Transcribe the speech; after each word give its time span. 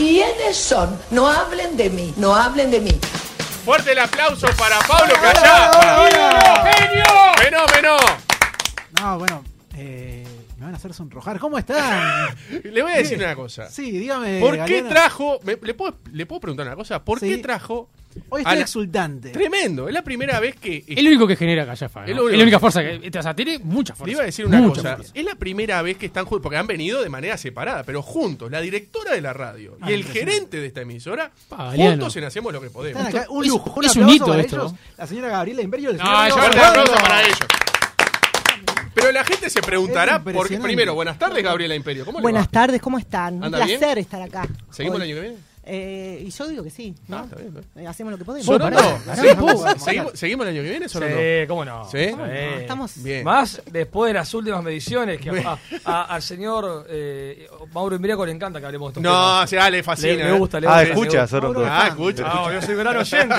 ¿Quiénes 0.00 0.56
son? 0.56 0.98
No 1.10 1.28
hablen 1.28 1.76
de 1.76 1.90
mí, 1.90 2.14
no 2.16 2.34
hablen 2.34 2.70
de 2.70 2.80
mí. 2.80 2.98
Fuerte 3.66 3.92
el 3.92 3.98
aplauso 3.98 4.46
para 4.56 4.78
Pablo 4.80 5.12
Callafa. 5.12 6.72
¡Genio! 6.72 7.04
¡Fenómeno! 7.36 7.96
No, 8.98 9.18
bueno, 9.18 9.44
eh, 9.76 10.26
me 10.56 10.64
van 10.64 10.72
a 10.74 10.78
hacer 10.78 10.94
sonrojar. 10.94 11.38
¿Cómo 11.38 11.58
están? 11.58 12.34
Le 12.64 12.80
voy 12.82 12.92
a 12.92 12.96
decir 12.96 13.18
una 13.18 13.34
cosa. 13.36 13.68
Sí, 13.68 13.90
dígame. 13.90 14.40
¿Por 14.40 14.64
qué 14.64 14.82
trajo? 14.84 15.38
me- 15.42 15.58
¿le, 15.60 15.74
puedo, 15.74 15.94
¿Le 16.12 16.24
puedo 16.24 16.40
preguntar 16.40 16.66
una 16.66 16.76
cosa? 16.76 17.04
¿Por 17.04 17.20
Sí. 17.20 17.28
qué 17.28 17.36
trajo? 17.36 17.90
Hoy 18.28 18.40
a 18.40 18.42
estoy 18.42 18.56
la- 18.56 18.62
exultante. 18.62 19.30
Tremendo. 19.30 19.86
Es 19.88 19.94
la 19.94 20.02
primera 20.02 20.40
vez 20.40 20.56
que. 20.56 20.84
El 20.88 21.06
único 21.06 21.26
que 21.28 21.36
genera 21.36 21.64
Callafa. 21.64 22.00
¿no? 22.00 22.06
Es 22.06 22.10
Es, 22.10 22.16
lo 22.16 22.22
único. 22.24 22.36
la 22.38 22.42
única 22.42 22.58
fuerza 22.60 22.82
que. 22.82 23.18
O 23.18 23.22
sea, 23.22 23.34
tiene 23.34 23.58
mucha 23.60 23.94
fuerza. 23.94 24.06
Le 24.06 24.12
iba 24.12 24.22
a 24.22 24.26
decir 24.26 24.46
una 24.46 24.60
Mucha 24.60 24.82
cosa. 24.82 24.96
fuerza. 24.96 25.12
Es 25.14 25.24
la 25.24 25.34
primera 25.36 25.80
vez 25.82 25.96
que 25.96 26.06
están 26.06 26.24
juntos, 26.24 26.42
porque 26.42 26.56
han 26.56 26.66
venido 26.66 27.02
de 27.02 27.08
manera 27.08 27.36
separada, 27.36 27.84
pero 27.84 28.02
juntos. 28.02 28.50
La 28.50 28.60
directora 28.60 29.12
de 29.12 29.20
la 29.20 29.32
radio 29.32 29.76
Ah, 29.80 29.90
y 29.90 29.94
el 29.94 30.04
gerente 30.04 30.58
de 30.60 30.66
esta 30.66 30.80
emisora, 30.82 31.30
juntos 31.48 32.16
en 32.16 32.24
Hacemos 32.24 32.52
lo 32.52 32.60
que 32.60 32.70
podemos. 32.70 33.04
Acá, 33.04 33.26
un 33.30 33.44
Es- 33.44 33.50
lujo. 33.50 33.74
Un 33.76 33.84
es 33.84 33.96
un 33.96 34.08
hito 34.08 34.26
para 34.26 34.40
esto. 34.42 34.56
ellos. 34.56 34.74
La 34.98 35.06
señora 35.06 35.28
Gabriela 35.28 35.62
Imperio. 35.62 35.90
El 35.90 35.96
No, 35.98 36.04
ya 36.04 36.26
aplauso 36.46 36.92
para 36.94 37.22
ellos. 37.22 37.38
Pero 38.92 39.12
la 39.12 39.24
gente 39.24 39.48
se 39.48 39.62
preguntará, 39.62 40.16
Es 40.26 40.32
porque 40.34 40.58
primero, 40.58 40.94
buenas 40.94 41.16
tardes, 41.18 41.42
Gabriela 41.44 41.74
Imperio. 41.76 42.04
¿Cómo 42.04 42.18
le 42.18 42.22
Buenas 42.22 42.46
va? 42.46 42.50
tardes, 42.50 42.82
¿cómo 42.82 42.98
están? 42.98 43.36
Un 43.36 43.44
¿Anda 43.44 43.58
placer 43.64 43.98
estar 43.98 44.20
acá. 44.20 44.46
¿Seguimos 44.70 44.96
el 44.96 45.02
año 45.02 45.14
que 45.14 45.20
viene? 45.20 45.36
Eh, 45.72 46.24
y 46.26 46.30
yo 46.30 46.48
digo 46.48 46.64
que 46.64 46.70
sí, 46.70 46.96
¿no? 47.06 47.18
Ah, 47.18 47.24
está 47.30 47.36
bien. 47.36 47.54
Eh, 47.76 47.86
hacemos 47.86 48.10
lo 48.10 48.18
que 48.18 48.24
podemos. 48.24 48.44
¿Seguimos, 49.84 50.12
¿Seguimos 50.18 50.46
el 50.46 50.52
año 50.54 50.62
que 50.64 50.70
viene, 50.70 50.88
Sorondo? 50.88 51.16
Sí, 51.16 51.46
cómo 51.46 51.64
no. 51.64 51.84
¿Sí? 51.88 52.06
Sí. 52.08 52.14
No, 52.16 52.26
estamos 52.26 53.02
Bien. 53.04 53.22
Más 53.24 53.62
después 53.70 54.10
de 54.10 54.14
las 54.14 54.34
últimas 54.34 54.64
mediciones, 54.64 55.20
que 55.20 55.30
a- 55.30 55.58
a- 55.84 56.02
al 56.14 56.22
señor 56.22 56.86
eh, 56.88 57.46
Mauro 57.72 57.94
Imbriaco 57.94 58.26
le 58.26 58.32
encanta 58.32 58.58
que 58.58 58.66
hablemos 58.66 58.88
de 58.88 59.00
estos 59.00 59.02
No, 59.04 59.10
temas. 59.34 59.50
se 59.50 59.58
ah, 59.60 59.70
le 59.70 59.82
fascina. 59.84 60.14
Le, 60.14 60.24
le 60.32 60.38
gusta, 60.38 60.58
le 60.58 60.66
Ah, 60.66 60.70
gusta. 60.80 60.92
escucha, 60.92 61.22
le. 61.22 61.28
Sorondo. 61.28 61.64
Ah, 61.64 61.86
escucha. 61.88 62.24
Ah, 62.26 62.50
yo 62.52 62.62
soy 62.62 62.74
gran 62.74 62.96
oyente. 62.96 63.34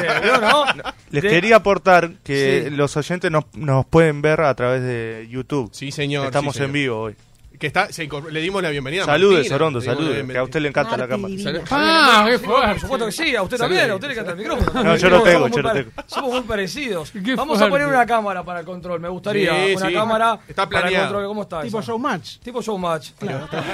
Les 1.10 1.24
De- 1.24 1.30
quería 1.30 1.58
aportar 1.58 2.12
que 2.24 2.64
Sí. 2.66 2.70
los 2.70 2.96
oyentes 2.96 3.30
nos, 3.30 3.44
nos 3.56 3.86
pueden 3.86 4.22
ver 4.22 4.40
a 4.42 4.56
través 4.56 4.82
de 4.84 5.28
YouTube. 5.30 5.70
Sí, 5.74 5.92
señor. 5.92 6.28
Estamos 6.28 6.54
sí, 6.54 6.60
señor. 6.60 6.70
en 6.70 6.74
vivo 6.74 6.98
hoy. 7.02 7.16
Que 7.60 7.68
está, 7.68 7.92
se 7.94 8.10
incorpor- 8.10 8.32
le 8.32 8.42
dimos 8.42 8.64
la 8.64 8.72
bienvenida. 8.72 9.04
a 9.04 9.06
Salude, 9.06 9.36
Martina, 9.36 9.56
Sorondo, 9.56 9.80
le 9.80 9.84
dimos 9.84 9.86
la 9.86 9.94
salude, 10.00 10.10
que 10.10 10.16
bienvenida. 10.16 10.40
a 10.40 10.44
usted 10.46 10.60
le 10.62 10.68
encanta 10.70 10.98
la 10.98 11.08
cámara. 11.08 11.34
Ah, 11.70 12.24
qué 12.28 12.38
Sí, 12.40 12.44
por 12.46 12.56
fuerte. 12.56 12.80
supuesto 12.80 13.06
que 13.06 13.12
sí, 13.12 13.36
a 13.36 13.44
usted 13.44 13.58
también, 13.58 13.92
a 13.92 13.94
usted 13.96 14.08
le 14.08 14.14
encanta 14.14 14.32
el 14.32 14.38
micrófono. 14.38 14.84
No, 14.84 14.96
yo 14.96 15.10
lo 15.10 15.18
Somos 15.18 15.30
tengo, 15.32 15.40
muy 15.42 15.52
yo 15.52 15.62
lo 15.62 15.70
pare- 15.70 15.84
tengo. 15.84 16.04
Somos 16.08 16.32
muy 16.32 16.42
parecidos. 16.42 17.12
Qué 17.24 17.36
Vamos 17.36 17.58
a 17.58 17.68
fuerte. 17.68 17.72
poner 17.72 17.88
una 17.88 18.06
cámara 18.08 18.44
para 18.44 18.62
el 18.62 18.66
control, 18.66 19.00
me 19.00 19.10
gustaría. 19.10 19.52
Sí, 19.68 19.76
una 19.76 19.88
sí. 19.90 19.94
cámara 19.94 20.40
Está 20.48 20.66
para 20.66 20.78
el 20.80 20.82
planeado. 20.86 21.06
control. 21.08 21.28
¿Cómo 21.28 21.42
está 21.44 21.62
Tipo 21.62 21.80
esa? 21.80 21.88
showmatch. 21.92 22.38
Tipo 22.40 22.62
showmatch. 22.64 23.10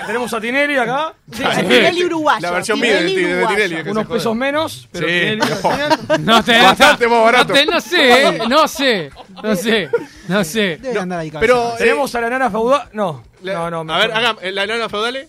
Tenemos 0.05 0.33
a 0.33 0.41
Tinelli 0.41 0.75
acá. 0.77 1.13
Sí, 1.31 1.43
Tinelli 1.55 2.03
uruguayo. 2.03 2.41
La 2.41 2.51
versión 2.51 2.79
mía 2.81 2.91
de, 2.95 2.97
Tinelli 3.05 3.21
de 3.23 3.33
uruguayo. 3.35 3.55
Tinelli. 3.55 3.75
que 3.77 3.83
se 3.85 3.91
Unos 3.91 4.05
joda. 4.05 4.15
pesos 4.17 4.35
menos, 4.35 4.87
pero 4.91 5.07
Sí. 5.07 5.13
Tinelli 5.13 5.41
No 6.25 6.43
te, 6.43 6.61
Bastante 6.61 7.07
más 7.07 7.23
barato. 7.23 7.53
No, 7.53 7.59
te- 7.59 7.65
no 7.67 7.79
sé, 7.81 8.27
eh, 8.27 8.39
no 8.49 8.67
sé. 8.67 9.11
No 9.43 9.55
sé. 9.55 9.89
No 10.27 10.43
sé. 10.43 10.77
Debe 10.77 10.99
andar 10.99 11.19
ahí 11.19 11.31
Pero, 11.31 11.73
eh, 11.73 11.77
Tenemos 11.77 12.13
a 12.15 12.21
la 12.21 12.29
nana 12.29 12.49
feudal. 12.49 12.89
No, 12.93 13.23
no, 13.41 13.83
no. 13.83 13.93
a 13.93 13.97
ver, 13.99 14.09
mejor. 14.09 14.25
haga, 14.25 14.41
eh, 14.41 14.51
la 14.51 14.67
nana 14.67 14.89
feudale. 14.89 15.27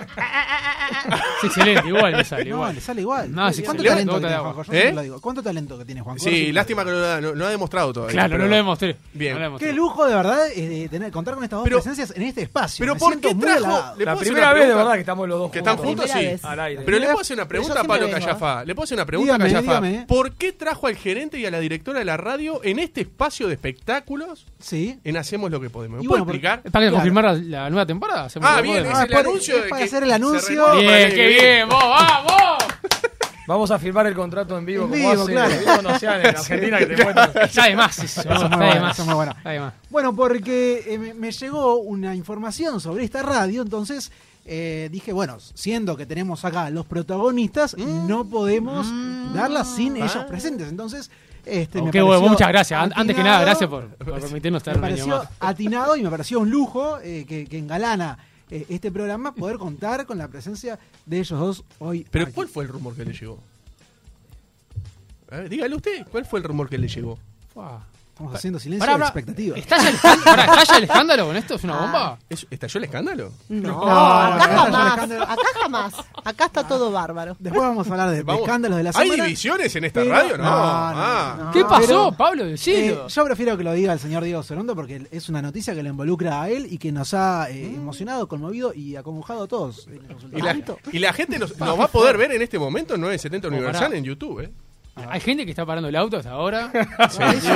Es 0.00 1.44
excelente, 1.44 1.88
igual 1.88 2.12
me 2.16 2.24
sale. 2.24 2.44
No, 2.44 2.56
igual. 2.56 2.74
le 2.74 2.80
sale 2.80 3.00
igual. 3.00 3.32
No, 3.34 3.52
sí, 3.52 3.62
¿Cuánto 3.62 3.82
le- 3.82 3.88
talento 3.88 4.12
gota 4.12 4.20
que 4.20 4.26
de 4.26 4.28
tiene 4.28 4.36
agua. 4.38 4.52
Juanjo? 4.54 4.72
Yo 4.72 4.78
¿Eh? 4.78 4.80
siempre 4.82 4.94
lo 4.96 5.02
digo. 5.02 5.20
¿Cuánto 5.20 5.42
talento 5.42 5.78
que 5.78 5.84
tiene 5.84 6.00
Juanjo? 6.00 6.24
Sí, 6.24 6.52
lástima 6.52 6.84
que 6.84 6.90
no, 6.90 6.98
lo 6.98 7.06
ha- 7.06 7.20
no- 7.20 7.34
no 7.34 7.44
ha 7.46 7.50
demostrado 7.50 7.92
todavía. 7.92 8.12
Claro, 8.12 8.30
pero- 8.32 8.44
no 8.44 8.50
lo 8.50 8.56
demostré. 8.56 8.96
Bien. 9.12 9.32
No 9.34 9.38
lo 9.38 9.44
demostré. 9.44 9.68
Qué 9.68 9.74
lujo 9.74 10.06
de 10.06 10.14
verdad 10.14 10.46
es 10.48 10.68
de 10.68 10.88
tener, 10.88 11.10
contar 11.10 11.34
con 11.34 11.44
estas 11.44 11.58
dos 11.58 11.64
Pero- 11.64 11.76
presencias 11.78 12.12
en 12.16 12.22
este 12.22 12.42
espacio. 12.42 12.82
Pero 12.82 12.94
Me 12.94 13.00
¿por 13.00 13.08
siento 13.10 13.28
qué 13.28 13.34
muy 13.34 13.44
trajo? 13.44 13.94
¿Le 13.96 14.04
La 14.04 14.12
hacer 14.12 14.24
primera 14.26 14.46
una 14.46 14.52
vez 14.54 14.60
de 14.62 14.66
pregunta? 14.66 14.76
verdad 14.76 14.92
que 14.94 15.00
estamos 15.00 15.28
los 15.28 15.38
dos 15.38 15.50
Que 15.50 15.58
están 15.58 15.76
juntos. 15.76 16.04
Primera 16.04 16.20
sí. 16.20 16.26
vez. 16.26 16.44
Al 16.44 16.60
aire. 16.60 16.82
Pero 16.84 16.98
le 16.98 17.06
puedo 17.06 17.20
hacer 17.20 17.36
una 17.36 17.48
pregunta 17.48 17.74
Yo 17.74 17.80
a 17.80 17.84
Pablo 17.84 18.06
siempre 18.06 18.20
vengo, 18.26 18.38
Callafa. 18.40 18.64
Le 18.64 18.74
puedo 18.74 18.84
hacer 18.84 18.96
una 18.98 19.06
pregunta 19.06 19.32
Dígame, 19.38 19.56
a 19.56 19.60
dígame. 19.62 20.04
¿Por 20.06 20.32
qué 20.32 20.52
trajo 20.52 20.86
al 20.86 20.96
gerente 20.96 21.38
y 21.38 21.46
a 21.46 21.50
la 21.50 21.60
directora 21.60 21.98
de 21.98 22.04
la 22.04 22.16
radio 22.16 22.60
en 22.64 22.78
este 22.78 23.02
espacio 23.02 23.46
de 23.48 23.54
espectáculos 23.54 24.46
Sí. 24.58 24.98
en 25.04 25.16
Hacemos 25.16 25.50
lo 25.50 25.60
que 25.60 25.68
podemos? 25.70 25.98
¿Me 25.98 26.04
Y 26.04 26.08
puede 26.08 26.22
bueno, 26.22 26.32
explicar? 26.32 26.62
¿Es 26.64 26.70
para 26.72 26.84
Claro. 26.84 26.96
confirmar 26.96 27.24
la, 27.24 27.32
la 27.34 27.70
nueva 27.70 27.86
temporada? 27.86 28.24
Hacemos 28.24 28.48
Ah, 28.48 28.56
lo 28.56 28.62
que 28.62 28.62
bien, 28.62 28.76
podemos. 28.78 28.92
es 28.92 28.98
Ah, 28.98 29.02
el 29.04 29.10
es 29.10 29.16
para- 29.16 29.28
anuncio 29.28 29.56
es 29.56 29.62
de 29.64 29.68
para 29.68 29.82
que 29.82 29.88
hacer 29.90 30.02
el 30.04 30.12
anuncio. 30.12 30.72
Bien, 30.76 31.10
qué 31.10 31.26
bien, 31.26 31.68
vos, 31.68 31.82
vamos. 31.82 32.64
Vamos 33.46 33.68
a 33.72 33.80
firmar 33.80 34.06
el 34.06 34.14
contrato 34.14 34.56
en 34.56 34.64
vivo 34.64 34.84
En 34.84 34.90
como 34.90 35.10
vivo, 35.10 35.22
hace 35.24 35.32
claro. 35.32 35.54
cuando 35.64 35.88
hacían 35.90 36.20
en 36.20 36.26
Argentina 36.36 36.78
que 36.78 36.86
te 36.86 37.02
muestran. 37.02 37.32
De 37.70 37.76
más 37.76 37.98
eso. 37.98 38.20
Eso 38.20 38.32
es 38.32 38.48
muy 38.50 38.56
bueno, 38.58 38.80
más. 38.82 38.92
eso 38.92 39.02
es 39.02 39.06
muy 39.06 39.14
bueno. 39.16 39.34
Más. 39.44 39.72
Bueno, 39.90 40.14
porque 40.14 40.84
eh, 40.86 40.98
me, 40.98 41.14
me 41.14 41.32
llegó 41.32 41.76
una 41.78 42.14
información 42.14 42.80
sobre 42.80 43.02
esta 43.02 43.22
radio, 43.22 43.62
entonces 43.62 44.12
eh, 44.46 44.88
dije, 44.92 45.12
bueno, 45.12 45.38
siendo 45.54 45.96
que 45.96 46.06
tenemos 46.06 46.44
acá 46.44 46.70
los 46.70 46.86
protagonistas, 46.86 47.76
Mm. 47.76 48.06
no 48.06 48.24
podemos 48.24 48.86
darla 49.34 49.64
sin 49.64 49.96
ellos 49.96 50.24
presentes. 50.28 50.68
Entonces, 50.68 51.10
este, 51.44 51.82
me 51.82 51.90
qué 51.90 52.02
bueno, 52.02 52.20
pareció 52.20 52.30
muchas 52.32 52.48
gracias. 52.48 52.80
An- 52.80 52.92
Antes 52.94 53.16
que 53.16 53.22
nada, 53.24 53.38
atinado, 53.38 53.46
gracias 53.46 53.68
por, 53.70 53.88
por 53.96 54.20
permitirnos 54.20 54.60
estar 54.60 54.74
Me 54.74 54.78
un 54.78 54.84
año 54.84 54.94
pareció 54.94 55.18
más. 55.18 55.28
atinado 55.40 55.96
y 55.96 56.02
me 56.04 56.10
pareció 56.10 56.38
un 56.38 56.50
lujo 56.50 56.98
eh, 57.02 57.24
que, 57.28 57.46
que 57.46 57.58
engalana 57.58 58.16
eh, 58.50 58.66
este 58.68 58.90
programa 58.90 59.34
poder 59.34 59.58
contar 59.58 60.06
con 60.06 60.18
la 60.18 60.28
presencia 60.28 60.78
de 61.06 61.18
ellos 61.18 61.38
dos 61.38 61.64
hoy. 61.78 62.06
Pero 62.10 62.24
aquí. 62.24 62.34
¿cuál 62.34 62.48
fue 62.48 62.64
el 62.64 62.70
rumor 62.70 62.94
que 62.94 63.04
le 63.04 63.12
llegó? 63.12 63.38
A 65.30 65.36
ver, 65.36 65.48
dígale 65.48 65.76
usted, 65.76 66.06
¿cuál 66.10 66.26
fue 66.26 66.40
el 66.40 66.44
rumor 66.44 66.68
que 66.68 66.78
le 66.78 66.88
llegó? 66.88 67.18
Fua. 67.52 67.86
Estamos 68.20 68.34
haciendo 68.36 68.58
silencio 68.60 68.86
de 68.86 68.92
pará. 68.92 69.04
expectativa. 69.06 69.56
¿Estalla 69.56 69.88
el, 69.88 69.94
escándalo? 69.94 70.24
Pará, 70.24 70.44
¿estalla 70.44 70.76
el 70.76 70.84
escándalo 70.84 71.26
con 71.26 71.36
esto? 71.36 71.54
¿Es 71.54 71.64
una 71.64 71.76
bomba? 71.80 72.18
¿Es- 72.28 72.46
¿Estalló 72.50 72.78
el 72.78 72.84
escándalo? 72.84 73.32
No, 73.48 73.68
No, 73.72 73.90
acá 73.90 74.46
no, 74.46 74.58
jamás. 74.64 75.10
Acá 75.22 75.42
jamás. 75.62 75.94
Acá 76.24 76.44
está 76.44 76.68
todo 76.68 76.92
bárbaro. 76.92 77.34
Después 77.38 77.62
vamos 77.62 77.86
a 77.88 77.90
hablar 77.92 78.10
de, 78.10 78.22
de 78.22 78.34
escándalos 78.34 78.76
de 78.76 78.82
la 78.84 78.90
¿Hay 78.94 79.08
semana. 79.08 79.24
divisiones 79.24 79.74
en 79.74 79.84
esta 79.84 80.00
pero- 80.02 80.12
radio? 80.12 80.36
No. 80.36 80.44
no, 80.44 80.50
ah. 80.52 81.34
no, 81.38 81.44
no. 81.44 81.50
¿Qué 81.50 81.64
pasó, 81.64 81.86
pero- 81.86 82.12
Pablo 82.12 82.44
Eh, 82.44 82.98
yo 83.08 83.24
prefiero 83.24 83.56
que 83.56 83.64
lo 83.64 83.72
diga 83.72 83.94
el 83.94 83.98
señor 83.98 84.22
Diego 84.22 84.42
Sorondo 84.42 84.74
porque 84.74 85.08
es 85.10 85.28
una 85.30 85.40
noticia 85.40 85.74
que 85.74 85.82
lo 85.82 85.88
involucra 85.88 86.42
a 86.42 86.50
él 86.50 86.66
y 86.70 86.76
que 86.76 86.92
nos 86.92 87.14
ha 87.14 87.48
eh, 87.50 87.64
emocionado, 87.74 88.28
conmovido 88.28 88.74
y 88.74 88.96
acongojado 88.96 89.44
a 89.44 89.48
todos. 89.48 89.86
en 89.86 89.94
el 89.94 90.38
Y 90.38 90.42
la, 90.42 90.52
resultado. 90.52 90.78
y 90.92 90.98
la 90.98 91.12
gente 91.14 91.38
nos, 91.38 91.58
nos 91.58 91.80
va 91.80 91.84
a 91.84 91.88
poder 91.88 92.18
ver 92.18 92.32
en 92.32 92.42
este 92.42 92.58
momento 92.58 92.96
en 92.96 93.00
970 93.00 93.48
Oh, 93.48 93.50
Universal 93.50 93.94
en 93.94 94.04
YouTube, 94.04 94.40
¿eh? 94.40 94.50
Hay 95.08 95.20
gente 95.20 95.44
que 95.44 95.50
está 95.50 95.64
parando 95.64 95.88
el 95.88 95.96
auto 95.96 96.16
hasta 96.18 96.30
ahora. 96.30 96.70
Sí, 97.10 97.22
sí. 97.40 97.48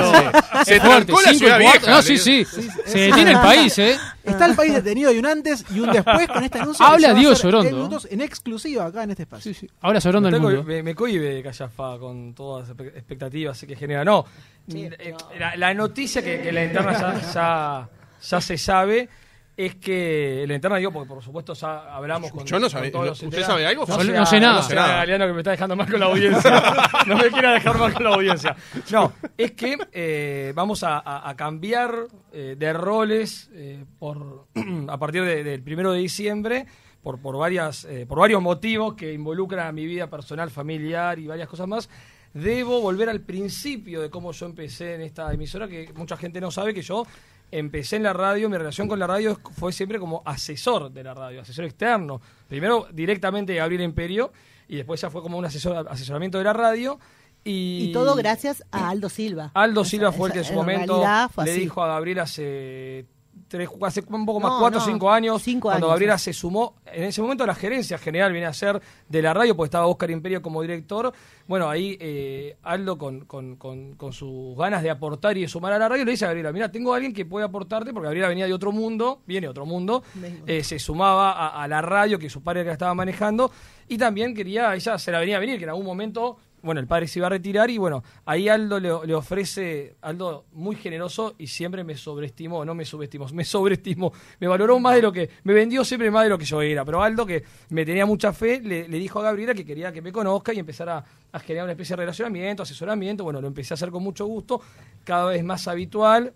Se 0.65 0.79
trancó 0.79 1.21
la 1.21 1.33
ciudad 1.33 1.59
vieja. 1.59 1.79
No, 1.91 2.01
sí, 2.01 2.17
sí. 2.17 2.45
sí, 2.45 2.67
Se 2.85 2.99
detiene 2.99 3.31
el 3.31 3.39
país, 3.39 3.77
¿eh? 3.79 3.97
Está 4.23 4.45
el 4.47 4.55
país 4.55 4.73
detenido 4.73 5.11
y 5.11 5.19
un 5.19 5.25
antes 5.25 5.63
y 5.73 5.79
un 5.79 5.91
después 5.91 6.27
con 6.27 6.43
este 6.43 6.59
anuncio. 6.59 6.85
Habla 6.85 7.11
hacer 7.11 7.35
Sorondo. 7.35 7.99
en 8.09 8.21
exclusiva 8.21 8.85
acá 8.85 9.03
en 9.03 9.11
este 9.11 9.23
espacio. 9.23 9.53
Sí, 9.53 9.59
sí. 9.61 9.69
Ahora 9.81 10.01
sobrando 10.01 10.29
el 10.29 10.35
Tengo- 10.35 10.49
mundo. 10.49 10.63
me, 10.63 10.81
me 10.83 10.95
cohibe 10.95 11.43
Callafa 11.43 11.97
con 11.99 12.33
todas 12.33 12.69
las 12.69 12.79
expectativas 12.95 13.63
que 13.67 13.75
genera. 13.75 14.03
No, 14.03 14.25
eh, 14.73 15.13
la, 15.39 15.55
la 15.55 15.73
noticia 15.73 16.23
que, 16.23 16.41
que 16.41 16.51
la 16.51 16.65
interna 16.65 16.93
ya, 17.21 17.31
ya, 17.33 17.89
ya 18.29 18.41
se 18.41 18.57
sabe 18.57 19.07
es 19.57 19.75
que 19.75 20.43
la 20.47 20.55
interna, 20.55 20.77
digo, 20.77 20.91
porque 20.91 21.07
por 21.07 21.23
supuesto 21.23 21.53
ya 21.53 21.95
hablamos 21.95 22.31
con. 22.31 22.45
Yo 22.45 22.57
no 22.57 22.63
con 22.63 22.69
sabía. 22.71 22.91
todos 22.91 23.05
los 23.07 23.23
¿Usted 23.23 23.43
sabe 23.43 23.65
algo? 23.65 23.85
No, 23.87 23.97
no 24.03 24.25
sé 24.25 24.39
nada. 24.39 24.55
No 24.57 24.63
sé 24.63 24.75
nada, 24.75 24.95
Galeano, 24.97 25.27
que 25.27 25.33
me 25.33 25.39
está 25.39 25.51
dejando 25.51 25.75
mal 25.75 25.89
con 25.89 25.99
la 25.99 26.05
audiencia. 26.07 26.63
no 27.07 27.17
me 27.17 27.29
quiera 27.29 27.53
dejar 27.53 27.77
mal 27.77 27.93
con 27.93 28.03
la 28.03 28.09
audiencia. 28.15 28.55
No, 28.91 29.13
es 29.37 29.51
que 29.53 29.77
eh, 29.93 30.51
vamos 30.55 30.83
a, 30.83 30.99
a- 30.99 31.29
a 31.29 31.35
cambiar 31.35 31.95
eh, 32.33 32.55
de 32.57 32.73
roles 32.73 33.49
eh, 33.53 33.85
por 33.97 34.47
a 34.89 34.97
partir 34.97 35.23
de- 35.23 35.43
del 35.43 35.61
primero 35.63 35.91
de 35.93 35.99
diciembre. 35.99 36.65
Por, 37.01 37.19
por, 37.19 37.37
varias, 37.37 37.85
eh, 37.85 38.07
por 38.07 38.17
varios 38.17 38.41
motivos 38.41 38.95
que 38.95 39.13
involucran 39.13 39.67
a 39.67 39.71
mi 39.71 39.85
vida 39.85 40.09
personal, 40.09 40.49
familiar 40.49 41.19
y 41.19 41.27
varias 41.27 41.47
cosas 41.47 41.67
más, 41.67 41.87
debo 42.33 42.81
volver 42.81 43.09
al 43.09 43.21
principio 43.21 44.01
de 44.01 44.09
cómo 44.09 44.31
yo 44.31 44.47
empecé 44.47 44.95
en 44.95 45.01
esta 45.01 45.31
emisora, 45.31 45.67
que 45.67 45.93
mucha 45.95 46.17
gente 46.17 46.41
no 46.41 46.49
sabe 46.49 46.73
que 46.73 46.81
yo 46.81 47.05
empecé 47.51 47.95
en 47.97 48.03
la 48.03 48.13
radio, 48.13 48.49
mi 48.49 48.57
relación 48.57 48.87
con 48.87 48.99
la 48.99 49.07
radio 49.07 49.39
fue 49.57 49.71
siempre 49.71 49.99
como 49.99 50.21
asesor 50.25 50.91
de 50.91 51.03
la 51.03 51.13
radio, 51.13 51.41
asesor 51.41 51.65
externo. 51.65 52.21
Primero 52.47 52.87
directamente 52.91 53.55
Gabriel 53.55 53.81
Imperio 53.81 54.31
y 54.67 54.77
después 54.77 55.01
ya 55.01 55.09
fue 55.09 55.21
como 55.21 55.37
un 55.37 55.45
asesor, 55.45 55.87
asesoramiento 55.89 56.37
de 56.37 56.43
la 56.43 56.53
radio. 56.53 56.99
Y, 57.43 57.89
Y 57.89 57.91
todo 57.93 58.15
gracias 58.15 58.63
a 58.71 58.89
Aldo 58.89 59.09
Silva. 59.09 59.51
Aldo 59.53 59.85
Silva 59.85 60.11
fue 60.11 60.29
el 60.29 60.33
que 60.33 60.39
en 60.39 60.45
su 60.45 60.53
momento 60.53 61.03
fue 61.31 61.45
le 61.45 61.53
dijo 61.53 61.83
a 61.83 61.87
Gabriel 61.87 62.19
hace 62.19 63.05
tres, 63.47 63.69
hace 63.81 64.03
un 64.09 64.25
poco 64.25 64.39
más, 64.39 64.51
No, 64.51 64.59
cuatro 64.59 64.79
o 64.79 64.85
no, 64.85 64.91
cinco 64.91 65.11
años, 65.11 65.41
cinco 65.41 65.69
cuando 65.69 65.87
años, 65.87 65.93
Gabriela 65.93 66.17
sí. 66.17 66.25
se 66.25 66.33
sumó. 66.33 66.75
En 66.85 67.03
ese 67.03 67.21
momento 67.21 67.45
la 67.45 67.55
gerencia 67.55 67.97
general 67.97 68.31
viene 68.31 68.47
a 68.47 68.53
ser 68.53 68.81
de 69.07 69.21
la 69.21 69.33
radio, 69.33 69.55
porque 69.55 69.67
estaba 69.67 69.87
Oscar 69.87 70.11
Imperio 70.11 70.41
como 70.41 70.61
director. 70.61 71.13
Bueno, 71.47 71.69
ahí 71.69 71.97
eh, 71.99 72.57
Aldo, 72.63 72.97
con, 72.97 73.25
con, 73.25 73.55
con, 73.55 73.95
con 73.95 74.13
sus 74.13 74.57
ganas 74.57 74.81
de 74.81 74.89
aportar 74.89 75.37
y 75.37 75.41
de 75.41 75.47
sumar 75.47 75.73
a 75.73 75.79
la 75.79 75.87
radio, 75.87 76.05
le 76.05 76.11
dice 76.11 76.25
a 76.25 76.29
Gabriela, 76.29 76.51
mira, 76.51 76.71
tengo 76.71 76.93
a 76.93 76.95
alguien 76.95 77.13
que 77.13 77.25
puede 77.25 77.45
aportarte, 77.45 77.93
porque 77.93 78.05
Gabriela 78.05 78.27
venía 78.29 78.47
de 78.47 78.53
otro 78.53 78.71
mundo, 78.71 79.21
viene 79.25 79.45
de 79.47 79.51
otro 79.51 79.65
mundo, 79.65 80.03
eh, 80.47 80.63
se 80.63 80.79
sumaba 80.79 81.31
a, 81.31 81.63
a 81.63 81.67
la 81.67 81.81
radio 81.81 82.17
que 82.17 82.29
su 82.29 82.41
padre 82.41 82.63
la 82.63 82.73
estaba 82.73 82.93
manejando, 82.93 83.51
y 83.87 83.97
también 83.97 84.33
quería, 84.33 84.73
ella 84.73 84.97
se 84.97 85.11
la 85.11 85.19
venía 85.19 85.37
a 85.37 85.39
venir, 85.39 85.57
que 85.57 85.65
en 85.65 85.69
algún 85.69 85.85
momento 85.85 86.37
bueno, 86.65 86.81
el 86.81 86.87
padre 86.87 87.07
se 87.07 87.19
iba 87.19 87.27
a 87.27 87.29
retirar 87.29 87.69
y 87.69 87.77
bueno, 87.77 88.03
ahí 88.25 88.49
Aldo 88.49 88.79
le, 88.79 88.89
le 89.05 89.13
ofrece, 89.13 89.95
Aldo 90.01 90.45
muy 90.53 90.75
generoso 90.75 91.35
y 91.37 91.47
siempre 91.47 91.83
me 91.83 91.95
sobreestimó, 91.95 92.65
no 92.65 92.75
me 92.75 92.83
subestimó, 92.83 93.27
me 93.33 93.45
sobreestimó, 93.45 94.11
me 94.39 94.47
valoró 94.47 94.79
más 94.79 94.95
de 94.95 95.01
lo 95.01 95.11
que, 95.11 95.29
me 95.43 95.53
vendió 95.53 95.85
siempre 95.85 96.11
más 96.11 96.23
de 96.23 96.29
lo 96.29 96.37
que 96.37 96.45
yo 96.45 96.61
era, 96.61 96.83
pero 96.83 97.01
Aldo 97.03 97.25
que 97.25 97.43
me 97.69 97.85
tenía 97.85 98.05
mucha 98.05 98.33
fe, 98.33 98.59
le, 98.61 98.87
le 98.87 98.97
dijo 98.97 99.19
a 99.19 99.23
Gabriela 99.23 99.53
que 99.53 99.63
quería 99.63 99.93
que 99.93 100.01
me 100.01 100.11
conozca 100.11 100.53
y 100.53 100.59
empezara 100.59 101.05
a 101.31 101.39
generar 101.39 101.65
una 101.65 101.73
especie 101.73 101.95
de 101.95 102.01
relacionamiento, 102.01 102.63
asesoramiento, 102.63 103.23
bueno, 103.23 103.41
lo 103.41 103.47
empecé 103.47 103.73
a 103.73 103.75
hacer 103.75 103.91
con 103.91 104.01
mucho 104.01 104.25
gusto, 104.25 104.61
cada 105.03 105.25
vez 105.25 105.43
más 105.43 105.67
habitual. 105.67 106.33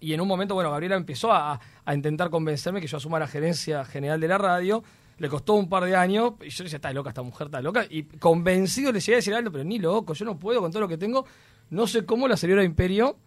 Y 0.00 0.12
en 0.14 0.20
un 0.20 0.26
momento, 0.26 0.54
bueno, 0.54 0.72
Gabriela 0.72 0.96
empezó 0.96 1.32
a, 1.32 1.60
a 1.84 1.94
intentar 1.94 2.28
convencerme 2.28 2.80
que 2.80 2.88
yo 2.88 2.96
asuma 2.96 3.20
la 3.20 3.28
gerencia 3.28 3.84
general 3.84 4.20
de 4.20 4.26
la 4.28 4.38
radio. 4.38 4.82
Le 5.22 5.28
costó 5.28 5.54
un 5.54 5.68
par 5.68 5.84
de 5.84 5.94
años. 5.94 6.32
Y 6.42 6.48
yo 6.48 6.64
decía, 6.64 6.78
está 6.78 6.92
loca 6.92 7.10
esta 7.10 7.22
mujer, 7.22 7.46
está 7.46 7.60
loca. 7.60 7.86
Y 7.88 8.02
convencido 8.02 8.90
le 8.90 8.98
llegué 8.98 9.14
decir 9.14 9.32
algo, 9.32 9.52
pero 9.52 9.62
ni 9.62 9.78
loco, 9.78 10.14
yo 10.14 10.24
no 10.24 10.36
puedo 10.36 10.60
con 10.60 10.72
todo 10.72 10.80
lo 10.80 10.88
que 10.88 10.98
tengo. 10.98 11.24
No 11.70 11.86
sé 11.86 12.04
cómo 12.04 12.26
la 12.26 12.36
señora 12.36 12.64
Imperio. 12.64 13.18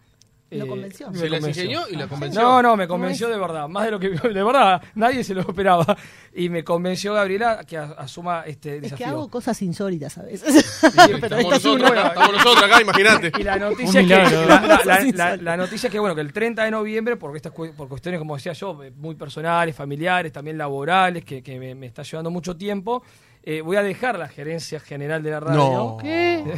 Lo 0.48 0.64
eh, 0.64 0.68
convenció. 0.68 1.10
me 1.10 1.18
Se 1.18 1.28
las 1.28 1.40
convenció. 1.40 1.62
ingenió 1.64 1.88
y 1.90 1.96
la 1.96 2.06
convenció. 2.06 2.40
No, 2.40 2.62
no, 2.62 2.76
me 2.76 2.86
convenció 2.86 3.28
de 3.28 3.36
verdad. 3.36 3.66
Más 3.68 3.84
de 3.84 3.90
lo 3.90 3.98
que. 3.98 4.10
De 4.10 4.42
verdad, 4.44 4.80
nadie 4.94 5.24
se 5.24 5.34
lo 5.34 5.40
esperaba. 5.40 5.96
Y 6.34 6.48
me 6.50 6.62
convenció 6.62 7.14
Gabriela 7.14 7.64
que 7.66 7.76
asuma 7.76 8.42
este 8.46 8.76
Es 8.76 8.82
desafío. 8.82 9.04
que 9.06 9.10
hago 9.10 9.28
cosas 9.28 9.60
insólitas 9.62 10.18
a 10.18 10.22
veces. 10.22 10.54
Estamos 10.84 11.20
Pero 11.20 11.36
esta 11.36 11.38
es 11.56 11.64
nosotros 11.64 11.90
una. 11.90 12.00
acá, 12.00 12.08
estamos 12.08 12.32
nosotros 12.32 12.62
acá, 12.64 12.80
imagínate. 12.82 13.32
Y 13.38 13.42
la 13.42 13.56
noticia, 13.58 14.00
es 14.00 14.06
que, 14.06 14.14
la, 14.14 14.60
la- 14.60 14.80
la- 14.84 15.00
Sí, 15.00 15.12
la- 15.12 15.36
sí. 15.36 15.42
la 15.42 15.56
noticia 15.56 15.86
es 15.88 15.92
que, 15.92 15.98
bueno, 15.98 16.14
que 16.14 16.20
el 16.20 16.32
30 16.32 16.62
de 16.64 16.70
noviembre, 16.70 17.16
por, 17.16 17.34
estas, 17.34 17.52
por 17.52 17.88
cuestiones, 17.88 18.18
como 18.20 18.36
decía 18.36 18.52
yo, 18.52 18.78
muy 18.96 19.14
personales, 19.16 19.74
familiares, 19.74 20.30
también 20.32 20.56
laborales, 20.58 21.24
que, 21.24 21.42
que 21.42 21.58
me, 21.58 21.74
me 21.74 21.86
está 21.86 22.02
llevando 22.02 22.30
mucho 22.30 22.56
tiempo, 22.56 23.02
eh, 23.42 23.60
voy 23.60 23.76
a 23.76 23.82
dejar 23.82 24.18
la 24.18 24.26
gerencia 24.28 24.80
general 24.80 25.22
de 25.22 25.30
la 25.30 25.40
radio. 25.40 25.56
No. 25.56 25.98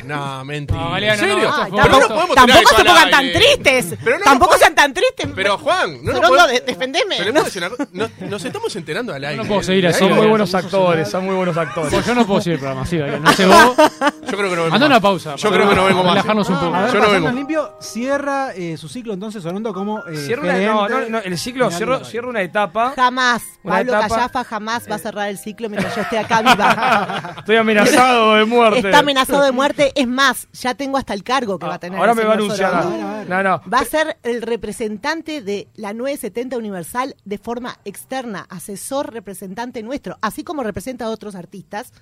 No, 0.07 0.45
mentira. 0.45 0.81
No, 0.81 0.91
Galeano, 0.93 1.23
¿En 1.23 1.29
serio? 1.31 1.51
Ay, 1.55 1.71
tampoco, 1.73 2.01
no 2.01 2.09
podemos 2.09 2.29
tirar 2.29 2.35
tampoco 2.47 2.59
eso 2.61 2.77
se 2.77 2.85
pongan 2.85 3.11
tan 3.11 3.25
aire. 3.25 3.39
Tristes. 3.87 3.99
Pero 4.05 4.19
no 4.19 4.25
tampoco 4.25 4.57
sean 4.59 4.75
tan 4.75 4.93
tristes. 4.95 5.29
Pero 5.35 5.59
Juan, 5.59 5.99
no 6.03 6.13
podemos- 6.21 6.65
defendeme. 6.67 7.17
Pero 7.19 7.33
No. 7.33 7.39
no 7.41 7.45
decir 7.45 7.63
una 7.63 7.71
cosa, 7.71 7.89
nos, 7.93 8.11
nos 8.21 8.45
estamos 8.45 8.77
enterando 8.77 9.13
al 9.15 9.25
aire. 9.25 9.37
no 9.43 9.49
puedo 9.49 9.63
seguir 9.63 9.87
así, 9.87 9.99
Son 10.01 10.13
muy 10.15 10.27
buenos 10.27 10.55
actores, 10.55 11.11
son 11.11 11.25
muy 11.27 11.35
buenos 11.35 11.57
actores. 11.57 11.93
Pues 11.93 12.07
yo 12.07 12.15
no 12.15 12.27
puedo 12.27 12.41
seguir 12.41 12.55
el 12.55 12.61
programa, 12.61 12.87
sí. 12.87 12.99
No 12.99 13.33
sé 13.33 13.47
vos. 13.47 13.77
Yo 13.77 14.37
creo 14.37 14.51
que 14.51 14.57
no 14.57 14.63
vengo 14.65 14.71
Manda 14.71 14.79
más. 14.79 14.89
una 14.89 15.01
pausa. 15.01 15.37
Yo 15.37 15.51
creo 15.51 15.69
que 15.69 15.75
no 15.75 15.85
vengo 15.87 16.03
más. 16.03 16.13
Relajarnos 16.15 16.49
un 16.49 16.59
poco. 16.59 16.75
A 16.75 16.83
ver, 16.83 16.93
Yo 16.93 17.01
no 17.01 17.11
vengo. 17.11 17.31
limpio, 17.31 17.73
cierra 17.81 18.53
eh, 18.55 18.77
su 18.77 18.89
ciclo 18.89 19.13
entonces 19.15 19.43
Sorondo 19.43 19.73
como 19.73 20.05
eh, 20.07 20.17
Cierra 20.17 20.43
una- 20.43 20.59
no, 20.59 20.89
no, 20.89 21.09
no, 21.09 21.19
el 21.19 21.39
ciclo, 21.39 21.71
radio. 21.71 22.05
cierro 22.05 22.29
una 22.29 22.43
etapa. 22.43 22.93
Jamás. 22.97 23.43
Una 23.63 23.77
Pablo 23.77 23.93
etapa- 23.93 24.09
Callafa 24.09 24.45
jamás 24.45 24.91
va 24.91 24.95
a 24.95 24.99
cerrar 24.99 25.29
el 25.29 25.39
ciclo 25.39 25.69
mientras 25.69 25.95
yo 25.95 26.03
esté 26.03 26.19
acá 26.19 26.43
viva. 26.43 27.35
Estoy 27.39 27.57
amenazado 27.57 28.35
de 28.35 28.45
muerte. 28.45 28.79
Está 28.89 28.99
amenazado 28.99 29.43
de 29.43 29.53
muerte. 29.53 29.93
Es 29.95 30.07
más, 30.09 30.49
ya 30.53 30.75
tengo 30.75 30.97
hasta 30.99 31.15
el 31.15 31.23
cargo 31.23 31.59
que 31.59 31.67
va 31.67 31.75
a 31.75 31.79
tener. 31.79 31.99
Ahora 31.99 32.15
me 32.15 32.25
va 32.25 32.33
a 32.33 32.35
anunciar. 32.35 32.85
No, 33.29 33.43
no. 33.43 33.61
Va 33.73 33.81
a 33.81 33.85
ser 33.85 34.19
el 34.23 34.43
representante 34.43 35.43
de 35.43 35.69
la 35.75 35.93
970 35.93 36.57
Universal 36.57 37.17
de 37.25 37.39
forma 37.39 37.79
externa, 37.85 38.47
asesor 38.49 39.13
representante 39.13 39.83
nuestro, 39.83 40.17
así 40.21 40.45
como 40.45 40.63
representa 40.63 41.05
a 41.07 41.11
otros 41.11 41.35
artistas. 41.35 41.93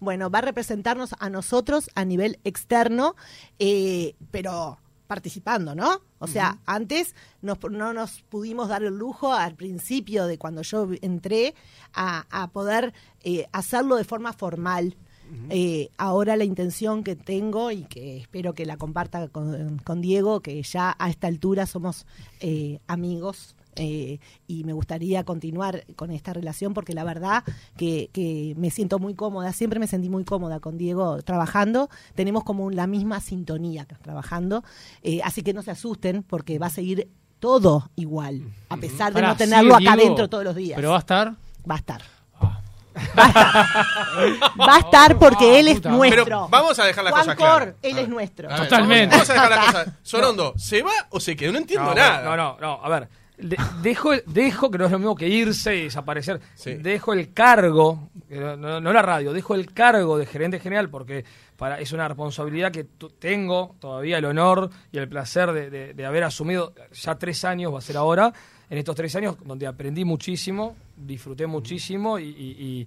Bueno, 0.00 0.30
va 0.30 0.38
a 0.40 0.42
representarnos 0.42 1.14
a 1.18 1.30
nosotros 1.30 1.90
a 1.94 2.04
nivel 2.04 2.38
externo, 2.44 3.14
eh, 3.58 4.14
pero 4.30 4.78
participando, 5.06 5.74
¿no? 5.74 6.00
O 6.18 6.26
sea, 6.26 6.58
antes 6.66 7.14
nos- 7.40 7.58
no 7.70 7.92
nos 7.92 8.22
pudimos 8.22 8.68
dar 8.68 8.82
el 8.82 8.96
lujo 8.98 9.32
al 9.32 9.54
principio 9.54 10.26
de 10.26 10.36
cuando 10.36 10.62
yo 10.62 10.88
entré 11.00 11.54
a, 11.94 12.26
a 12.30 12.48
poder 12.48 12.92
eh, 13.22 13.46
hacerlo 13.52 13.96
de 13.96 14.04
forma 14.04 14.32
formal. 14.32 14.96
Eh, 15.50 15.90
ahora 15.96 16.36
la 16.36 16.44
intención 16.44 17.02
que 17.02 17.16
tengo 17.16 17.70
y 17.70 17.84
que 17.84 18.18
espero 18.18 18.54
que 18.54 18.66
la 18.66 18.76
comparta 18.76 19.28
con, 19.28 19.78
con 19.78 20.00
Diego, 20.00 20.40
que 20.40 20.62
ya 20.62 20.94
a 20.98 21.10
esta 21.10 21.26
altura 21.26 21.66
somos 21.66 22.06
eh, 22.40 22.78
amigos 22.86 23.56
eh, 23.76 24.18
y 24.46 24.64
me 24.64 24.72
gustaría 24.72 25.22
continuar 25.24 25.84
con 25.96 26.10
esta 26.10 26.32
relación 26.32 26.72
porque 26.72 26.94
la 26.94 27.04
verdad 27.04 27.44
que, 27.76 28.08
que 28.12 28.54
me 28.56 28.70
siento 28.70 28.98
muy 28.98 29.14
cómoda, 29.14 29.52
siempre 29.52 29.78
me 29.78 29.86
sentí 29.86 30.08
muy 30.08 30.24
cómoda 30.24 30.60
con 30.60 30.78
Diego 30.78 31.22
trabajando, 31.22 31.90
tenemos 32.14 32.42
como 32.42 32.70
la 32.70 32.86
misma 32.86 33.20
sintonía 33.20 33.84
trabajando, 33.84 34.64
eh, 35.02 35.20
así 35.24 35.42
que 35.42 35.52
no 35.52 35.62
se 35.62 35.72
asusten 35.72 36.22
porque 36.22 36.58
va 36.58 36.68
a 36.68 36.70
seguir 36.70 37.10
todo 37.38 37.90
igual, 37.96 38.50
a 38.70 38.78
pesar 38.78 39.12
de 39.12 39.20
Pará, 39.20 39.28
no 39.28 39.36
tenerlo 39.36 39.74
acá 39.74 39.80
Diego, 39.80 39.92
adentro 39.92 40.28
todos 40.30 40.44
los 40.44 40.56
días. 40.56 40.76
Pero 40.76 40.90
va 40.90 40.96
a 40.96 41.00
estar. 41.00 41.34
Va 41.70 41.74
a 41.74 41.78
estar. 41.78 42.15
Va 43.18 43.24
a 43.24 43.28
estar. 43.28 44.60
Va 44.68 44.74
a 44.74 44.78
estar 44.78 45.18
porque 45.18 45.60
él 45.60 45.68
es 45.68 45.76
puta. 45.76 45.90
nuestro. 45.90 46.24
Pero 46.24 46.48
vamos 46.48 46.78
a 46.78 46.84
dejar 46.84 47.04
la 47.04 47.10
Juan 47.10 47.22
cosa 47.24 47.36
Cor, 47.36 47.46
clara. 47.62 47.74
él 47.82 47.98
es 47.98 48.08
nuestro. 48.08 48.48
A 48.50 48.54
ver, 48.54 48.62
Totalmente. 48.68 49.14
Vamos 49.14 49.30
a 49.30 49.32
dejar 49.32 49.50
la 49.50 49.56
cosa. 49.66 49.96
Sorondo, 50.02 50.54
¿se 50.56 50.82
va 50.82 50.92
o 51.10 51.20
se 51.20 51.36
queda? 51.36 51.52
No 51.52 51.58
entiendo 51.58 51.90
No, 51.90 51.94
nada. 51.94 52.22
No, 52.22 52.36
no, 52.36 52.56
no, 52.60 52.80
a 52.82 52.88
ver. 52.88 53.08
de- 53.38 53.56
dejo, 53.82 54.12
dejo 54.26 54.70
que 54.70 54.78
no 54.78 54.86
es 54.86 54.90
lo 54.92 54.98
mismo 54.98 55.14
que 55.14 55.28
irse 55.28 55.76
y 55.76 55.84
desaparecer. 55.84 56.40
Sí. 56.54 56.74
Dejo 56.74 57.12
el 57.12 57.32
cargo, 57.34 58.08
que 58.28 58.36
no, 58.36 58.56
no- 58.56 58.80
no 58.80 58.92
la 58.92 59.02
radio, 59.02 59.32
dejo 59.34 59.54
el 59.54 59.72
cargo 59.74 60.16
de 60.18 60.24
gerente 60.26 60.58
general 60.58 60.88
porque 60.88 61.24
para, 61.56 61.78
es 61.80 61.92
una 61.92 62.08
responsabilidad 62.08 62.70
que 62.72 62.84
tu- 62.84 63.10
tengo 63.10 63.76
todavía 63.78 64.18
el 64.18 64.24
honor 64.24 64.70
y 64.90 64.96
el 64.98 65.08
placer 65.08 65.52
de, 65.52 65.68
de- 65.70 65.94
de 65.94 66.06
haber 66.06 66.24
asumido 66.24 66.74
ya 66.92 67.14
tres 67.16 67.44
años, 67.44 67.74
va 67.74 67.78
a 67.78 67.82
ser 67.82 67.96
ahora, 67.98 68.32
en 68.70 68.78
estos 68.78 68.96
tres 68.96 69.14
años 69.16 69.36
donde 69.44 69.66
aprendí 69.66 70.04
muchísimo, 70.04 70.76
disfruté 70.96 71.46
muchísimo 71.46 72.18
y, 72.18 72.24
y- 72.24 72.26
y- 72.58 72.86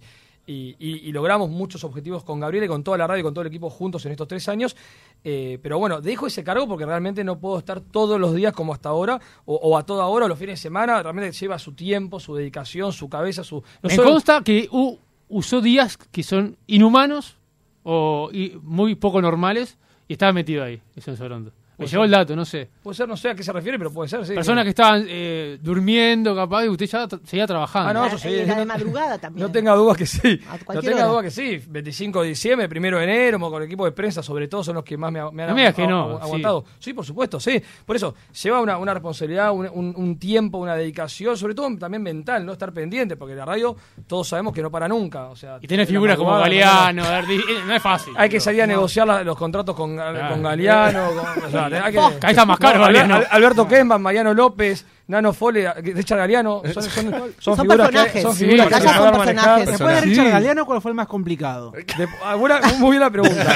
y- 0.52 0.76
y- 0.80 1.08
y 1.08 1.12
logramos 1.12 1.50
muchos 1.50 1.84
objetivos 1.84 2.24
con 2.24 2.40
Gabriel 2.40 2.64
y 2.64 2.68
con 2.68 2.84
toda 2.84 2.98
la 2.98 3.06
radio 3.06 3.20
y 3.20 3.24
con 3.24 3.34
todo 3.36 3.44
el 3.44 3.48
equipo 3.50 3.70
juntos 3.70 4.04
en 4.08 4.12
estos 4.14 4.28
tres 4.28 4.50
años. 4.50 4.76
Eh, 5.24 5.60
pero 5.62 5.78
bueno, 5.78 6.02
dejo 6.02 6.26
ese 6.26 6.44
cargo 6.44 6.68
porque 6.68 6.86
realmente 6.88 7.24
no 7.24 7.38
puedo 7.40 7.60
estar 7.60 7.82
todos 7.82 8.20
los 8.20 8.34
días 8.34 8.52
como 8.54 8.74
hasta 8.74 8.90
ahora 8.90 9.20
o, 9.46 9.56
o 9.56 9.78
a 9.78 9.86
toda 9.86 10.08
hora, 10.08 10.26
o 10.26 10.28
los 10.28 10.40
fines 10.40 10.54
de 10.60 10.62
semana. 10.64 11.04
Realmente 11.04 11.32
lleva 11.34 11.60
su 11.60 11.74
tiempo, 11.74 12.20
su 12.20 12.34
dedicación, 12.36 12.92
su 12.94 13.08
cabeza, 13.10 13.44
su. 13.44 13.58
no 13.58 13.90
Me 13.90 13.96
solo- 13.96 14.10
consta 14.14 14.42
que 14.44 14.68
u- 14.72 14.98
usó 15.30 15.62
días 15.62 15.98
que 15.98 16.24
son 16.24 16.58
inhumanos 16.66 17.38
o 17.84 18.30
y 18.34 18.54
muy 18.64 18.96
poco 18.96 19.22
normales 19.22 19.78
y 20.08 20.14
estaba 20.14 20.34
metido 20.34 20.64
ahí, 20.64 20.82
eso 20.96 21.16
Sorondo. 21.16 21.52
Me 21.80 21.88
llegó 21.88 22.04
el 22.04 22.12
dato, 22.12 22.36
no 22.36 22.46
sé. 22.46 22.70
Puede 22.84 22.96
ser, 22.96 23.08
no 23.08 23.16
sé 23.18 23.30
a 23.30 23.36
qué 23.36 23.44
se 23.44 23.52
refiere, 23.54 23.78
pero 23.78 23.92
puede 23.92 24.10
ser, 24.10 24.26
sí. 24.26 24.34
Personas 24.34 24.64
que 24.66 24.70
estaban 24.72 25.06
eh, 25.08 25.58
durmiendo, 25.62 26.36
capaz, 26.36 26.66
y 26.66 26.70
usted 26.70 26.86
ya 26.88 27.08
seguía 27.24 27.48
trabajando. 27.48 27.90
Ah, 27.90 27.94
no, 27.94 28.06
La- 28.06 28.12
yo 28.12 28.18
sí, 28.18 28.30
y 28.30 28.46
la 28.46 28.56
de 28.60 28.66
madrugada 28.66 29.18
también. 29.20 29.46
No 29.48 29.52
tenga 29.52 29.74
dudas 29.76 29.98
que 29.98 30.06
sí. 30.06 30.40
No 30.74 30.82
tenga 30.82 30.96
hora. 30.98 31.06
dudas 31.08 31.24
que 31.24 31.32
sí. 31.32 31.62
25 31.70 32.22
de 32.22 32.28
diciembre, 32.30 32.68
primero 32.70 32.98
de 32.98 33.06
enero, 33.06 33.40
con 33.40 33.62
el 33.62 33.68
equipo 33.68 33.86
de 33.86 33.92
prensa, 33.92 34.22
sobre 34.22 34.48
todo, 34.48 34.64
son 34.64 34.76
los 34.76 34.84
que 34.84 34.98
más 34.98 35.12
me, 35.12 35.20
ha- 35.20 35.32
me 35.32 35.44
han 35.44 35.50
No 35.50 35.56
me 35.56 35.62
digas 35.62 35.76
que 35.76 35.84
agu- 35.86 35.90
no, 35.90 36.10
agu- 36.12 36.18
sí. 36.20 36.24
aguantado. 36.26 36.66
Sí. 36.80 36.94
por 36.94 37.06
supuesto, 37.06 37.40
sí. 37.40 37.62
Por 37.86 37.96
eso, 37.96 38.14
lleva 38.44 38.60
una, 38.62 38.78
una 38.78 38.94
responsabilidad, 38.94 39.52
un, 39.52 39.70
un- 39.74 39.94
un 39.96 40.20
tiempo, 40.20 40.58
una 40.58 40.76
dedicación, 40.76 41.38
sobre 41.38 41.56
todo 41.56 41.70
también 41.78 42.04
mental, 42.04 42.46
no 42.46 42.52
estar 42.54 42.74
pendiente, 42.74 43.16
porque 43.16 43.36
la 43.36 43.46
radio 43.46 43.76
todos 44.08 44.28
sabemos 44.28 44.54
que 44.54 44.62
no 44.62 44.70
para 44.70 44.88
nunca. 44.88 45.28
O 45.30 45.36
sea, 45.36 45.58
Y 45.62 45.68
tiene 45.68 45.86
figuras 45.86 46.18
como 46.18 46.32
Galeano, 46.38 47.04
eh, 47.06 47.24
no 47.66 47.74
es 47.74 47.82
fácil. 47.82 48.14
Hay 48.18 48.28
que 48.30 48.40
salir 48.40 48.64
a 48.64 48.68
negociar 48.68 49.08
la- 49.08 49.24
los 49.24 49.38
contratos 49.38 49.76
con, 49.76 49.96
con 49.98 50.44
Galeano. 50.44 51.10
con- 51.36 51.46
o 51.46 51.50
sea, 51.50 51.69
hay 51.78 51.94
que- 51.94 52.00
Ahí 52.00 52.32
está 52.32 52.46
más 52.46 52.60
caro, 52.60 52.80
No, 52.80 52.86
Galeano. 52.86 53.16
Al- 53.16 53.28
Alberto 53.32 53.68
Kemban, 53.68 54.02
Mariano 54.02 54.34
López, 54.34 54.86
Nano 55.08 55.34
Fole, 55.34 55.72
Richard 55.82 56.18
Galeano. 56.20 56.62
Son, 56.74 56.84
son, 56.84 56.92
son, 56.92 57.34
Son 57.40 57.58
figuras 57.58 57.88
que, 57.88 57.94
personajes. 57.94 58.22
son 58.24 58.36
Sí, 58.36 58.46
figuras 58.46 58.68
que 58.68 58.76
hay 58.76 58.82
que 58.82 58.88
son 58.88 58.98
personajes. 58.98 59.26
manejar. 59.36 59.66
Después 59.66 59.96
de 59.96 60.02
Sí. 60.02 60.10
Richard 60.10 60.30
Galeano, 60.32 60.66
¿cuál 60.66 60.82
fue 60.82 60.92
el 60.92 60.96
más 60.96 61.08
complicado? 61.08 61.72
De- 61.72 62.08
ah, 62.24 62.36
buena- 62.36 62.60
muy 62.78 62.92
bien 62.92 63.02
la 63.02 63.10
pregunta. 63.10 63.56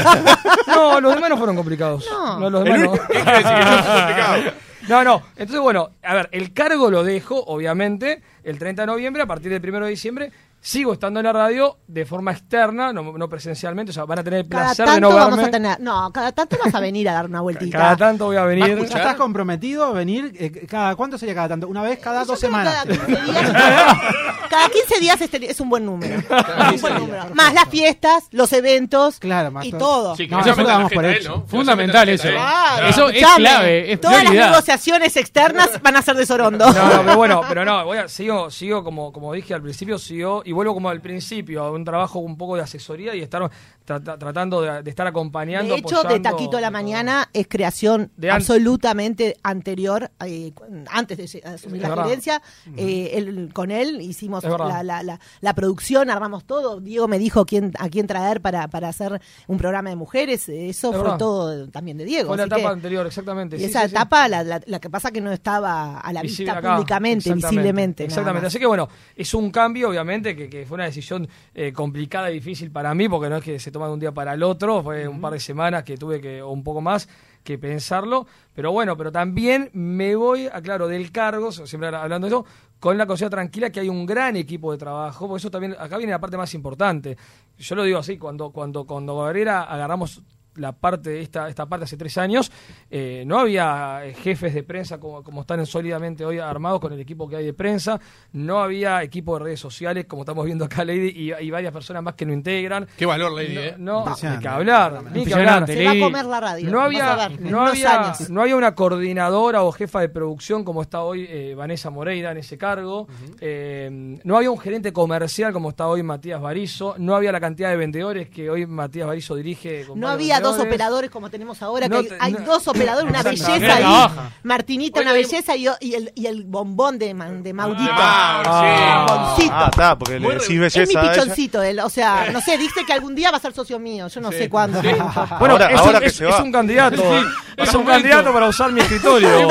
No, 0.68 1.00
los 1.02 1.14
demás 1.16 1.30
no 1.30 1.38
fueron 1.38 1.56
complicados. 1.56 2.08
No. 2.12 2.50
los 2.50 2.64
demás 2.64 2.80
no. 2.80 2.92
Que 2.94 3.24
no. 3.24 4.52
No, 4.90 5.04
no. 5.04 5.22
Entonces, 5.38 5.60
bueno, 5.62 5.92
a 6.04 6.14
ver, 6.14 6.30
el 6.34 6.54
cargo 6.54 6.92
lo 6.92 7.04
dejo, 7.04 7.42
obviamente, 7.46 8.22
el 8.44 8.60
30 8.60 8.82
de 8.82 8.88
noviembre, 8.88 9.24
a 9.24 9.26
partir 9.26 9.50
del 9.52 9.62
1 9.74 9.86
de 9.86 9.92
diciembre, 9.92 10.32
sigo 10.66 10.94
estando 10.94 11.20
en 11.20 11.26
la 11.26 11.34
radio 11.34 11.78
de 11.88 12.06
forma 12.06 12.32
externa, 12.32 12.94
no, 12.94 13.18
no 13.18 13.28
presencialmente, 13.28 13.90
o 13.90 13.94
sea, 13.94 14.06
van 14.06 14.20
a 14.20 14.24
tener 14.24 14.40
el 14.40 14.48
Cada 14.48 14.64
placer 14.68 14.86
tanto 14.86 14.96
de 14.96 15.02
no 15.02 15.20
vamos 15.20 15.36
verme. 15.36 15.50
a 15.50 15.52
tener. 15.52 15.80
No, 15.82 16.12
cada 16.14 16.32
tanto 16.32 16.58
vas 16.64 16.74
a 16.74 16.80
venir 16.80 17.10
a 17.10 17.14
dar 17.14 17.26
una 17.26 17.42
vueltita. 17.42 17.78
Cada 17.78 17.98
tanto 17.98 18.28
voy 18.28 18.38
a 18.38 18.46
venir. 18.46 18.78
¿Ya 18.78 18.84
estás 18.98 19.16
comprometido 19.16 19.84
a 19.84 19.92
venir? 19.92 20.34
eh, 20.40 20.66
cada, 20.66 20.96
¿Cuánto 20.96 21.18
sería 21.18 21.36
cada 21.36 21.50
tanto? 21.50 21.68
Una 21.68 21.82
vez 21.82 22.00
cada 22.00 22.24
dos 22.24 22.40
creo 22.40 22.50
semanas. 22.50 22.76
cada 22.86 22.96
15 22.96 23.22
días. 23.32 23.52
Cada 24.54 24.70
15 24.70 25.00
días 25.00 25.20
este- 25.20 25.50
es 25.50 25.60
un 25.60 25.68
buen 25.70 25.84
número. 25.84 26.16
Un 26.16 26.80
buen 26.82 26.96
número. 26.96 27.26
Más 27.34 27.56
las 27.56 27.68
fiestas, 27.70 28.26
los 28.30 28.54
eventos 28.54 29.20
y 29.64 29.72
todo. 29.72 30.16
Sí, 30.16 30.28
que 30.28 30.36
no, 30.36 30.42
eso 30.42 30.90
por 30.94 31.06
eso. 31.06 31.44
Fundamental 31.48 32.08
eso. 32.10 32.28
Claro, 32.30 32.88
Eso 32.88 33.10
es 33.10 33.26
clave, 33.36 33.92
es 33.94 34.00
Todas 34.00 34.24
las 34.24 34.32
negociaciones 34.34 35.18
externas 35.18 35.82
van 35.82 35.96
a 35.96 36.04
ser 36.04 36.16
de 36.18 36.26
Sorondo. 36.28 36.72
No, 36.72 36.88
no, 36.98 37.02
pero 37.04 37.18
bueno, 37.18 37.42
pero 37.48 37.66
no, 37.66 37.84
voy 37.84 37.98
a, 37.98 38.08
sigo, 38.08 38.52
sigo 38.52 38.84
como, 38.84 39.12
como 39.12 39.34
dije 39.34 39.56
al 39.56 39.62
principio, 39.64 39.98
sigo 39.98 40.44
y 40.46 40.52
vuelvo 40.54 40.74
como 40.74 40.90
al 40.90 41.02
principio, 41.02 41.64
a 41.64 41.72
un 41.72 41.84
trabajo 41.84 42.20
un 42.20 42.38
poco 42.38 42.56
de 42.56 42.62
asesoría 42.62 43.14
y 43.16 43.22
estar 43.22 43.42
tra- 43.86 44.18
tratando 44.18 44.62
de, 44.62 44.82
de 44.84 44.90
estar 44.90 45.06
acompañando. 45.08 45.74
De 45.74 45.80
hecho, 45.82 46.04
de. 46.04 46.20
Taquito 46.22 46.56
a 46.58 46.62
la 46.62 46.72
Mañana 46.72 47.30
es 47.34 47.48
creación 47.50 48.12
De 48.16 48.30
an- 48.32 48.38
absolutamente 48.38 49.38
anterior, 49.44 50.12
eh, 50.26 50.54
antes 50.90 51.18
de 51.18 51.42
asumir 51.44 51.82
la 51.82 52.04
gerencia. 52.04 52.42
eh, 52.78 53.12
él- 53.16 53.50
con 53.54 53.72
él 53.72 54.00
hicimos 54.02 54.44
la, 54.44 54.84
la- 54.84 55.04
la- 55.04 55.20
la 55.42 55.54
producción, 55.54 56.10
armamos 56.10 56.46
todo. 56.46 56.80
Diego 56.80 57.08
me 57.08 57.20
dijo 57.20 57.46
quién, 57.46 57.74
a 57.80 57.90
quién 57.90 58.08
traer 58.08 58.42
para, 58.42 58.68
para 58.68 58.90
hacer 58.90 59.20
un 59.48 59.58
programa 59.58 59.90
de 59.90 59.96
mujeres. 59.96 60.48
Eso 60.50 60.90
Es 60.90 60.96
fue 60.96 61.04
verdad. 61.04 61.18
todo 61.18 61.68
también 61.70 61.98
de 61.98 62.06
Diego. 62.06 62.30
Fue 62.30 62.38
la 62.38 62.44
etapa 62.46 62.62
que- 62.62 62.68
anterior, 62.68 63.06
exactamente. 63.06 63.56
Y 63.58 63.60
sí, 63.60 63.66
esa 63.66 63.82
sí, 63.82 63.88
sí. 63.90 63.92
etapa, 63.96 64.28
la, 64.28 64.80
que 64.80 64.90
pasa 64.90 65.12
que 65.12 65.22
no 65.22 65.32
estaba 65.32 66.00
a 66.00 66.14
la 66.14 66.22
Visible 66.22 66.52
vista 66.54 66.60
acá. 66.60 66.76
públicamente, 66.76 67.18
Exactamente, 67.30 67.48
visiblemente. 67.50 68.04
Exactamente. 68.06 68.48
Así 68.48 68.60
que 68.60 68.66
bueno, 68.66 68.88
es 69.16 69.34
un 69.34 69.52
cambio, 69.52 69.90
obviamente, 69.90 70.36
que, 70.36 70.43
que 70.50 70.66
fue 70.66 70.76
una 70.76 70.86
decisión 70.86 71.28
eh, 71.54 71.72
complicada 71.74 72.32
y 72.32 72.36
difícil 72.36 72.72
para 72.72 72.94
mí, 72.94 73.10
porque 73.10 73.30
no 73.30 73.38
es 73.38 73.44
que 73.44 73.60
se 73.60 73.72
toma 73.72 73.88
de 73.88 73.94
un 73.94 74.00
día 74.00 74.12
para 74.12 74.34
el 74.34 74.44
otro, 74.44 74.84
fue 74.84 75.08
un 75.08 75.22
par 75.22 75.34
de 75.34 75.40
semanas 75.40 75.84
que 75.84 75.98
tuve 75.98 76.22
que, 76.22 76.42
o 76.42 76.52
un 76.52 76.64
poco 76.64 76.82
más, 76.82 77.08
que 77.44 77.58
pensarlo. 77.58 78.26
Pero 78.54 78.72
bueno, 78.72 78.96
pero 78.98 79.12
también 79.12 79.70
me 79.74 80.16
voy, 80.16 80.48
aclaro, 80.48 80.88
del 80.88 81.12
cargo, 81.12 81.52
siempre 81.52 81.90
hablando 81.90 82.28
de 82.28 82.34
eso, 82.34 82.46
con 82.80 82.98
la 82.98 83.06
conciencia 83.06 83.30
tranquila 83.30 83.70
que 83.70 83.80
hay 83.80 83.90
un 83.90 84.06
gran 84.06 84.36
equipo 84.36 84.72
de 84.72 84.78
trabajo, 84.78 85.28
por 85.28 85.38
eso 85.40 85.50
también, 85.50 85.76
acá 85.80 85.98
viene 85.98 86.12
la 86.12 86.20
parte 86.20 86.38
más 86.38 86.54
importante. 86.54 87.18
Yo 87.58 87.76
lo 87.76 87.84
digo 87.84 88.00
así, 88.00 88.18
cuando, 88.18 88.52
cuando, 88.52 88.86
cuando 88.86 89.18
Gabriela 89.18 89.64
agarramos 89.64 90.22
la 90.56 90.72
parte 90.72 91.22
esta 91.22 91.48
esta 91.48 91.66
parte 91.66 91.86
hace 91.86 91.98
tres 91.98 92.18
años 92.18 92.52
eh, 92.90 93.24
no 93.26 93.40
había 93.40 94.06
eh, 94.06 94.14
jefes 94.14 94.54
de 94.54 94.64
prensa 94.64 95.00
como, 95.00 95.24
como 95.24 95.42
están 95.42 95.66
sólidamente 95.66 96.26
hoy 96.26 96.40
armados 96.40 96.80
con 96.80 96.94
el 96.94 97.00
equipo 97.00 97.28
que 97.28 97.38
hay 97.38 97.46
de 97.46 97.54
prensa 97.54 98.00
no 98.34 98.60
había 98.60 99.04
equipo 99.04 99.38
de 99.38 99.46
redes 99.46 99.60
sociales 99.60 100.06
como 100.06 100.24
estamos 100.24 100.46
viendo 100.46 100.66
acá 100.66 100.86
Lady 100.86 101.10
y, 101.16 101.34
y 101.34 101.52
varias 101.52 101.74
personas 101.74 102.04
más 102.04 102.16
que 102.16 102.26
no 102.26 102.34
integran 102.34 102.88
Qué 102.98 103.06
valor, 103.06 103.32
Lady, 103.34 103.56
no, 103.56 103.62
eh. 103.62 103.76
no, 103.78 104.06
ni 104.06 104.40
que 104.40 104.48
hablar 104.48 105.04
ni 105.12 105.26
que 105.26 105.34
hablar 105.34 105.68
Se 105.68 105.86
va 105.86 105.92
a 105.92 106.00
comer 106.00 106.26
la 106.26 106.40
radio. 106.40 106.70
no 106.70 106.82
había, 106.82 107.16
ver, 107.16 107.42
no, 107.42 107.66
había, 107.66 108.14
no 108.30 108.42
había 108.42 108.56
una 108.56 108.76
coordinadora 108.76 109.64
o 109.64 109.72
jefa 109.72 110.02
de 110.02 110.10
producción 110.10 110.64
como 110.64 110.82
está 110.82 111.02
hoy 111.02 111.26
eh, 111.30 111.56
Vanessa 111.56 111.90
Moreira 111.90 112.32
en 112.32 112.38
ese 112.38 112.58
cargo. 112.58 113.08
Eh, 113.40 114.20
no 114.24 114.38
había 114.38 114.52
un 114.52 114.60
gerente 114.60 114.94
comercial 114.94 115.54
como 115.54 115.70
está 115.70 115.88
hoy 115.88 116.04
Matías 116.04 116.42
Barizo. 116.42 116.96
No 116.98 117.16
había 117.16 117.32
la 117.32 117.40
cantidad 117.40 117.70
de 117.70 117.78
vendedores 117.78 118.30
que 118.30 118.50
hoy 118.50 118.66
Matías 118.66 119.08
Barizo 119.08 119.36
dirige. 119.36 119.86
con 119.86 120.00
No 120.00 120.08
había 120.08 120.40
dos 120.44 120.60
operadores 120.60 121.10
como 121.10 121.30
tenemos 121.30 121.62
ahora, 121.62 121.88
No 121.88 122.02
que 122.04 122.10
te- 122.10 122.16
hay, 122.16 122.20
hay 122.22 122.34
no- 122.34 122.40
dos 122.42 122.68
operadores, 122.68 123.10
una 123.10 123.24
belleza 123.24 123.76
ahí. 123.76 124.10
Martinita, 124.44 125.02
una 125.02 125.14
belleza 125.14 125.56
y, 125.56 125.68
y 125.80 125.94
el, 125.96 126.12
y 126.16 126.28
el 126.28 126.44
bombón 126.44 127.00
de, 127.00 127.14
Man- 127.14 127.42
de 127.44 127.54
Maurito. 127.54 127.90
Ah, 127.94 129.06
Bomboncito. 129.08 129.54
Ah, 129.56 129.68
está, 129.72 129.98
porque 129.98 130.20
le 130.20 130.28
decís 130.30 130.44
Es 130.44 130.50
mi 130.50 130.58
belleza 130.60 131.00
a 131.00 131.04
ella. 131.04 131.12
pichoncito, 131.14 131.64
él. 131.64 131.80
O 131.80 131.90
sea, 131.90 132.28
no 132.32 132.42
sé, 132.42 132.58
dice 132.58 132.82
que 132.86 132.94
algún 132.94 133.16
día 133.16 133.32
va 133.32 133.38
a 133.38 133.40
ser 133.40 133.54
socio 133.54 133.80
mío. 133.80 134.08
Yo 134.08 134.22
no 134.22 134.32
sé 134.32 134.50
cuándo. 134.50 134.82
Bueno, 134.82 135.12
Ahora- 135.54 135.72
es, 135.72 135.80
ahora 135.80 135.98
un, 135.98 136.00
que 136.02 136.06
es- 136.08 136.16
se 136.16 136.28
es 136.28 136.34
va. 136.34 136.44
un 136.44 136.52
candidato. 136.52 136.98
Sí, 137.02 137.26
es 137.58 137.74
un 137.74 137.86
candidato 137.86 138.34
para 138.34 138.48
usar 138.48 138.72
mi 138.72 138.82
escritorio. 138.82 139.30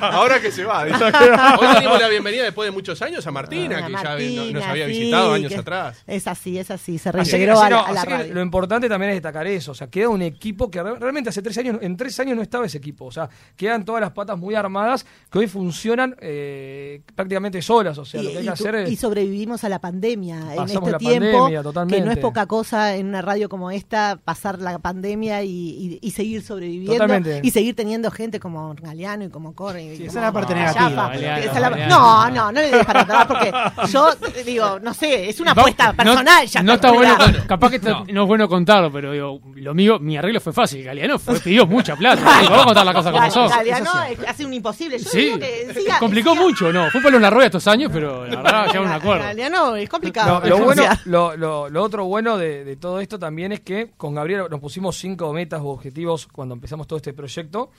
Ahora 0.00 0.40
que 0.40 0.50
se 0.50 0.64
va. 0.64 0.82
Hoy 0.82 0.90
le 1.74 1.80
dimos 1.80 2.00
la 2.00 2.08
bienvenida 2.08 2.44
después 2.44 2.66
de 2.66 2.70
muchos 2.72 3.00
años 3.02 3.26
a 3.26 3.30
Martina, 3.30 3.78
Ah, 3.82 3.86
que 3.86 3.92
ya 3.92 4.52
nos 4.52 4.64
había 4.64 4.86
visitado 4.86 5.32
años 5.32 5.52
que- 5.52 5.58
atrás. 5.58 5.96
Es 6.06 6.26
así, 6.26 6.58
es 6.58 6.70
así. 6.70 6.98
Se 6.98 7.10
que- 7.10 7.16
reintegró 7.18 7.60
a 7.60 7.70
la, 7.70 8.04
que 8.04 8.10
radio. 8.10 8.34
lo 8.34 8.42
importante 8.42 8.88
también 8.88 9.10
es 9.12 9.16
destacar 9.16 9.46
eso. 9.46 9.72
O 9.72 9.74
sea, 9.74 9.88
queda 10.04 10.08
un 10.14 10.22
equipo 10.22 10.70
que 10.70 10.82
re- 10.82 10.96
realmente 10.98 11.30
hace 11.30 11.40
tres 11.42 11.56
años, 11.58 11.78
en 11.80 11.96
tres 11.96 12.18
años 12.20 12.36
no 12.36 12.42
estaba 12.42 12.66
ese 12.66 12.78
equipo. 12.78 13.06
O 13.06 13.10
sea, 13.10 13.28
quedan 13.56 13.84
todas 13.84 14.00
las 14.00 14.10
patas 14.12 14.38
muy 14.38 14.54
armadas 14.54 15.06
que 15.30 15.38
hoy 15.38 15.46
funcionan 15.48 16.14
eh, 16.20 17.00
prácticamente 17.14 17.62
solas. 17.62 17.96
O 17.98 18.04
sea, 18.04 18.20
y, 18.20 18.24
lo 18.24 18.30
que 18.32 18.38
hay 18.38 18.44
que 18.44 18.50
hacer 18.50 18.74
es. 18.76 18.90
y 18.90 18.96
sobrevivimos 18.96 19.64
a 19.64 19.68
la 19.68 19.80
pandemia 19.80 20.54
en 20.54 20.62
este 20.64 20.90
la 20.90 20.98
tiempo 20.98 21.30
pandemia, 21.38 21.58
que 21.58 21.62
totalmente. 21.62 22.04
no 22.04 22.12
es 22.12 22.18
poca 22.18 22.46
cosa 22.46 22.96
en 22.96 23.06
una 23.08 23.22
radio 23.22 23.48
como 23.48 23.70
esta 23.70 24.18
pasar 24.22 24.58
la 24.60 24.78
pandemia 24.78 25.42
y, 25.42 25.48
y- 25.50 25.98
y 26.02 26.10
seguir 26.10 26.42
sobreviviendo 26.42 26.92
Totalmente. 26.94 27.40
y 27.42 27.50
seguir 27.50 27.74
teniendo 27.74 28.10
gente 28.10 28.38
como 28.40 28.74
Galeano 28.74 29.24
y 29.24 29.28
como 29.30 29.54
Corre 29.54 29.84
y 29.84 29.88
esa 29.94 30.04
es 30.04 30.14
la 30.14 30.32
parte 30.32 30.54
negativa. 30.54 31.08
Galeano, 31.08 31.38
Esa 31.42 31.52
es 31.54 31.60
la- 31.60 31.70
Galeano. 31.70 31.94
no 31.98 32.30
no 32.30 32.52
no 32.52 32.60
le 32.60 32.70
des 32.70 32.84
para 32.84 33.00
atrás 33.02 33.26
porque 33.26 33.52
yo 33.90 34.08
digo 34.44 34.78
no 34.80 34.92
sé 34.94 35.28
es 35.28 35.40
una 35.40 35.52
apuesta 35.52 35.88
no- 35.92 35.96
personal 35.96 36.46
ya 36.46 36.62
No, 36.62 36.74
está 36.74 36.92
bueno, 36.92 37.16
capaz 37.46 37.70
que 37.70 37.76
está- 37.76 38.04
no. 38.10 38.22
es 38.22 38.28
bueno 38.28 38.48
contarlo, 38.48 38.90
pero 38.92 39.12
digo, 39.12 39.40
lo 39.54 39.74
mío, 39.74 39.93
mi 40.00 40.16
arreglo 40.16 40.40
fue 40.40 40.52
fácil. 40.52 40.82
Galeano 40.84 41.18
fue, 41.18 41.38
pidió 41.40 41.66
mucha 41.66 41.96
plata. 41.96 42.22
Vamos 42.48 42.62
a 42.62 42.64
contar 42.64 42.86
la 42.86 42.92
cosa 42.94 43.12
como 43.12 43.30
son. 43.30 43.48
Galeano 43.48 43.90
hace 44.26 44.44
un 44.44 44.52
imposible 44.54 44.98
yo 44.98 45.08
Sí, 45.08 45.18
digo 45.20 45.38
que 45.38 45.74
siga- 45.74 45.98
complicó 45.98 46.32
siga- 46.34 46.42
mucho, 46.42 46.72
¿no? 46.72 46.90
Fue 46.90 47.00
palo 47.02 47.16
en 47.16 47.22
la 47.22 47.30
rueda 47.30 47.46
estos 47.46 47.66
años, 47.68 47.90
pero 47.92 48.26
la 48.26 48.42
verdad 48.42 48.66
llegamos 48.66 48.90
a 48.90 48.96
un 48.96 49.00
acuerdo. 49.02 49.24
Galeano 49.24 49.76
es 49.76 49.88
complicado 49.88 50.40
No, 50.40 50.46
lo, 50.48 50.58
bueno, 50.64 50.82
lo, 51.06 51.36
lo- 51.36 51.68
lo 51.68 51.82
otro 51.82 52.04
bueno 52.04 52.36
de, 52.38 52.64
de 52.64 52.76
todo 52.76 53.00
esto 53.00 53.18
también 53.18 53.52
es 53.52 53.60
que 53.60 53.90
con 53.96 54.14
Gabriel 54.14 54.44
nos 54.50 54.60
pusimos 54.60 54.96
cinco 54.96 55.32
metas 55.32 55.60
o 55.60 55.68
objetivos 55.68 56.26
cuando 56.26 56.54
empezamos 56.54 56.86
todo 56.86 56.96
este 56.96 57.12
proyecto 57.12 57.70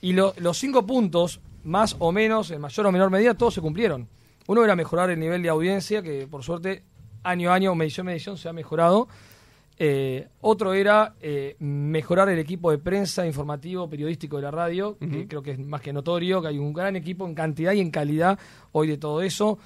y 0.00 0.12
lo- 0.12 0.34
los 0.38 0.58
cinco 0.58 0.86
puntos, 0.86 1.40
más 1.64 1.96
o 1.98 2.12
menos, 2.12 2.50
en 2.50 2.60
mayor 2.60 2.86
o 2.86 2.92
menor 2.92 3.10
medida, 3.10 3.34
todos 3.34 3.54
se 3.54 3.60
cumplieron. 3.60 4.08
Uno 4.46 4.62
era 4.62 4.76
mejorar 4.76 5.10
el 5.10 5.18
nivel 5.18 5.42
de 5.42 5.48
audiencia, 5.48 6.02
que 6.02 6.28
por 6.30 6.44
suerte 6.44 6.84
año 7.24 7.50
a 7.50 7.54
año, 7.54 7.74
medición 7.74 8.06
a 8.06 8.10
medición, 8.10 8.36
se 8.38 8.48
ha 8.48 8.52
mejorado. 8.52 9.08
Eh, 9.78 10.28
otro 10.40 10.72
era 10.72 11.14
eh, 11.20 11.56
mejorar 11.58 12.30
el 12.30 12.38
equipo 12.38 12.70
de 12.70 12.78
prensa, 12.78 13.26
informativo, 13.26 13.88
periodístico 13.88 14.36
de 14.36 14.42
la 14.42 14.50
radio, 14.50 14.96
que 14.98 15.28
creo 15.28 15.42
que 15.42 15.52
es 15.52 15.58
más 15.58 15.82
que 15.82 15.92
notorio, 15.92 16.40
que 16.40 16.48
hay 16.48 16.58
un 16.58 16.72
gran 16.72 16.96
equipo 16.96 17.26
en 17.26 17.34
cantidad 17.34 17.72
y 17.72 17.80
en 17.80 17.90
calidad 17.90 18.38
hoy 18.72 18.88
de 18.88 18.96
todo 18.96 19.20
eso. 19.20 19.58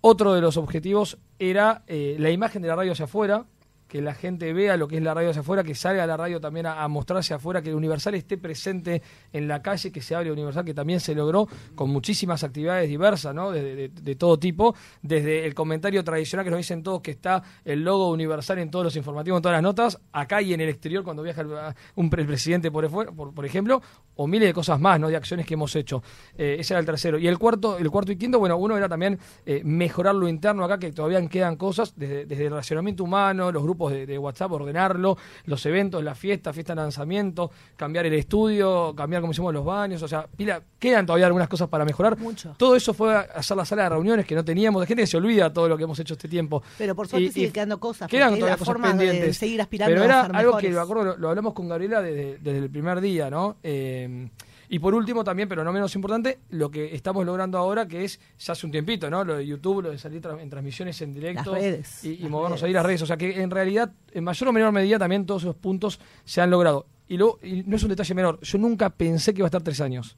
Otro 0.00 0.34
de 0.34 0.40
los 0.40 0.56
objetivos 0.56 1.18
era 1.38 1.82
eh, 1.86 2.16
la 2.18 2.30
imagen 2.30 2.62
de 2.62 2.68
la 2.68 2.76
radio 2.76 2.92
hacia 2.92 3.06
afuera, 3.06 3.46
que 3.88 4.02
la 4.02 4.14
gente 4.14 4.52
vea 4.52 4.76
lo 4.76 4.86
que 4.86 4.98
es 4.98 5.02
la 5.02 5.14
radio 5.14 5.30
hacia 5.30 5.40
afuera, 5.40 5.64
que 5.64 5.74
salga 5.74 6.06
la 6.06 6.16
radio 6.16 6.40
también 6.40 6.66
a, 6.66 6.82
a 6.84 6.88
mostrarse 6.88 7.32
afuera, 7.34 7.62
que 7.62 7.70
el 7.70 7.74
Universal 7.74 8.14
esté 8.14 8.36
presente 8.36 9.02
en 9.32 9.48
la 9.48 9.62
calle, 9.62 9.90
que 9.90 10.02
se 10.02 10.14
hable 10.14 10.30
Universal, 10.30 10.64
que 10.64 10.74
también 10.74 11.00
se 11.00 11.14
logró 11.14 11.48
con 11.74 11.90
muchísimas 11.90 12.44
actividades 12.44 12.88
diversas, 12.88 13.34
¿no? 13.34 13.50
De, 13.50 13.88
de- 13.88 14.14
todo 14.16 14.38
tipo, 14.38 14.74
desde 15.00 15.46
el 15.46 15.54
comentario 15.54 16.04
tradicional 16.04 16.44
que 16.44 16.50
nos 16.50 16.58
dicen 16.58 16.82
todos 16.82 17.00
que 17.00 17.12
está 17.12 17.42
el 17.64 17.82
logo 17.82 18.10
Universal 18.10 18.58
en 18.58 18.70
todos 18.70 18.84
los 18.84 18.96
informativos, 18.96 19.38
en 19.38 19.42
todas 19.42 19.56
las 19.56 19.62
notas, 19.62 19.98
acá 20.12 20.42
y 20.42 20.52
en 20.52 20.60
el 20.60 20.68
exterior 20.68 21.02
cuando 21.04 21.22
viaja 21.22 21.74
un 21.94 22.10
presidente, 22.10 22.70
por, 22.70 22.90
por, 22.90 23.32
por 23.32 23.46
ejemplo, 23.46 23.80
o 24.16 24.26
miles 24.26 24.48
de 24.48 24.52
cosas 24.54 24.80
más, 24.80 24.98
¿no? 25.00 25.08
De 25.08 25.16
acciones 25.16 25.46
que 25.46 25.54
hemos 25.54 25.74
hecho. 25.76 26.02
Eh, 26.36 26.56
ese 26.58 26.74
era 26.74 26.80
el 26.80 26.86
tercero. 26.86 27.18
Y 27.18 27.28
el 27.28 27.38
cuarto, 27.38 27.78
el 27.78 27.88
cuarto 27.90 28.12
y 28.12 28.16
quinto, 28.16 28.38
bueno, 28.38 28.56
uno 28.56 28.76
era 28.76 28.88
también 28.88 29.18
eh, 29.46 29.62
mejorar 29.64 30.14
lo 30.14 30.28
interno 30.28 30.64
acá, 30.64 30.78
que 30.78 30.92
todavía 30.92 31.24
quedan 31.28 31.56
cosas, 31.56 31.94
desde, 31.96 32.26
desde 32.26 32.46
el 32.46 32.52
racionamiento 32.52 33.04
humano, 33.04 33.52
los 33.52 33.62
grupos 33.62 33.77
de, 33.86 34.06
de 34.06 34.18
WhatsApp, 34.18 34.50
ordenarlo, 34.52 35.16
los 35.44 35.64
eventos, 35.66 36.02
las 36.02 36.18
fiestas, 36.18 36.54
fiesta 36.54 36.74
de 36.74 36.80
lanzamiento, 36.82 37.50
cambiar 37.76 38.06
el 38.06 38.14
estudio, 38.14 38.94
cambiar 38.96 39.20
como 39.22 39.32
hicimos 39.32 39.54
los 39.54 39.64
baños, 39.64 40.02
o 40.02 40.08
sea, 40.08 40.26
pila, 40.26 40.60
quedan 40.78 41.06
todavía 41.06 41.26
algunas 41.26 41.48
cosas 41.48 41.68
para 41.68 41.84
mejorar. 41.84 42.18
Mucho. 42.18 42.54
Todo 42.58 42.74
eso 42.74 42.92
fue 42.94 43.14
a 43.14 43.20
hacer 43.20 43.56
la 43.56 43.64
sala 43.64 43.84
de 43.84 43.88
reuniones 43.90 44.26
que 44.26 44.34
no 44.34 44.44
teníamos, 44.44 44.80
de 44.80 44.86
gente 44.86 45.02
que 45.02 45.06
se 45.06 45.16
olvida 45.16 45.52
todo 45.52 45.68
lo 45.68 45.76
que 45.76 45.84
hemos 45.84 45.98
hecho 46.00 46.14
este 46.14 46.28
tiempo. 46.28 46.62
Pero 46.76 46.94
por 46.96 47.06
suerte 47.06 47.26
Y- 47.28 47.32
sigue 47.32 47.46
y 47.46 47.50
quedando 47.50 47.78
cosas, 47.78 48.08
Quedan 48.08 48.30
porque 48.30 48.34
hay 48.34 48.40
todavía 48.40 48.54
la 48.54 48.58
cosas 48.58 48.72
forma 48.74 48.92
de 48.92 48.94
pendientes. 49.06 49.36
seguir 49.36 49.60
aspirando 49.60 49.90
Pero 49.92 50.02
a 50.02 50.04
era 50.06 50.26
ser 50.26 50.36
algo 50.36 50.56
que 50.58 50.78
acuerdo, 50.78 51.04
lo, 51.04 51.16
lo 51.16 51.28
hablamos 51.28 51.54
con 51.54 51.68
Gabriela 51.68 52.00
desde, 52.02 52.38
desde 52.38 52.58
el 52.58 52.70
primer 52.70 53.00
día, 53.00 53.30
¿no? 53.30 53.56
Eh, 53.62 54.28
y 54.70 54.78
por 54.78 54.94
último 54.94 55.24
también, 55.24 55.48
pero 55.48 55.64
no 55.64 55.72
menos 55.72 55.94
importante, 55.94 56.38
lo 56.50 56.70
que 56.70 56.94
estamos 56.94 57.24
logrando 57.24 57.56
ahora, 57.58 57.86
que 57.88 58.04
es 58.04 58.20
ya 58.38 58.52
hace 58.52 58.66
un 58.66 58.72
tiempito, 58.72 59.08
¿no? 59.10 59.24
Lo 59.24 59.36
de 59.36 59.46
YouTube, 59.46 59.82
lo 59.82 59.90
de 59.90 59.98
salir 59.98 60.20
tra- 60.20 60.40
en 60.40 60.50
transmisiones 60.50 61.00
en 61.02 61.14
directo. 61.14 61.52
Las 61.52 61.60
redes, 61.62 62.04
Y, 62.04 62.08
y 62.10 62.18
las 62.18 62.30
movernos 62.30 62.60
redes. 62.60 62.68
ahí 62.68 62.72
las 62.74 62.84
redes. 62.86 63.02
O 63.02 63.06
sea 63.06 63.16
que 63.16 63.40
en 63.40 63.50
realidad, 63.50 63.90
en 64.12 64.24
mayor 64.24 64.48
o 64.48 64.52
menor 64.52 64.72
medida, 64.72 64.98
también 64.98 65.24
todos 65.26 65.42
esos 65.42 65.56
puntos 65.56 65.98
se 66.24 66.40
han 66.40 66.50
logrado. 66.50 66.86
Y, 67.08 67.16
luego, 67.16 67.38
y 67.42 67.62
no 67.66 67.76
es 67.76 67.82
un 67.82 67.88
detalle 67.88 68.14
menor, 68.14 68.38
yo 68.42 68.58
nunca 68.58 68.90
pensé 68.90 69.32
que 69.32 69.40
iba 69.40 69.46
a 69.46 69.48
estar 69.48 69.62
tres 69.62 69.80
años. 69.80 70.16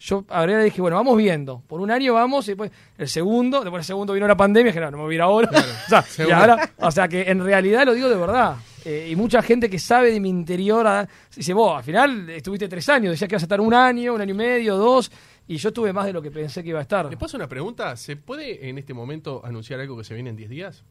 Yo 0.00 0.24
a 0.30 0.38
Gabriela 0.38 0.60
le 0.60 0.64
dije, 0.64 0.80
bueno, 0.80 0.96
vamos 0.96 1.16
viendo. 1.16 1.62
Por 1.68 1.80
un 1.80 1.90
año 1.90 2.14
vamos, 2.14 2.46
y 2.48 2.52
después 2.52 2.72
el 2.98 3.08
segundo, 3.08 3.60
después 3.60 3.82
el 3.82 3.86
segundo 3.86 4.14
vino 4.14 4.26
la 4.26 4.36
pandemia, 4.36 4.70
y 4.70 4.72
dije, 4.72 4.80
no, 4.80 4.90
no 4.90 4.96
me 4.96 5.02
voy 5.04 5.14
a 5.14 5.16
ir 5.16 5.20
ahora. 5.22 5.50
o, 5.86 5.88
sea, 5.88 6.00
y 6.00 6.10
seguro. 6.10 6.36
ahora- 6.36 6.70
o 6.78 6.90
sea, 6.90 7.06
que 7.06 7.22
en 7.30 7.44
realidad 7.44 7.84
lo 7.84 7.92
digo 7.94 8.08
de 8.08 8.16
verdad. 8.16 8.56
Eh, 8.84 9.08
y 9.10 9.16
mucha 9.16 9.42
gente 9.42 9.70
que 9.70 9.78
sabe 9.78 10.10
de 10.10 10.18
mi 10.20 10.28
interior 10.28 10.86
ah, 10.86 11.08
dice, 11.36 11.52
vos, 11.54 11.76
al 11.78 11.84
final 11.84 12.28
estuviste 12.30 12.68
tres 12.68 12.88
años, 12.88 13.12
decías 13.12 13.28
que 13.28 13.34
ibas 13.34 13.42
a 13.42 13.46
estar 13.46 13.60
un 13.60 13.72
año, 13.74 14.14
un 14.14 14.20
año 14.20 14.34
y 14.34 14.36
medio, 14.36 14.76
dos, 14.76 15.10
Y 15.46 15.56
yo 15.56 15.68
estuve 15.68 15.92
más 15.92 16.06
de 16.06 16.12
lo 16.12 16.22
que 16.22 16.30
pensé 16.30 16.62
que 16.62 16.70
iba 16.70 16.78
a 16.78 16.82
estar. 16.82 17.06
¿Les 17.06 17.18
paso 17.18 17.36
una 17.36 17.48
pregunta? 17.48 17.96
¿Se 17.96 18.16
puede 18.16 18.68
en 18.68 18.78
este 18.78 18.94
momento 18.94 19.40
anunciar 19.44 19.80
algo 19.80 19.96
que 19.98 20.04
se 20.04 20.14
viene 20.14 20.30
en 20.30 20.36
10 20.36 20.50
días? 20.50 20.84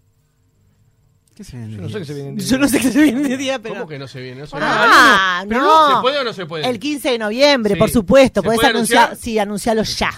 ¿Qué 1.35 1.43
se 1.45 1.57
viene? 1.57 1.75
Yo 1.77 1.81
no 1.81 1.89
sé 1.89 1.99
qué 1.99 2.05
se 2.05 2.13
viene 2.13 2.29
en 2.29 2.37
Yo 2.37 2.57
no 2.59 2.67
sé 2.67 2.79
qué 2.79 2.91
se 2.91 3.01
viene 3.01 3.27
de 3.29 3.37
día, 3.37 3.59
pero. 3.59 3.75
¿Cómo 3.75 3.87
que 3.87 3.97
no 3.97 4.07
se 4.07 4.21
viene? 4.21 4.41
No 4.41 4.47
se 4.47 4.55
Ah, 4.59 5.43
Pero 5.47 5.61
no. 5.61 5.95
¿Se 5.95 6.01
puede 6.01 6.19
o 6.19 6.23
no 6.25 6.33
se 6.33 6.45
puede? 6.45 6.67
El 6.69 6.77
15 6.79 7.11
de 7.11 7.17
noviembre, 7.17 7.73
Sí. 7.75 7.79
por 7.79 7.89
supuesto. 7.89 8.41
¿Se 8.41 8.45
Podés 8.45 8.59
puede 8.59 8.69
anunciar. 8.71 9.03
anunciar? 9.05 9.23
Sí, 9.23 9.39
anuncialo 9.39 9.83
ya. 9.83 10.11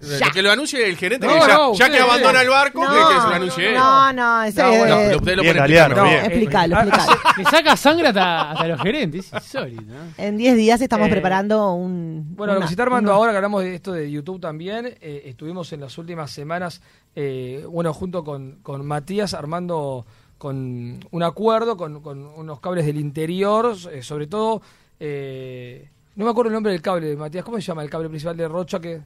Lo 0.00 0.30
que 0.32 0.40
lo 0.42 0.50
anuncie 0.50 0.88
el 0.88 0.96
gerente, 0.96 1.26
No, 1.26 1.34
que 1.34 1.40
ya, 1.40 1.48
no, 1.58 1.74
ya 1.74 1.90
que 1.90 1.98
abandona 1.98 2.40
el 2.42 2.48
barco, 2.48 2.82
No, 2.84 2.90
que, 2.90 3.14
que 3.14 3.20
se 3.20 3.28
lo 3.28 3.34
anuncie. 3.34 3.72
No, 3.74 4.12
no, 4.14 4.42
eso 4.44 4.62
No, 4.62 4.68
es. 4.72 4.78
bueno, 4.78 4.96
No, 5.10 5.16
usted 5.18 5.36
lo 5.36 5.42
Bien, 5.42 5.56
Galeano, 5.56 5.94
explicado. 5.94 6.04
bien. 6.08 6.24
Explícalo, 6.24 6.76
explícalo. 6.80 7.20
Le 7.36 7.44
saca 7.44 7.76
sangre 7.76 8.08
hasta, 8.08 8.50
hasta 8.52 8.68
los 8.68 8.80
gerentes, 8.80 9.26
es 9.26 9.32
insólito. 9.34 9.82
¿no? 9.82 9.94
En 10.16 10.36
10 10.38 10.56
días 10.56 10.80
estamos 10.80 11.08
Eh, 11.08 11.10
preparando 11.10 11.72
un. 11.74 12.34
Bueno, 12.34 12.54
lo 12.54 12.60
que 12.60 12.66
se 12.68 12.72
está 12.72 12.84
armando 12.84 13.10
una- 13.10 13.16
ahora, 13.18 13.32
que 13.32 13.36
hablamos 13.36 13.62
de 13.62 13.74
esto 13.74 13.92
de 13.92 14.10
YouTube 14.10 14.40
también, 14.40 14.86
eh, 14.86 15.22
estuvimos 15.26 15.70
en 15.74 15.80
las 15.82 15.96
últimas 15.98 16.30
semanas, 16.30 16.80
eh, 17.14 17.64
bueno, 17.68 17.92
junto 17.92 18.24
con, 18.24 18.60
con 18.62 18.86
Matías 18.86 19.34
armando 19.34 20.06
con 20.38 20.98
un 21.10 21.22
acuerdo 21.22 21.76
con, 21.76 22.00
con 22.00 22.24
unos 22.24 22.60
cables 22.60 22.86
del 22.86 22.98
interior, 22.98 23.76
eh, 23.92 24.02
sobre 24.02 24.26
todo, 24.26 24.62
eh, 24.98 25.90
no 26.16 26.24
me 26.24 26.30
acuerdo 26.30 26.48
el 26.48 26.54
nombre 26.54 26.72
del 26.72 26.80
cable, 26.80 27.14
Matías, 27.16 27.44
¿cómo 27.44 27.58
se 27.58 27.62
llama 27.62 27.82
el 27.82 27.90
cable 27.90 28.08
principal 28.08 28.36
de 28.38 28.48
Rocha? 28.48 28.80
que 28.80 29.02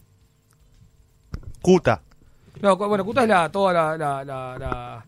Cuta. 1.65 2.03
No, 2.61 2.77
cu- 2.77 2.87
bueno, 2.89 3.07
Cuta 3.07 3.23
es 3.23 3.29
la, 3.31 3.51
toda 3.51 3.73
la... 3.73 3.97
la- 3.97 4.23
la- 4.23 4.59
la- 4.59 5.05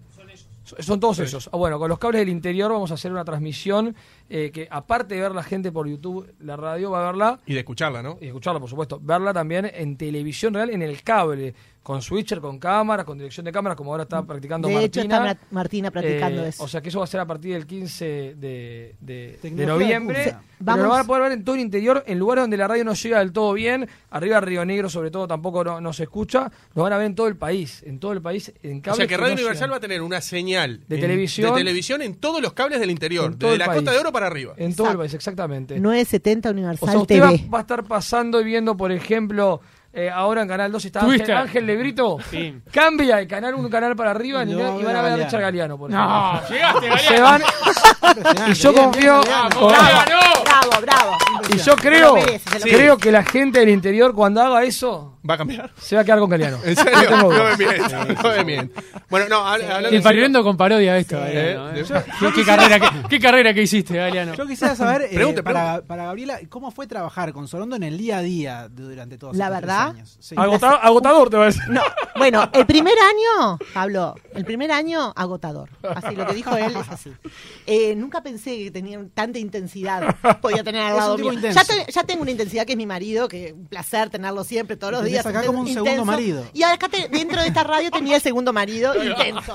son 0.80 0.98
todos 0.98 1.18
ellos. 1.18 1.50
Ah, 1.52 1.56
bueno, 1.58 1.78
con 1.78 1.88
los 1.90 1.98
cables 1.98 2.20
del 2.22 2.30
interior 2.30 2.72
vamos 2.72 2.90
a 2.90 2.94
hacer 2.94 3.12
una 3.12 3.26
transmisión 3.26 3.94
eh, 4.28 4.50
que 4.52 4.66
aparte 4.70 5.14
de 5.14 5.20
ver 5.20 5.32
la 5.32 5.42
gente 5.42 5.70
por 5.72 5.88
YouTube, 5.88 6.32
la 6.40 6.56
radio 6.56 6.90
va 6.90 7.02
a 7.02 7.06
verla 7.12 7.40
Y 7.46 7.54
de 7.54 7.60
escucharla, 7.60 8.02
¿no? 8.02 8.18
y 8.20 8.26
escucharla, 8.26 8.60
por 8.60 8.68
supuesto, 8.70 8.98
verla 9.02 9.32
también 9.32 9.70
en 9.72 9.96
televisión 9.96 10.54
real, 10.54 10.70
en 10.70 10.82
el 10.82 11.02
cable, 11.02 11.54
con 11.82 12.02
switcher, 12.02 12.40
con 12.40 12.58
cámaras, 12.58 13.06
con 13.06 13.16
dirección 13.16 13.44
de 13.44 13.52
cámaras, 13.52 13.76
como 13.76 13.92
ahora 13.92 14.02
está 14.02 14.20
practicando 14.24 14.66
De 14.66 14.74
hecho, 14.74 14.98
Martina. 15.00 15.14
está 15.14 15.20
Mar- 15.24 15.38
Martina 15.52 15.90
practicando 15.92 16.44
Eh, 16.44 16.48
eso. 16.48 16.64
O 16.64 16.68
sea 16.68 16.80
que 16.80 16.88
eso 16.88 16.98
va 16.98 17.04
a 17.04 17.08
ser 17.08 17.20
a 17.20 17.26
partir 17.26 17.52
del 17.54 17.64
15 17.64 18.34
de, 18.36 18.96
de- 19.00 19.38
noviembre. 19.66 20.18
de 20.18 20.24
punta. 20.32 20.42
Pero 20.58 20.64
Vamos- 20.64 20.82
lo 20.84 20.88
van 20.88 21.00
a 21.00 21.04
poder 21.04 21.22
ver 21.24 21.32
en 21.32 21.44
todo 21.44 21.54
el 21.54 21.60
interior, 21.60 22.02
en 22.06 22.18
lugares 22.18 22.42
donde 22.42 22.56
la 22.56 22.66
radio 22.66 22.82
no 22.82 22.94
llega 22.94 23.18
del 23.18 23.30
todo 23.30 23.52
bien. 23.52 23.86
Arriba 24.10 24.40
Río 24.40 24.64
Negro, 24.64 24.88
sobre 24.88 25.10
todo, 25.10 25.28
tampoco 25.28 25.62
no, 25.62 25.80
no 25.82 25.92
se 25.92 26.04
escucha. 26.04 26.50
Lo 26.74 26.82
van 26.82 26.94
a 26.94 26.96
ver 26.96 27.06
en 27.08 27.14
todo 27.14 27.28
el 27.28 27.36
país. 27.36 27.82
En 27.86 28.00
todo 28.00 28.12
el 28.12 28.22
país, 28.22 28.52
en 28.62 28.78
O 28.78 28.82
cables 28.82 28.96
sea 28.96 29.06
que 29.06 29.16
Radio 29.18 29.28
no 29.28 29.34
Universal 29.34 29.54
llegan. 29.68 29.72
va 29.72 29.76
a 29.76 29.80
tener 29.80 30.00
una 30.02 30.20
señal 30.22 30.80
De 30.88 30.94
en- 30.96 31.00
televisión. 31.02 31.52
de 31.52 31.58
televisión 31.60 32.00
en 32.02 32.14
todos 32.14 32.40
los 32.40 32.54
cables 32.54 32.80
del 32.80 32.90
interior, 32.90 33.36
desde 33.36 33.58
la 33.58 33.66
país. 33.66 33.76
Costa 33.76 33.92
de 33.92 33.98
Oro 33.98 34.12
para 34.16 34.28
arriba. 34.28 34.54
En 34.56 34.74
todo 34.74 34.90
el 34.92 34.96
país, 34.96 35.12
exactamente. 35.12 35.78
970 35.78 36.48
O 36.48 36.52
Universal 36.52 36.88
sea, 36.88 36.98
usted 37.00 37.22
va, 37.22 37.28
TV. 37.32 37.48
va 37.52 37.58
a 37.58 37.60
estar 37.60 37.84
pasando 37.84 38.40
y 38.40 38.44
viendo, 38.44 38.74
por 38.74 38.90
ejemplo, 38.90 39.60
eh, 39.96 40.10
ahora 40.10 40.42
en 40.42 40.48
Canal 40.48 40.70
2 40.70 40.84
está 40.84 41.00
Ángel. 41.00 41.30
Ángel 41.36 41.66
Legrito. 41.66 42.18
Sí. 42.30 42.54
Cambia 42.70 43.18
el 43.20 43.26
canal, 43.26 43.54
un 43.54 43.68
canal 43.70 43.96
para 43.96 44.10
arriba 44.12 44.44
Y 44.44 44.52
y, 44.52 44.54
van 44.54 44.66
a 44.66 44.70
ver 44.76 44.96
a 44.96 45.02
Galeano. 45.02 45.24
Richard 45.24 45.40
Galeano, 45.40 45.78
por 45.78 45.90
No, 45.90 46.40
llegaste, 46.48 46.98
Se 46.98 47.14
Galeano. 47.18 47.24
van, 47.24 47.42
y 48.50 48.54
yo 48.54 48.74
confío, 48.74 49.20
¡Galeano! 49.22 50.20
Bravo, 50.44 50.80
bravo. 50.80 51.16
y 51.52 51.56
yo 51.58 51.62
Se 51.64 51.76
creo, 51.76 52.14
merece, 52.14 52.50
se 52.50 52.58
lo 52.70 52.76
creo 52.76 52.98
que 52.98 53.10
la 53.12 53.22
gente 53.24 53.58
del 53.60 53.68
interior 53.70 54.14
cuando 54.14 54.40
haga 54.42 54.62
eso 54.64 55.18
¿Va 55.28 55.34
a 55.34 55.38
cambiar? 55.38 55.70
se 55.80 55.96
va 55.96 56.02
a 56.02 56.04
quedar 56.04 56.18
con 56.20 56.30
Galeano. 56.30 56.58
¿En 56.64 56.76
serio? 56.76 57.10
No 57.10 57.16
No 57.16 57.44
me 57.56 58.36
no 58.36 58.44
me. 58.44 58.70
Bueno, 59.10 59.26
no, 59.28 59.36
habla- 59.46 59.76
hablando 59.76 59.96
El 59.96 60.02
pariendo 60.02 60.42
con 60.44 60.56
parodia 60.56 60.96
esto, 60.96 61.18
Galeano. 61.18 61.70
Eh, 61.70 61.80
¿eh? 61.80 61.82
de- 61.82 62.02
¿Qué, 62.20 62.32
qué 62.34 62.44
carrera 62.44 62.80
que, 62.80 62.88
¿Qué 63.08 63.20
carrera 63.20 63.52
que 63.54 63.62
hiciste, 63.62 63.96
Galeano? 63.96 64.34
Yo 64.34 64.46
quisiera 64.46 64.74
saber, 64.76 65.02
eh, 65.02 65.10
Pregunte, 65.14 65.42
para, 65.42 65.82
para 65.82 66.04
Gabriela, 66.04 66.38
¿cómo 66.48 66.70
fue 66.70 66.86
trabajar 66.86 67.32
con 67.32 67.48
Sorondo 67.48 67.76
en 67.76 67.82
el 67.82 67.98
día 67.98 68.18
a 68.18 68.22
día 68.22 68.68
de- 68.68 68.82
durante 68.84 69.18
todos 69.18 69.36
La 69.36 69.46
tres 69.48 69.56
verdad, 69.86 69.96
años? 70.00 70.16
Sí. 70.20 70.34
Agotador, 70.38 70.78
agotador 70.82 71.30
te 71.30 71.36
va 71.36 71.42
a 71.44 71.46
decir. 71.46 71.62
No, 71.68 71.82
bueno, 72.16 72.48
el 72.52 72.66
primer 72.66 72.94
año, 72.98 73.58
Pablo, 73.74 74.14
el 74.34 74.44
primer 74.44 74.70
año 74.72 75.12
agotador. 75.16 75.68
Así, 75.94 76.14
lo 76.16 76.26
que 76.26 76.34
dijo 76.34 76.56
él 76.56 76.74
es 76.76 76.88
así. 76.88 77.12
Eh, 77.66 77.94
nunca 77.96 78.22
pensé 78.22 78.56
que 78.56 78.70
tenía 78.70 79.00
tanta 79.14 79.38
intensidad. 79.38 80.14
Podía 80.40 80.62
tener 80.64 80.82
al 80.82 80.96
lado 80.96 81.18
mío. 81.18 81.32
Ya, 81.32 81.64
te- 81.64 81.90
ya 81.92 82.04
tengo 82.04 82.22
una 82.22 82.30
intensidad 82.30 82.64
que 82.66 82.72
es 82.72 82.78
mi 82.78 82.86
marido, 82.86 83.28
que 83.28 83.52
un 83.52 83.66
placer 83.66 84.10
tenerlo 84.10 84.44
siempre, 84.44 84.76
todos 84.76 84.92
los 84.94 85.04
días. 85.04 85.24
acá 85.26 85.44
como 85.44 85.60
un 85.60 85.68
segundo 85.68 86.04
marido. 86.04 86.44
Y 86.52 86.62
acá 86.62 86.88
te- 86.88 87.08
dentro 87.08 87.40
de 87.40 87.48
esta 87.48 87.64
radio 87.64 87.90
tenía 87.90 88.16
el 88.16 88.22
segundo 88.22 88.52
marido 88.52 88.94
intenso. 89.02 89.54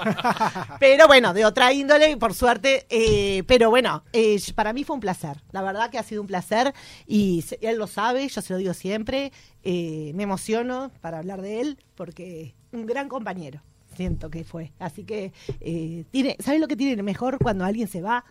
Pero 0.79 1.07
bueno, 1.07 1.33
de 1.33 1.45
otra 1.45 1.73
índole, 1.73 2.17
por 2.17 2.33
suerte. 2.33 2.85
eh, 2.89 3.43
pero 3.47 3.69
bueno, 3.69 4.03
eh, 4.13 4.39
para 4.55 4.73
mí 4.73 4.83
fue 4.83 4.93
un 4.95 5.00
placer. 5.00 5.38
La 5.51 5.61
verdad 5.61 5.89
que 5.89 5.97
ha 5.97 6.03
sido 6.03 6.21
un 6.21 6.27
placer 6.27 6.73
y 7.07 7.43
él 7.61 7.77
lo 7.77 7.88
sabe, 7.88 8.27
yo 8.27 8.41
se 8.41 8.53
lo 8.53 8.57
digo 8.59 8.73
siempre. 8.73 9.31
Eh, 9.63 10.11
me 10.15 10.23
emociono 10.23 10.91
para 11.01 11.19
hablar 11.19 11.41
de 11.41 11.61
él 11.61 11.77
porque 11.95 12.55
un 12.71 12.85
gran 12.85 13.09
compañero. 13.09 13.61
Siento 13.95 14.29
que 14.29 14.43
fue. 14.43 14.71
Así 14.79 15.03
que, 15.03 15.33
eh, 15.59 16.05
tiene, 16.11 16.37
¿sabes 16.39 16.61
lo 16.61 16.67
que 16.67 16.77
tiene 16.77 17.03
mejor 17.03 17.37
cuando 17.39 17.65
alguien 17.65 17.87
se 17.87 18.01
va? 18.01 18.24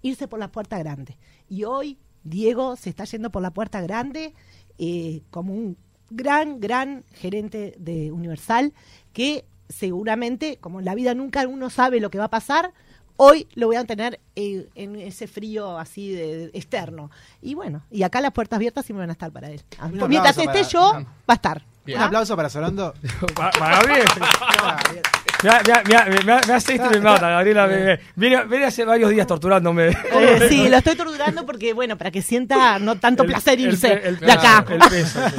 Irse 0.00 0.26
por 0.26 0.38
la 0.38 0.48
puerta 0.50 0.78
grande. 0.78 1.18
Y 1.48 1.64
hoy 1.64 1.98
Diego 2.24 2.76
se 2.76 2.90
está 2.90 3.04
yendo 3.04 3.30
por 3.30 3.42
la 3.42 3.52
puerta 3.52 3.80
grande 3.82 4.32
eh, 4.78 5.22
como 5.30 5.52
un 5.52 5.76
gran, 6.10 6.60
gran 6.60 7.04
gerente 7.12 7.74
de 7.78 8.10
Universal 8.10 8.72
que 9.12 9.44
seguramente, 9.68 10.58
como 10.58 10.78
en 10.78 10.84
la 10.84 10.94
vida 10.94 11.14
nunca 11.14 11.46
uno 11.46 11.70
sabe 11.70 12.00
lo 12.00 12.10
que 12.10 12.18
va 12.18 12.24
a 12.24 12.30
pasar, 12.30 12.72
hoy 13.16 13.46
lo 13.54 13.66
voy 13.66 13.76
a 13.76 13.84
tener 13.84 14.20
eh, 14.36 14.68
en 14.74 14.96
ese 14.96 15.26
frío 15.26 15.78
así 15.78 16.12
de, 16.12 16.36
de 16.36 16.44
externo. 16.58 17.10
Y 17.40 17.54
bueno, 17.54 17.82
y 17.90 18.02
acá 18.02 18.20
las 18.20 18.32
puertas 18.32 18.56
abiertas 18.56 18.84
sí 18.86 18.92
me 18.92 19.00
van 19.00 19.10
a 19.10 19.12
estar 19.12 19.30
para 19.30 19.50
él. 19.50 19.62
Un 19.82 20.08
Mientras 20.08 20.36
esté 20.36 20.46
para- 20.46 20.62
yo, 20.62 20.92
va 20.92 21.06
a 21.28 21.34
estar. 21.34 21.64
Bien. 21.84 21.98
Un 21.98 22.04
aplauso 22.04 22.36
para 22.36 22.48
Sorondo. 22.48 22.94
Para, 23.34 23.50
para 23.52 23.82
mirá, 23.82 24.04
me 25.42 26.54
hace 26.54 26.74
esto 26.74 26.86
y 26.90 26.94
me 26.94 27.00
mata, 27.00 27.28
Gabriela. 27.30 27.66
me- 27.66 27.84
me- 27.84 28.00
Viene, 28.14 28.44
viene 28.44 28.64
hace 28.66 28.84
varios 28.84 29.10
días 29.10 29.26
torturándome. 29.26 29.88
Eh, 29.88 30.46
sí, 30.48 30.68
lo 30.68 30.76
estoy 30.76 30.94
torturando 30.96 31.44
porque, 31.46 31.72
bueno, 31.72 31.96
para 31.98 32.10
que 32.10 32.22
sienta 32.22 32.78
no 32.78 32.96
tanto 32.96 33.22
El- 33.24 33.28
placer 33.30 33.58
irse 33.60 33.92
el- 34.04 34.18
de 34.18 34.32
acá. 34.32 34.64
el 34.68 34.78
peso, 34.88 35.20
sí. 35.28 35.36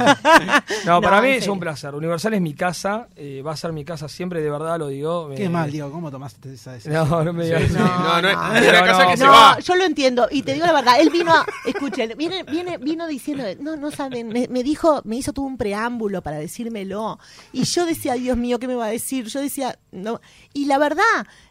No, 0.84 0.94
No, 0.94 1.00
para 1.00 1.20
mí 1.22 1.28
es 1.30 1.48
un 1.48 1.58
placer. 1.58 1.94
Universal 1.94 2.34
es 2.34 2.40
mi 2.40 2.54
casa, 2.54 3.08
eh, 3.16 3.42
va 3.44 3.52
a 3.52 3.56
ser 3.56 3.72
mi 3.72 3.84
casa 3.84 4.08
siempre, 4.08 4.40
de 4.40 4.50
verdad 4.50 4.78
lo 4.78 4.88
digo. 4.88 5.30
Qué 5.34 5.44
Eh, 5.44 5.48
mal, 5.48 5.70
Diego, 5.70 5.90
¿cómo 5.90 6.10
tomaste 6.10 6.54
esa 6.54 6.72
decisión? 6.72 7.08
No, 7.08 7.24
no 7.24 7.32
me 7.32 7.44
digas. 7.44 7.62
Sí. 7.68 7.74
No, 7.74 8.22
no, 8.22 8.28
es 8.28 8.36
no, 8.36 8.54
es 8.56 8.68
una 8.68 8.80
no, 8.80 8.86
casa 8.86 9.04
no. 9.04 9.10
que 9.10 9.16
se 9.16 9.26
va. 9.26 9.58
yo 9.58 9.74
lo 9.76 9.84
entiendo 9.84 10.28
y 10.30 10.42
te 10.42 10.54
digo 10.54 10.66
la 10.66 10.72
verdad, 10.72 11.00
él 11.00 11.10
vino, 11.10 11.32
a, 11.32 11.44
escuchen, 11.66 12.12
viene, 12.16 12.42
viene, 12.44 12.78
vino 12.78 13.06
diciendo, 13.06 13.44
no, 13.60 13.76
no 13.76 13.90
saben, 13.90 14.28
me, 14.28 14.48
me 14.48 14.62
dijo, 14.62 15.00
me 15.04 15.16
hizo 15.16 15.32
todo 15.32 15.44
un 15.46 15.56
preámbulo 15.56 16.22
para 16.22 16.36
decírmelo 16.38 17.18
y 17.52 17.64
yo 17.64 17.86
decía, 17.86 18.14
Dios 18.14 18.36
mío, 18.36 18.58
¿qué 18.58 18.68
me 18.68 18.74
va 18.74 18.86
a 18.86 18.90
decir? 18.90 19.26
Yo 19.26 19.40
decía, 19.40 19.78
no, 19.94 20.20
y 20.52 20.66
la 20.66 20.78
verdad 20.78 21.02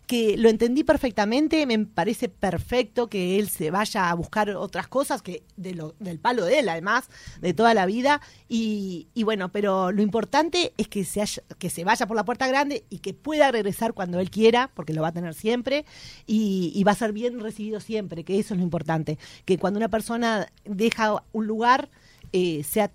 que 0.05 0.35
lo 0.37 0.49
entendí 0.49 0.83
perfectamente, 0.83 1.65
me 1.65 1.79
parece 1.85 2.27
perfecto 2.29 3.07
que 3.09 3.39
él 3.39 3.49
se 3.49 3.71
vaya 3.71 4.09
a 4.09 4.13
buscar 4.15 4.49
otras 4.51 4.87
cosas 4.87 5.21
que 5.21 5.43
de 5.55 5.73
lo, 5.73 5.95
del 5.99 6.19
palo 6.19 6.45
de 6.45 6.59
él, 6.59 6.67
además, 6.69 7.05
de 7.39 7.53
toda 7.53 7.73
la 7.73 7.85
vida. 7.85 8.21
Y, 8.49 9.07
y 9.13 9.23
bueno, 9.23 9.49
pero 9.51 9.91
lo 9.93 10.01
importante 10.01 10.73
es 10.77 10.89
que 10.89 11.05
se, 11.05 11.21
haya- 11.21 11.41
que 11.57 11.69
se 11.69 11.85
vaya 11.85 12.05
por 12.05 12.17
la 12.17 12.25
puerta 12.25 12.47
grande 12.47 12.83
y 12.89 12.99
que 12.99 13.13
pueda 13.13 13.49
regresar 13.51 13.93
cuando 13.93 14.19
él 14.19 14.29
quiera, 14.29 14.69
porque 14.73 14.93
lo 14.93 15.01
va 15.01 15.07
a 15.07 15.13
tener 15.13 15.33
siempre 15.33 15.85
y, 16.27 16.71
y 16.75 16.83
va 16.83 16.91
a 16.91 16.95
ser 16.95 17.13
bien 17.13 17.39
recibido 17.39 17.79
siempre, 17.79 18.23
que 18.25 18.37
eso 18.39 18.53
es 18.53 18.57
lo 18.59 18.63
importante, 18.63 19.17
que 19.45 19.57
cuando 19.57 19.77
una 19.77 19.89
persona 19.89 20.47
deja 20.65 21.23
un 21.31 21.47
lugar, 21.47 21.89
eh, 22.33 22.63
sea 22.63 22.91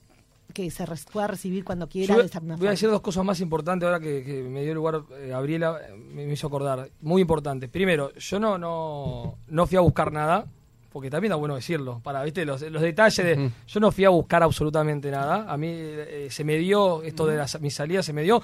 que 0.52 0.70
se 0.70 0.84
re- 0.86 0.96
pueda 1.12 1.26
recibir 1.26 1.64
cuando 1.64 1.88
quiera. 1.88 2.14
Yo 2.14 2.22
de 2.22 2.28
voy 2.56 2.66
a 2.68 2.70
decir 2.70 2.88
dos 2.90 3.00
cosas 3.00 3.24
más 3.24 3.40
importantes 3.40 3.86
ahora 3.86 4.00
que, 4.00 4.24
que 4.24 4.42
me 4.42 4.62
dio 4.62 4.74
lugar 4.74 5.02
eh, 5.18 5.28
Gabriela, 5.28 5.78
eh, 5.88 5.92
me, 5.94 6.26
me 6.26 6.32
hizo 6.32 6.46
acordar. 6.46 6.88
Muy 7.02 7.20
importantes. 7.22 7.68
Primero, 7.70 8.12
yo 8.14 8.38
no, 8.40 8.58
no, 8.58 9.36
no 9.48 9.66
fui 9.66 9.76
a 9.76 9.80
buscar 9.80 10.10
nada, 10.12 10.46
porque 10.90 11.10
también 11.10 11.30
da 11.30 11.36
bueno 11.36 11.54
decirlo, 11.54 12.00
para, 12.02 12.22
viste, 12.24 12.44
los, 12.46 12.62
los 12.62 12.80
detalles 12.82 13.24
de... 13.24 13.50
Yo 13.66 13.78
no 13.80 13.92
fui 13.92 14.04
a 14.06 14.08
buscar 14.08 14.42
absolutamente 14.42 15.10
nada. 15.10 15.44
A 15.52 15.56
mí 15.56 15.68
eh, 15.70 16.28
se 16.30 16.44
me 16.44 16.56
dio, 16.56 17.02
esto 17.02 17.26
de 17.26 17.36
las, 17.36 17.60
mi 17.60 17.70
salida 17.70 18.02
se 18.02 18.12
me 18.14 18.22
dio, 18.22 18.42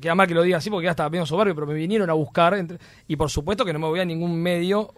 queda 0.00 0.14
mal 0.14 0.26
que 0.28 0.34
lo 0.34 0.42
diga 0.42 0.58
así 0.58 0.70
porque 0.70 0.84
ya 0.84 0.92
estaba 0.92 1.10
medio 1.10 1.26
soberbio, 1.26 1.54
pero 1.54 1.66
me 1.66 1.74
vinieron 1.74 2.08
a 2.08 2.12
buscar, 2.14 2.54
entre- 2.54 2.78
y 3.08 3.16
por 3.16 3.28
supuesto 3.28 3.64
que 3.64 3.72
no 3.72 3.80
me 3.80 3.86
voy 3.88 3.98
a 4.00 4.04
ningún 4.04 4.40
medio 4.40 4.94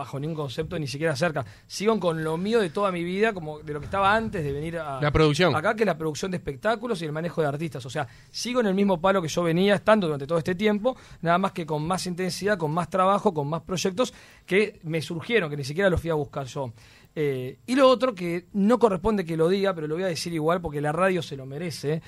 bajo 0.00 0.18
ningún 0.18 0.34
concepto, 0.34 0.78
ni 0.78 0.86
siquiera 0.86 1.14
cerca. 1.14 1.44
Sigo 1.66 1.98
con 2.00 2.24
lo 2.24 2.38
mío 2.38 2.58
de 2.60 2.70
toda 2.70 2.90
mi 2.90 3.04
vida, 3.04 3.34
como 3.34 3.60
de 3.60 3.74
lo 3.74 3.80
que 3.80 3.84
estaba 3.84 4.14
antes 4.14 4.42
de 4.42 4.50
venir 4.50 4.78
a... 4.78 5.00
La 5.00 5.12
producción. 5.12 5.54
Acá 5.54 5.74
que 5.76 5.82
es 5.82 5.86
la 5.86 5.98
producción 5.98 6.30
de 6.30 6.38
espectáculos 6.38 7.02
y 7.02 7.04
el 7.04 7.12
manejo 7.12 7.42
de 7.42 7.48
artistas. 7.48 7.84
O 7.84 7.90
sea, 7.90 8.08
sigo 8.30 8.60
en 8.60 8.66
el 8.66 8.74
mismo 8.74 8.98
palo 9.00 9.20
que 9.20 9.28
yo 9.28 9.42
venía 9.42 9.74
estando 9.74 10.06
durante 10.06 10.26
todo 10.26 10.38
este 10.38 10.54
tiempo, 10.54 10.96
nada 11.20 11.36
más 11.36 11.52
que 11.52 11.66
con 11.66 11.86
más 11.86 12.06
intensidad, 12.06 12.56
con 12.56 12.70
más 12.70 12.88
trabajo, 12.88 13.34
con 13.34 13.48
más 13.48 13.60
proyectos 13.60 14.14
que 14.46 14.80
me 14.84 15.02
surgieron, 15.02 15.50
que 15.50 15.56
ni 15.56 15.64
siquiera 15.64 15.90
los 15.90 16.00
fui 16.00 16.08
a 16.08 16.14
buscar 16.14 16.46
yo. 16.46 16.72
Eh, 17.14 17.58
y 17.66 17.74
lo 17.74 17.88
otro 17.88 18.14
que 18.14 18.46
no 18.54 18.78
corresponde 18.78 19.26
que 19.26 19.36
lo 19.36 19.48
diga, 19.48 19.74
pero 19.74 19.86
lo 19.86 19.96
voy 19.96 20.04
a 20.04 20.08
decir 20.08 20.32
igual 20.32 20.62
porque 20.62 20.80
la 20.80 20.92
radio 20.92 21.20
se 21.20 21.36
lo 21.36 21.44
merece. 21.44 22.00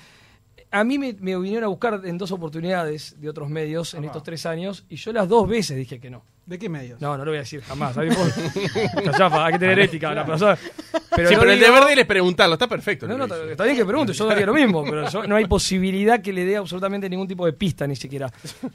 A 0.71 0.83
mí 0.83 0.97
me, 0.97 1.13
me 1.19 1.37
vinieron 1.37 1.65
a 1.65 1.67
buscar 1.67 2.01
en 2.05 2.17
dos 2.17 2.31
oportunidades 2.31 3.19
de 3.21 3.29
otros 3.29 3.49
medios 3.49 3.93
en 3.93 4.05
estos 4.05 4.23
tres 4.23 4.47
años 4.47 4.85
y 4.89 4.95
yo 4.95 5.13
las 5.13 5.27
dos 5.27 5.47
veces 5.47 5.77
dije 5.77 5.99
que 5.99 6.09
no. 6.09 6.23
¿De 6.45 6.59
qué 6.59 6.67
medios? 6.67 6.99
No, 6.99 7.17
no 7.17 7.23
lo 7.23 7.31
voy 7.31 7.37
a 7.37 7.41
decir 7.41 7.61
jamás. 7.61 7.97
hay 7.97 8.09
que 9.53 9.59
tener 9.59 9.79
ética. 9.79 10.13
La 10.13 10.25
persona. 10.25 10.57
Pero, 11.15 11.29
sí, 11.29 11.35
pero 11.39 11.51
el 11.51 11.59
deber 11.59 11.85
de 11.85 11.93
él 11.93 11.99
es 11.99 12.05
preguntarlo, 12.05 12.53
está 12.55 12.67
perfecto. 12.67 13.07
No, 13.07 13.17
no, 13.17 13.25
está, 13.25 13.63
bien 13.63 13.77
que 13.77 13.85
pregunte, 13.85 14.13
yo 14.13 14.25
daría 14.25 14.45
lo 14.45 14.53
mismo, 14.53 14.83
pero 14.83 15.07
yo- 15.09 15.25
no 15.25 15.35
hay 15.35 15.45
posibilidad 15.45 16.21
que 16.21 16.33
le 16.33 16.43
dé 16.43 16.57
absolutamente 16.57 17.09
ningún 17.09 17.27
tipo 17.27 17.45
de 17.45 17.53
pista 17.53 17.87
ni 17.87 17.95
siquiera. 17.95 18.29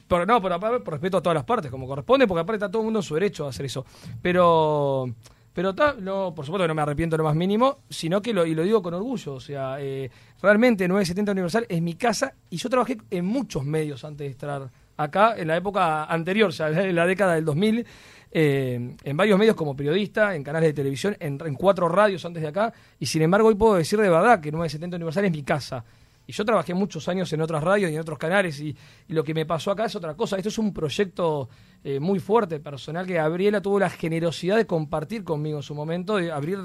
Por, 0.06 0.26
no, 0.26 0.40
por, 0.40 0.52
aparte, 0.52 0.80
por 0.80 0.94
respeto 0.94 1.18
a 1.18 1.22
todas 1.22 1.34
las 1.34 1.44
partes, 1.44 1.70
como 1.70 1.86
corresponde, 1.86 2.26
porque 2.26 2.40
aparte 2.40 2.56
está 2.56 2.70
todo 2.70 2.82
el 2.82 2.84
mundo 2.86 3.00
en 3.00 3.02
su 3.02 3.14
derecho 3.14 3.44
a 3.46 3.50
hacer 3.50 3.66
eso. 3.66 3.84
Pero, 4.22 5.10
pero 5.52 5.74
ta, 5.74 5.94
no, 5.98 6.34
por 6.34 6.46
supuesto 6.46 6.64
que 6.64 6.68
no 6.68 6.74
me 6.74 6.82
arrepiento 6.82 7.16
lo 7.16 7.24
más 7.24 7.34
mínimo, 7.36 7.80
sino 7.90 8.22
que 8.22 8.32
lo, 8.32 8.46
y 8.46 8.54
lo 8.54 8.62
digo 8.62 8.80
con 8.82 8.94
orgullo. 8.94 9.34
O 9.34 9.40
sea, 9.40 9.76
eh, 9.80 10.10
realmente 10.40 10.88
970 10.88 11.32
Universal 11.32 11.66
es 11.68 11.82
mi 11.82 11.94
casa 11.94 12.32
y 12.48 12.56
yo 12.56 12.70
trabajé 12.70 12.98
en 13.10 13.24
muchos 13.26 13.64
medios 13.64 14.04
antes 14.04 14.26
de 14.26 14.30
estar 14.30 14.70
acá, 14.98 15.34
en 15.38 15.48
la 15.48 15.56
época 15.56 16.04
anterior, 16.04 16.52
sea, 16.52 16.68
en 16.68 16.94
la 16.94 17.06
década 17.06 17.34
del 17.34 17.46
2000 17.46 17.86
eh, 18.30 18.96
en 19.02 19.16
varios 19.16 19.38
medios 19.38 19.56
como 19.56 19.74
periodista, 19.74 20.34
en 20.34 20.44
canales 20.44 20.68
de 20.68 20.74
televisión, 20.74 21.16
en, 21.18 21.38
cuatro 21.54 21.88
radios 21.88 22.24
antes 22.26 22.42
de 22.42 22.48
acá, 22.48 22.72
y 23.00 23.06
sin 23.06 23.22
embargo 23.22 23.48
hoy 23.48 23.54
puedo 23.54 23.76
decir 23.76 23.98
de 23.98 24.10
verdad 24.10 24.40
que 24.40 24.52
970 24.52 24.96
Universal 24.96 25.24
es 25.24 25.32
mi 25.32 25.42
casa. 25.42 25.84
Y 26.26 26.32
yo 26.32 26.44
trabajé 26.44 26.74
muchos 26.74 27.08
años 27.08 27.32
en 27.32 27.40
otras 27.40 27.64
radios 27.64 27.90
y 27.90 27.94
en 27.94 28.00
otros 28.00 28.18
canales, 28.18 28.60
y, 28.60 28.76
y 29.08 29.12
lo 29.14 29.24
que 29.24 29.32
me 29.32 29.46
pasó 29.46 29.70
acá 29.70 29.86
es 29.86 29.96
otra 29.96 30.14
cosa. 30.14 30.36
Esto 30.36 30.50
es 30.50 30.58
un 30.58 30.74
proyecto 30.74 31.48
eh, 31.82 31.98
muy 32.00 32.18
fuerte, 32.18 32.60
personal, 32.60 33.06
que 33.06 33.14
Gabriela 33.14 33.62
tuvo 33.62 33.78
la 33.78 33.88
generosidad 33.88 34.58
de 34.58 34.66
compartir 34.66 35.24
conmigo 35.24 35.56
en 35.56 35.62
su 35.62 35.74
momento, 35.74 36.16
de 36.16 36.30
abrir 36.30 36.58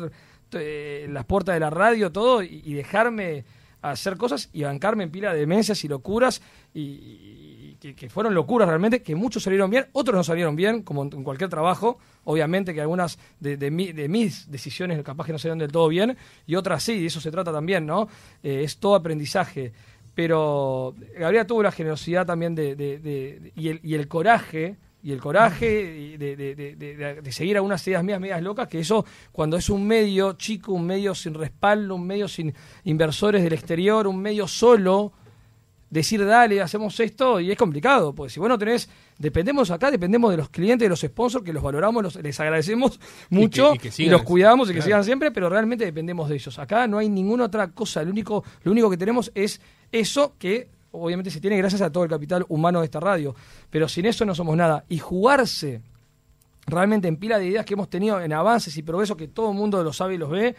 eh, 0.51 1.07
las 1.09 1.23
puertas 1.23 1.55
de 1.55 1.61
la 1.61 1.69
radio, 1.69 2.11
todo, 2.11 2.43
y, 2.43 2.61
y 2.65 2.73
dejarme 2.73 3.45
hacer 3.81 4.17
cosas 4.17 4.49
y 4.51 4.63
bancarme 4.63 5.05
en 5.05 5.11
pila 5.11 5.33
de 5.33 5.39
demencias 5.39 5.81
y 5.85 5.87
locuras, 5.87 6.41
y 6.73 7.42
que, 7.93 8.09
fueron 8.09 8.33
locuras 8.33 8.67
realmente, 8.69 9.01
que 9.03 9.13
muchos 9.15 9.43
salieron 9.43 9.69
bien, 9.69 9.87
otros 9.91 10.15
no 10.15 10.23
salieron 10.23 10.55
bien, 10.55 10.81
como 10.83 11.03
en, 11.03 11.09
cualquier 11.23 11.49
trabajo. 11.49 11.97
Obviamente 12.23 12.73
que 12.73 12.79
algunas 12.81 13.19
de, 13.41 13.57
de, 13.57 13.69
mi- 13.69 13.91
de 13.91 14.07
mis 14.07 14.49
decisiones 14.49 15.03
capaz 15.03 15.25
que 15.25 15.33
no 15.33 15.37
salieron 15.39 15.59
del 15.59 15.71
todo 15.71 15.89
bien, 15.89 16.15
y 16.47 16.55
otras 16.55 16.81
sí, 16.83 16.93
y 16.93 17.05
eso 17.07 17.19
se 17.19 17.31
trata 17.31 17.51
también, 17.51 17.85
¿no? 17.85 18.07
Eh, 18.41 18.61
es 18.63 18.77
todo 18.77 18.95
aprendizaje. 18.95 19.73
Pero 20.15 20.95
Gabriela 21.17 21.45
tuvo 21.47 21.63
la 21.63 21.71
generosidad 21.71 22.25
también 22.25 22.55
de, 22.55 22.75
de- 22.75 22.99
de- 22.99 23.39
de- 23.39 23.51
y, 23.55 23.67
el, 23.69 23.79
y 23.83 23.95
el 23.95 24.07
coraje, 24.07 24.77
y 25.01 25.11
el 25.11 25.19
coraje 25.19 26.17
de, 26.17 26.35
de- 26.37 26.55
de- 26.55 26.75
de- 26.75 26.95
de- 26.95 27.21
de 27.21 27.31
seguir 27.31 27.57
algunas 27.57 27.85
ideas 27.87 28.03
mías, 28.03 28.19
medias 28.21 28.41
locas, 28.41 28.67
que 28.67 28.79
eso 28.79 29.05
cuando 29.31 29.57
es 29.57 29.69
un 29.69 29.85
medio 29.85 30.33
chico, 30.33 30.71
un 30.71 30.85
medio 30.85 31.15
sin 31.15 31.33
respaldo, 31.33 31.95
un 31.95 32.05
medio 32.07 32.27
sin 32.27 32.53
inversores 32.85 33.43
del 33.43 33.53
exterior, 33.53 34.07
un 34.07 34.21
medio 34.21 34.47
solo, 34.47 35.11
decir 35.93 36.25
dale, 36.25 36.59
hacemos 36.61 36.99
esto, 36.99 37.39
y 37.39 37.51
es 37.51 37.57
complicado, 37.57 38.13
pues 38.13 38.33
si 38.33 38.39
vos 38.39 38.49
no 38.49 38.57
tenés, 38.57 38.89
dependemos 39.17 39.69
acá, 39.71 39.91
dependemos 39.91 40.31
de 40.31 40.37
los 40.37 40.49
clientes, 40.49 40.85
de 40.85 40.89
los 40.89 40.99
sponsors, 41.01 41.45
que 41.45 41.53
los 41.53 41.61
valoramos, 41.63 42.01
los- 42.03 42.15
les 42.15 42.39
agradecemos 42.39 42.99
mucho, 43.29 43.75
y 43.75 43.77
que 43.77 43.87
y, 43.89 43.91
sigan, 43.91 44.11
los 44.13 44.23
cuidamos 44.23 44.69
y 44.69 44.73
que 44.73 44.81
sigan 44.81 45.03
siempre, 45.03 45.31
pero 45.31 45.49
realmente 45.49 45.85
dependemos 45.85 46.27
de 46.29 46.35
ellos. 46.35 46.57
Acá 46.59 46.87
no 46.87 46.97
hay 46.97 47.09
ninguna 47.09 47.45
otra 47.45 47.67
cosa, 47.71 48.03
lo 48.03 48.11
único, 48.11 48.43
lo 48.63 48.71
único 48.71 48.89
que 48.89 48.97
tenemos 48.97 49.31
es 49.35 49.61
eso 49.91 50.33
que 50.39 50.67
obviamente 50.91 51.29
se 51.31 51.39
tiene 51.39 51.57
gracias 51.57 51.81
a 51.81 51.91
todo 51.91 52.03
el 52.03 52.09
capital 52.09 52.45
humano 52.49 52.79
de 52.79 52.85
esta 52.85 52.99
radio, 52.99 53.35
pero 53.69 53.87
sin 53.87 54.05
eso 54.05 54.25
no 54.25 54.35
somos 54.35 54.55
nada. 54.57 54.83
Y 54.89 54.97
jugarse 54.99 55.81
realmente 56.65 57.07
en 57.07 57.17
pila 57.17 57.37
de 57.39 57.47
ideas 57.47 57.65
que 57.65 57.73
hemos 57.73 57.89
tenido 57.89 58.21
en 58.21 58.31
avances 58.33 58.75
y 58.77 58.83
progresos 58.83 59.17
que 59.17 59.27
todo 59.27 59.51
el 59.51 59.57
mundo 59.57 59.83
lo 59.83 59.91
sabe 59.93 60.15
y 60.15 60.17
los 60.17 60.29
ve 60.29 60.55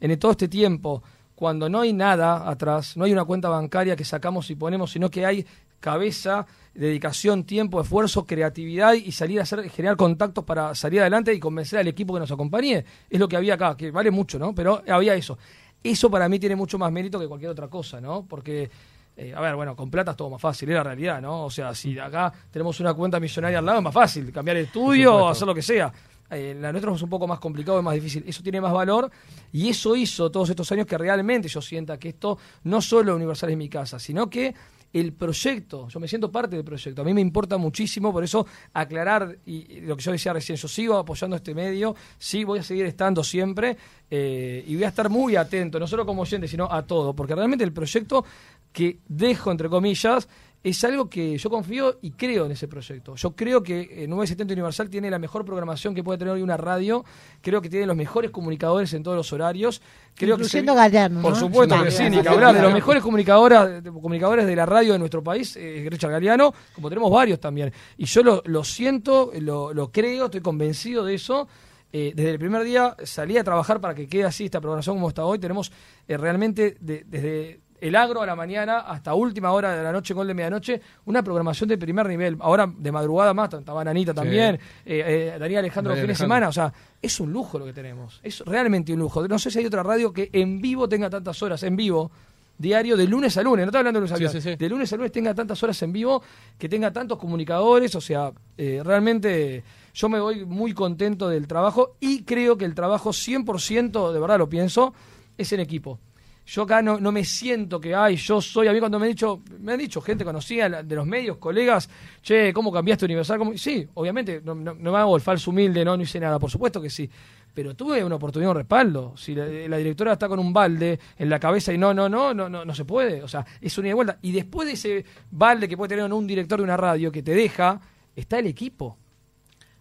en 0.00 0.18
todo 0.18 0.32
este 0.32 0.48
tiempo, 0.48 1.02
cuando 1.36 1.68
no 1.68 1.82
hay 1.82 1.92
nada 1.92 2.50
atrás, 2.50 2.96
no 2.96 3.04
hay 3.04 3.12
una 3.12 3.24
cuenta 3.24 3.48
bancaria 3.48 3.94
que 3.94 4.04
sacamos 4.04 4.50
y 4.50 4.56
ponemos, 4.56 4.90
sino 4.90 5.10
que 5.10 5.24
hay 5.24 5.46
cabeza, 5.78 6.46
dedicación, 6.74 7.44
tiempo, 7.44 7.80
esfuerzo, 7.80 8.26
creatividad 8.26 8.94
y 8.94 9.12
salir 9.12 9.38
a 9.38 9.42
hacer, 9.42 9.70
generar 9.70 9.96
contactos 9.96 10.44
para 10.44 10.74
salir 10.74 11.00
adelante 11.00 11.32
y 11.32 11.38
convencer 11.38 11.78
al 11.78 11.88
equipo 11.88 12.14
que 12.14 12.20
nos 12.20 12.32
acompañe. 12.32 12.84
Es 13.08 13.20
lo 13.20 13.28
que 13.28 13.36
había 13.36 13.54
acá, 13.54 13.76
que 13.76 13.90
vale 13.90 14.10
mucho, 14.10 14.38
¿no? 14.38 14.54
Pero 14.54 14.82
había 14.88 15.14
eso. 15.14 15.38
Eso 15.84 16.10
para 16.10 16.28
mí 16.28 16.38
tiene 16.38 16.56
mucho 16.56 16.78
más 16.78 16.90
mérito 16.90 17.20
que 17.20 17.28
cualquier 17.28 17.50
otra 17.50 17.68
cosa, 17.68 18.00
¿no? 18.00 18.24
Porque 18.26 18.70
eh, 19.16 19.32
a 19.34 19.40
ver, 19.40 19.56
bueno, 19.56 19.74
con 19.74 19.90
plata 19.90 20.10
es 20.10 20.16
todo 20.16 20.28
más 20.28 20.40
fácil, 20.40 20.68
es 20.68 20.74
la 20.74 20.82
realidad, 20.82 21.22
¿no? 21.22 21.44
O 21.44 21.50
sea, 21.50 21.74
si 21.74 21.98
acá 21.98 22.32
tenemos 22.50 22.78
una 22.80 22.92
cuenta 22.92 23.18
millonaria 23.18 23.58
al 23.58 23.64
lado, 23.64 23.78
es 23.78 23.84
más 23.84 23.94
fácil, 23.94 24.30
cambiar 24.30 24.58
el 24.58 24.64
estudio 24.66 25.14
o 25.14 25.28
hacer 25.28 25.46
lo 25.46 25.54
que 25.54 25.62
sea. 25.62 25.90
Eh, 26.30 26.56
la 26.58 26.72
nuestra 26.72 26.92
es 26.92 27.02
un 27.02 27.10
poco 27.10 27.26
más 27.26 27.38
complicado, 27.38 27.78
es 27.78 27.84
más 27.84 27.94
difícil. 27.94 28.24
Eso 28.26 28.42
tiene 28.42 28.60
más 28.60 28.72
valor 28.72 29.10
y 29.52 29.68
eso 29.68 29.94
hizo 29.96 30.30
todos 30.30 30.50
estos 30.50 30.70
años 30.72 30.86
que 30.86 30.98
realmente 30.98 31.48
yo 31.48 31.60
sienta 31.60 31.98
que 31.98 32.10
esto 32.10 32.38
no 32.64 32.80
solo 32.80 33.14
Universal 33.14 33.50
es 33.50 33.56
mi 33.56 33.68
casa, 33.68 33.98
sino 33.98 34.28
que 34.28 34.54
el 34.92 35.12
proyecto, 35.12 35.88
yo 35.88 36.00
me 36.00 36.08
siento 36.08 36.32
parte 36.32 36.56
del 36.56 36.64
proyecto, 36.64 37.02
a 37.02 37.04
mí 37.04 37.12
me 37.12 37.20
importa 37.20 37.58
muchísimo, 37.58 38.12
por 38.12 38.24
eso 38.24 38.46
aclarar 38.72 39.36
y, 39.44 39.80
lo 39.80 39.96
que 39.96 40.02
yo 40.02 40.12
decía 40.12 40.32
recién, 40.32 40.56
yo 40.56 40.68
sigo 40.68 40.96
apoyando 40.96 41.36
este 41.36 41.54
medio, 41.54 41.94
sí 42.18 42.44
voy 42.44 42.60
a 42.60 42.62
seguir 42.62 42.86
estando 42.86 43.22
siempre 43.22 43.76
eh, 44.10 44.64
y 44.66 44.74
voy 44.74 44.84
a 44.84 44.88
estar 44.88 45.10
muy 45.10 45.36
atento, 45.36 45.78
no 45.78 45.86
solo 45.86 46.06
como 46.06 46.22
oyente, 46.22 46.48
sino 46.48 46.70
a 46.70 46.86
todo, 46.86 47.14
porque 47.14 47.34
realmente 47.34 47.64
el 47.64 47.72
proyecto 47.72 48.24
que 48.72 48.98
dejo, 49.06 49.50
entre 49.50 49.68
comillas, 49.68 50.28
es 50.64 50.82
algo 50.82 51.08
que 51.08 51.38
yo 51.38 51.48
confío 51.48 51.98
y 52.02 52.10
creo 52.10 52.46
en 52.46 52.52
ese 52.52 52.66
proyecto. 52.66 53.14
Yo 53.14 53.36
creo 53.36 53.62
que 53.62 54.02
eh, 54.04 54.08
970 54.08 54.52
Universal 54.54 54.90
tiene 54.90 55.08
la 55.10 55.18
mejor 55.20 55.44
programación 55.44 55.94
que 55.94 56.02
puede 56.02 56.18
tener 56.18 56.34
hoy 56.34 56.42
una 56.42 56.56
radio, 56.56 57.04
creo 57.40 57.62
que 57.62 57.68
tiene 57.70 57.86
los 57.86 57.94
mejores 57.96 58.32
comunicadores 58.32 58.92
en 58.94 59.02
todos 59.04 59.16
los 59.16 59.32
horarios. 59.32 59.80
Creo 60.16 60.34
Incluyendo 60.36 60.72
que 60.72 60.78
se- 60.78 60.82
Galeano, 60.82 61.22
Por 61.22 61.34
¿no? 61.34 61.38
supuesto 61.38 61.74
que 61.84 61.90
sí, 61.92 61.98
también. 61.98 62.16
ni 62.18 62.22
que 62.22 62.28
hablar. 62.28 62.54
De 62.54 62.62
los 62.62 62.72
mejores 62.72 63.02
comunicadoras, 63.02 63.82
comunicadores 63.84 64.46
de 64.46 64.56
la 64.56 64.66
radio 64.66 64.94
de 64.94 64.98
nuestro 64.98 65.22
país, 65.22 65.56
eh, 65.56 65.86
Richard 65.88 66.10
Galeano, 66.10 66.52
como 66.74 66.88
tenemos 66.88 67.12
varios 67.12 67.38
también. 67.38 67.72
Y 67.96 68.06
yo 68.06 68.22
lo, 68.24 68.42
lo 68.46 68.64
siento, 68.64 69.30
lo, 69.40 69.72
lo 69.72 69.92
creo, 69.92 70.24
estoy 70.24 70.40
convencido 70.40 71.04
de 71.04 71.14
eso. 71.14 71.46
Eh, 71.92 72.12
desde 72.16 72.32
el 72.32 72.38
primer 72.40 72.64
día 72.64 72.96
salí 73.04 73.38
a 73.38 73.44
trabajar 73.44 73.80
para 73.80 73.94
que 73.94 74.08
quede 74.08 74.24
así 74.24 74.46
esta 74.46 74.60
programación 74.60 74.96
como 74.96 75.08
está 75.10 75.24
hoy. 75.24 75.38
Tenemos 75.38 75.70
eh, 76.08 76.16
realmente 76.16 76.76
de- 76.80 77.04
desde 77.06 77.60
el 77.80 77.94
agro 77.96 78.22
a 78.22 78.26
la 78.26 78.36
mañana 78.36 78.80
hasta 78.80 79.14
última 79.14 79.52
hora 79.52 79.76
de 79.76 79.82
la 79.82 79.92
noche, 79.92 80.14
gol 80.14 80.26
de 80.26 80.34
medianoche, 80.34 80.80
una 81.06 81.22
programación 81.22 81.68
de 81.68 81.78
primer 81.78 82.06
nivel. 82.08 82.36
Ahora 82.40 82.66
de 82.66 82.92
madrugada 82.92 83.34
más, 83.34 83.52
está 83.52 83.72
Bananita 83.72 84.14
también, 84.14 84.54
eh, 84.84 85.32
eh, 85.34 85.36
Daniel 85.38 85.60
Alejandro 85.60 85.92
los 85.92 86.00
fines 86.00 86.18
de 86.18 86.24
semana. 86.24 86.48
O 86.48 86.52
sea, 86.52 86.72
es 87.00 87.20
un 87.20 87.32
lujo 87.32 87.58
lo 87.58 87.64
que 87.64 87.72
tenemos. 87.72 88.20
Es 88.22 88.40
realmente 88.40 88.92
un 88.92 89.00
lujo. 89.00 89.26
No 89.26 89.38
sé 89.38 89.50
si 89.50 89.58
hay 89.58 89.66
otra 89.66 89.82
radio 89.82 90.12
que 90.12 90.30
en 90.32 90.60
vivo 90.60 90.88
tenga 90.88 91.10
tantas 91.10 91.42
horas, 91.42 91.62
en 91.62 91.76
vivo, 91.76 92.10
diario, 92.58 92.96
de 92.96 93.06
lunes 93.06 93.36
a 93.36 93.42
lunes. 93.42 93.64
No 93.64 93.70
estoy 93.70 93.78
hablando 93.80 94.00
de 94.00 94.06
lunes 94.06 94.12
a 94.12 94.30
Sí, 94.30 94.40
sí, 94.40 94.50
sí. 94.50 94.56
De 94.56 94.68
lunes 94.68 94.92
a 94.92 94.96
lunes 94.96 95.12
tenga 95.12 95.34
tantas 95.34 95.62
horas 95.62 95.80
en 95.82 95.92
vivo, 95.92 96.22
que 96.58 96.68
tenga 96.68 96.92
tantos 96.92 97.18
comunicadores. 97.18 97.94
O 97.94 98.00
sea, 98.00 98.32
eh, 98.56 98.80
realmente 98.84 99.62
yo 99.94 100.08
me 100.08 100.20
voy 100.20 100.44
muy 100.44 100.72
contento 100.72 101.28
del 101.28 101.46
trabajo 101.46 101.96
y 102.00 102.22
creo 102.24 102.56
que 102.56 102.64
el 102.64 102.74
trabajo 102.74 103.10
100%, 103.10 104.12
de 104.12 104.20
verdad 104.20 104.38
lo 104.38 104.48
pienso, 104.48 104.94
es 105.36 105.52
en 105.52 105.60
equipo. 105.60 105.98
Yo 106.46 106.62
acá 106.62 106.80
no, 106.80 107.00
no 107.00 107.10
me 107.10 107.24
siento 107.24 107.80
que, 107.80 107.92
ay, 107.94 108.14
yo 108.16 108.40
soy, 108.40 108.68
a 108.68 108.72
mí 108.72 108.78
cuando 108.78 109.00
me 109.00 109.06
han 109.06 109.10
dicho, 109.12 109.42
me 109.58 109.72
han 109.72 109.78
dicho 109.78 110.00
gente 110.00 110.24
conocida 110.24 110.82
de 110.82 110.94
los 110.94 111.04
medios, 111.04 111.38
colegas, 111.38 111.90
che, 112.22 112.52
¿cómo 112.52 112.70
cambiaste 112.70 113.04
Universal? 113.04 113.38
¿Cómo? 113.38 113.58
Sí, 113.58 113.84
obviamente, 113.94 114.40
no, 114.44 114.54
no- 114.54 114.74
no 114.74 114.92
me 114.92 114.98
hago 114.98 115.16
el 115.16 115.22
falso 115.22 115.50
humilde, 115.50 115.84
no, 115.84 115.96
no 115.96 116.02
hice 116.04 116.20
nada, 116.20 116.38
por 116.38 116.48
supuesto 116.50 116.80
que 116.80 116.88
sí. 116.88 117.10
Pero 117.52 117.74
tuve 117.74 118.04
una 118.04 118.14
oportunidad, 118.16 118.50
un 118.52 118.58
respaldo. 118.58 119.14
Si 119.16 119.34
la, 119.34 119.46
la 119.46 119.78
directora 119.78 120.12
está 120.12 120.28
con 120.28 120.38
un 120.38 120.52
balde 120.52 121.00
en 121.16 121.30
la 121.30 121.40
cabeza 121.40 121.72
y 121.72 121.78
no, 121.78 121.92
no, 121.94 122.06
no, 122.08 122.32
no, 122.34 122.48
no, 122.50 122.64
no 122.66 122.74
se 122.74 122.84
puede. 122.84 123.22
O 123.22 123.28
sea, 123.28 123.44
es 123.60 123.76
una 123.78 123.94
vuelta. 123.94 124.18
Y 124.22 124.30
después 124.30 124.68
de 124.68 124.74
ese 124.74 125.04
balde 125.30 125.66
que 125.66 125.74
puede 125.76 125.88
tener 125.96 126.12
un 126.12 126.26
director 126.26 126.58
de 126.58 126.64
una 126.64 126.76
radio 126.76 127.10
que 127.10 127.22
te 127.22 127.34
deja, 127.34 127.80
está 128.14 128.38
el 128.38 128.46
equipo. 128.46 128.98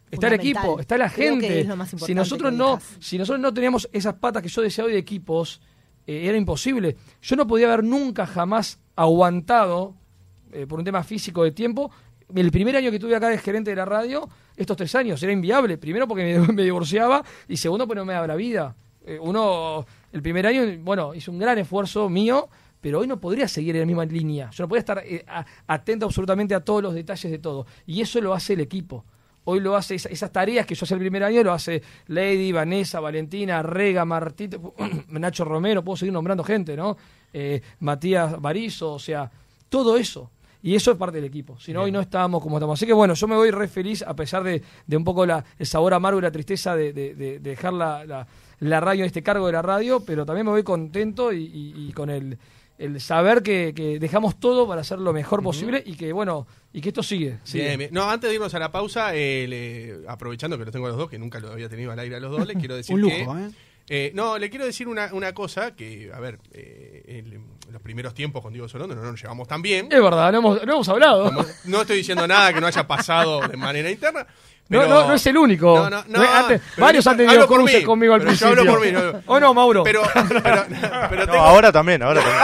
Está 0.10 0.28
el 0.28 0.34
equipo, 0.36 0.80
está 0.80 0.98
la 0.98 1.10
gente. 1.10 1.68
si 2.08 2.16
nosotros 2.16 2.54
no, 2.54 2.80
si 3.00 3.18
nosotros 3.18 3.42
no 3.42 3.54
teníamos 3.54 3.90
esas 3.92 4.14
patas 4.16 4.42
que 4.42 4.48
yo 4.50 4.62
hoy 4.62 4.92
de 4.94 4.98
equipos, 4.98 5.60
eh, 6.08 6.28
era 6.28 6.38
imposible. 6.38 6.96
Yo 7.22 7.36
no 7.36 7.48
podía 7.48 7.68
haber 7.68 7.84
nunca 7.84 8.26
jamás 8.26 8.80
aguantado, 8.96 9.96
eh, 10.52 10.66
por 10.68 10.80
un 10.80 10.86
tema 10.86 11.04
físico 11.04 11.44
de 11.44 11.52
tiempo, 11.52 11.92
el 12.34 12.52
primer 12.52 12.76
año 12.76 12.92
que 12.92 13.00
tuve 13.00 13.16
acá 13.16 13.30
de 13.30 13.38
gerente 13.38 13.70
de 13.70 13.76
la 13.76 13.86
radio, 13.86 14.28
estos 14.56 14.78
tres 14.78 14.96
años, 14.96 15.22
era 15.22 15.32
inviable. 15.32 15.78
Primero 15.78 16.08
porque 16.08 16.40
me, 16.40 16.64
divorciaba 16.64 17.24
y 17.48 17.58
segundo 17.58 17.88
porque 17.88 18.00
no 18.00 18.06
me 18.06 18.14
daba 18.14 18.28
la 18.28 18.36
vida. 18.36 18.76
Eh, 19.06 19.20
uno, 19.22 19.86
el 20.12 20.22
primer 20.22 20.48
año, 20.48 20.62
bueno, 20.82 21.14
hizo 21.14 21.32
un 21.32 21.38
gran 21.38 21.58
esfuerzo 21.58 22.10
mío, 22.10 22.50
pero 22.82 23.00
hoy 23.00 23.08
no 23.08 23.20
podría 23.20 23.48
seguir 23.48 23.76
en 23.76 23.82
la 23.82 23.86
misma 23.86 24.06
línea. 24.06 24.50
Yo 24.52 24.64
no 24.64 24.68
podría 24.68 24.80
estar 24.80 25.04
eh, 25.06 25.26
atento 25.68 26.06
absolutamente 26.06 26.56
a 26.56 26.62
todos 26.62 26.82
los 26.82 26.94
detalles 26.94 27.32
de 27.32 27.40
todo. 27.40 27.68
Y 27.86 28.02
eso 28.02 28.20
lo 28.22 28.34
hace 28.34 28.54
el 28.54 28.62
equipo. 28.62 29.06
Hoy 29.46 29.60
lo 29.60 29.76
hace, 29.76 29.96
esa- 29.96 30.10
esas 30.10 30.32
tareas 30.32 30.66
que 30.66 30.76
yo 30.76 30.84
hacía 30.84 30.96
el 30.96 31.02
primer 31.02 31.24
año, 31.24 31.44
lo 31.44 31.54
hace 31.54 31.82
Lady, 32.08 32.52
Vanessa, 32.52 33.00
Valentina, 33.00 33.62
Rega, 33.64 34.04
Martito, 34.06 34.74
Nacho 35.10 35.46
Romero, 35.46 35.84
puedo 35.84 35.98
seguir 35.98 36.14
nombrando 36.14 36.44
gente, 36.44 36.76
¿no? 36.76 36.98
Eh, 37.34 37.62
Matías 37.80 38.40
Barizo, 38.42 38.94
o 38.94 39.00
sea, 39.00 39.30
todo 39.70 39.98
eso. 39.98 40.32
Y 40.64 40.74
eso 40.74 40.90
es 40.92 40.98
parte 40.98 41.18
del 41.18 41.26
equipo. 41.26 41.60
Si 41.60 41.72
no, 41.74 41.84
hoy 41.84 41.92
no 41.92 42.00
estábamos 42.02 42.42
como 42.42 42.58
estamos. 42.58 42.80
Así 42.80 42.88
que 42.88 42.94
bueno, 42.94 43.14
yo 43.14 43.28
me 43.28 43.36
voy 43.36 43.52
re 43.52 43.68
feliz 43.68 44.02
a 44.02 44.16
pesar 44.16 44.42
de, 44.44 44.64
de 44.88 44.98
un 44.98 45.04
poco 45.04 45.24
la, 45.24 45.46
el 45.60 45.66
sabor 45.68 45.94
amargo 45.94 46.18
y 46.18 46.24
la 46.24 46.32
tristeza 46.32 46.76
de, 46.76 46.92
de- 46.92 47.14
de- 47.14 47.40
de 47.40 47.50
dejar 47.52 47.72
la, 47.74 48.04
la, 48.04 48.26
la 48.62 48.80
radio, 48.80 49.06
este 49.06 49.22
cargo 49.22 49.46
de 49.46 49.52
la 49.54 49.62
radio, 49.62 50.00
pero 50.04 50.26
también 50.26 50.46
me 50.48 50.52
voy 50.54 50.64
contento 50.64 51.32
y, 51.32 51.44
y- 51.44 51.90
y 51.90 51.94
con 51.94 52.10
el 52.10 52.40
el 52.78 53.00
saber 53.00 53.42
que, 53.42 53.74
que 53.76 54.00
dejamos 54.00 54.40
todo 54.40 54.68
para 54.68 54.82
hacer 54.82 55.00
lo 55.00 55.14
mejor 55.14 55.42
posible 55.42 55.82
y 55.86 55.96
que, 55.96 56.12
bueno, 56.12 56.46
y 56.74 56.82
que 56.82 56.90
esto 56.90 57.04
sigue. 57.04 57.40
sigue. 57.44 57.66
Bien, 57.66 57.80
bien. 57.80 57.90
No, 57.94 58.10
antes 58.10 58.30
de 58.30 58.36
irnos 58.36 58.54
a 58.54 58.60
la 58.60 58.72
pausa, 58.72 59.16
eh, 59.16 59.46
le- 59.48 60.08
aprovechando 60.10 60.58
que 60.58 60.66
los 60.66 60.74
tengo 60.74 60.86
a 60.88 60.90
los 60.90 60.98
dos, 60.98 61.10
que 61.10 61.18
nunca 61.18 61.40
lo 61.40 61.52
había 61.52 61.70
tenido 61.70 61.92
al 61.92 62.00
aire 62.00 62.18
a 62.18 62.20
los 62.20 62.32
dos, 62.32 62.46
les 62.48 62.58
quiero 62.60 62.76
decir 62.76 62.94
Un 62.96 63.02
lujo, 63.02 63.34
que... 63.36 63.42
¿eh? 63.46 63.50
eh, 63.88 64.12
no, 64.14 64.38
le 64.38 64.50
quiero 64.50 64.66
decir 64.66 64.88
una, 64.88 65.14
una 65.14 65.34
cosa 65.34 65.76
que, 65.76 66.12
a 66.14 66.20
ver, 66.20 66.40
eh, 66.52 67.04
en 67.08 67.46
los 67.72 67.82
primeros 67.82 68.14
tiempos 68.14 68.42
con 68.42 68.52
Diego 68.52 68.68
Sorondo 68.68 68.94
no 68.96 69.04
nos 69.04 69.22
llevamos 69.22 69.48
tan 69.48 69.62
bien. 69.62 69.88
Es 69.92 70.02
verdad, 70.02 70.32
no 70.34 70.40
hemos, 70.40 70.66
no 70.66 70.74
hemos 70.74 70.90
hablado. 70.90 71.26
Como- 71.26 71.46
no 71.66 71.82
estoy 71.82 71.98
diciendo 71.98 72.28
nada 72.28 72.52
que 72.54 72.60
no 72.60 72.68
haya 72.68 72.86
pasado 72.88 73.48
de 73.48 73.56
manera 73.58 73.90
interna. 73.90 74.28
No, 74.68 74.80
pero- 74.80 74.90
no, 74.90 75.08
no 75.10 75.14
es 75.14 75.26
el 75.28 75.38
único. 75.38 75.76
No, 75.78 75.90
no, 75.92 76.04
no, 76.08 76.22
antes- 76.24 76.60
pero 76.76 76.86
varios 76.88 77.06
han 77.06 77.18
tenido 77.18 77.48
cruces 77.48 77.80
mí, 77.82 77.84
conmigo 77.84 78.16
al 78.16 78.22
pero 78.22 78.34
yo 78.34 78.48
principio. 78.50 78.62
hablo 78.72 78.74
por 78.80 78.86
mí. 78.86 78.92
no- 78.92 79.22
¿O 79.34 79.40
no, 79.40 79.54
Mauro? 79.54 79.84
Pero, 79.86 80.02
pero, 80.14 80.66
pero 81.10 81.26
No, 81.28 81.32
tengo- 81.32 81.46
ahora 81.46 81.72
también, 81.72 82.02
ahora 82.02 82.22
también. 82.22 82.42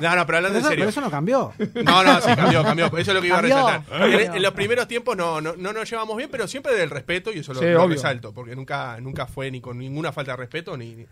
No, 0.00 0.16
no, 0.16 0.26
pero 0.26 0.38
hablando 0.38 0.58
Pero 0.58 0.66
en 0.66 0.70
serio. 0.70 0.76
pero 0.84 0.88
eso 0.90 1.00
no 1.02 1.10
cambió. 1.10 1.52
No, 1.84 2.02
no, 2.02 2.20
sí, 2.20 2.34
cambió, 2.34 2.62
cambió. 2.64 2.86
Eso 2.86 2.96
es 2.98 3.08
lo 3.08 3.20
que 3.20 3.26
iba 3.28 3.36
Cambió. 3.36 3.56
a 3.66 3.78
resaltar. 3.78 4.10
En, 4.10 4.34
en 4.36 4.42
los 4.42 4.52
primeros 4.54 4.88
tiempos 4.88 5.16
no, 5.16 5.40
no, 5.40 5.54
no 5.56 5.72
nos 5.72 5.88
llevamos 5.88 6.16
bien, 6.16 6.30
pero 6.32 6.48
siempre 6.48 6.74
del 6.74 6.88
respeto, 6.90 7.30
y 7.30 7.40
eso 7.40 7.52
lo, 7.52 7.60
Sí, 7.60 7.66
lo 7.66 7.86
resalto, 7.86 8.32
porque 8.32 8.56
nunca, 8.56 8.96
nunca 9.00 9.26
fue 9.26 9.50
ni 9.50 9.60
con 9.60 9.78
ninguna 9.78 10.12
falta 10.12 10.32
de 10.32 10.36
respeto, 10.38 10.76
ni. 10.76 11.06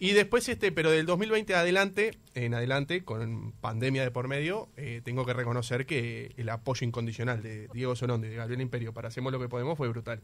Y 0.00 0.12
después, 0.12 0.48
este, 0.48 0.70
pero 0.70 0.92
del 0.92 1.06
2020 1.06 1.54
adelante, 1.56 2.12
en 2.34 2.54
adelante, 2.54 3.04
con 3.04 3.52
pandemia 3.60 4.02
de 4.02 4.12
por 4.12 4.28
medio, 4.28 4.68
eh, 4.76 5.00
tengo 5.02 5.26
que 5.26 5.32
reconocer 5.32 5.86
que 5.86 6.32
el 6.36 6.48
apoyo 6.50 6.86
incondicional 6.86 7.42
de 7.42 7.68
Diego 7.72 7.96
Sorondo 7.96 8.26
y 8.26 8.30
de 8.30 8.36
Gabriel 8.36 8.60
Imperio 8.60 8.92
para 8.92 9.08
Hacemos 9.08 9.32
lo 9.32 9.40
que 9.40 9.48
podemos 9.48 9.76
fue 9.76 9.88
brutal. 9.88 10.20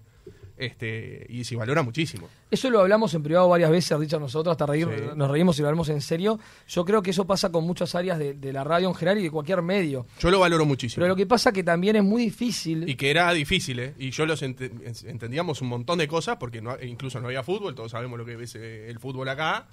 Este, 0.57 1.27
y 1.29 1.43
se 1.43 1.57
valora 1.57 1.83
muchísimo. 1.83 2.29
Eso 2.49 2.71
lo 2.71 2.81
hablamos 2.81 3.13
en 3.15 3.25
privado 3.25 3.49
varias 3.49 3.71
veces, 3.73 3.99
Richard, 3.99 4.21
nosotros, 4.21 4.53
hasta 4.53 4.67
reír, 4.67 4.87
Sí. 4.97 5.03
nos 5.17 5.29
reímos 5.31 5.59
y 5.59 5.63
lo 5.63 5.69
hablamos 5.69 5.89
en 5.89 6.01
serio. 6.01 6.39
Yo 6.69 6.85
creo 6.85 7.03
que 7.03 7.11
eso 7.11 7.27
pasa 7.27 7.51
con 7.51 7.65
muchas 7.65 7.95
áreas 7.97 8.19
de, 8.21 8.35
de 8.35 8.53
la 8.53 8.63
radio 8.63 8.89
en 8.89 8.95
general 8.95 9.19
y 9.19 9.25
de 9.25 9.31
cualquier 9.33 9.63
medio. 9.63 10.07
Yo 10.21 10.31
lo 10.31 10.39
valoro 10.39 10.65
muchísimo. 10.65 11.03
Pero 11.03 11.09
lo 11.09 11.17
que 11.17 11.27
pasa 11.27 11.51
que 11.51 11.65
también 11.65 11.97
es 11.97 12.05
muy 12.05 12.23
difícil. 12.27 12.89
Y 12.89 12.95
que 12.95 13.11
era 13.11 13.33
difícil, 13.33 13.81
¿eh? 13.81 13.95
Y 13.99 14.11
yo 14.13 14.27
los 14.27 14.43
ente- 14.43 14.71
entendíamos 15.09 15.61
un 15.61 15.69
montón 15.69 15.99
de 15.99 16.07
cosas, 16.07 16.37
porque 16.39 16.63
no, 16.63 16.77
incluso 16.81 17.19
no 17.21 17.27
había 17.27 17.43
fútbol, 17.43 17.75
todos 17.75 17.91
sabemos 17.91 18.17
lo 18.19 18.25
que 18.25 18.41
es 18.41 18.55
eh, 18.55 18.89
el 18.89 19.01
fútbol 19.01 19.29
acá. 19.29 19.67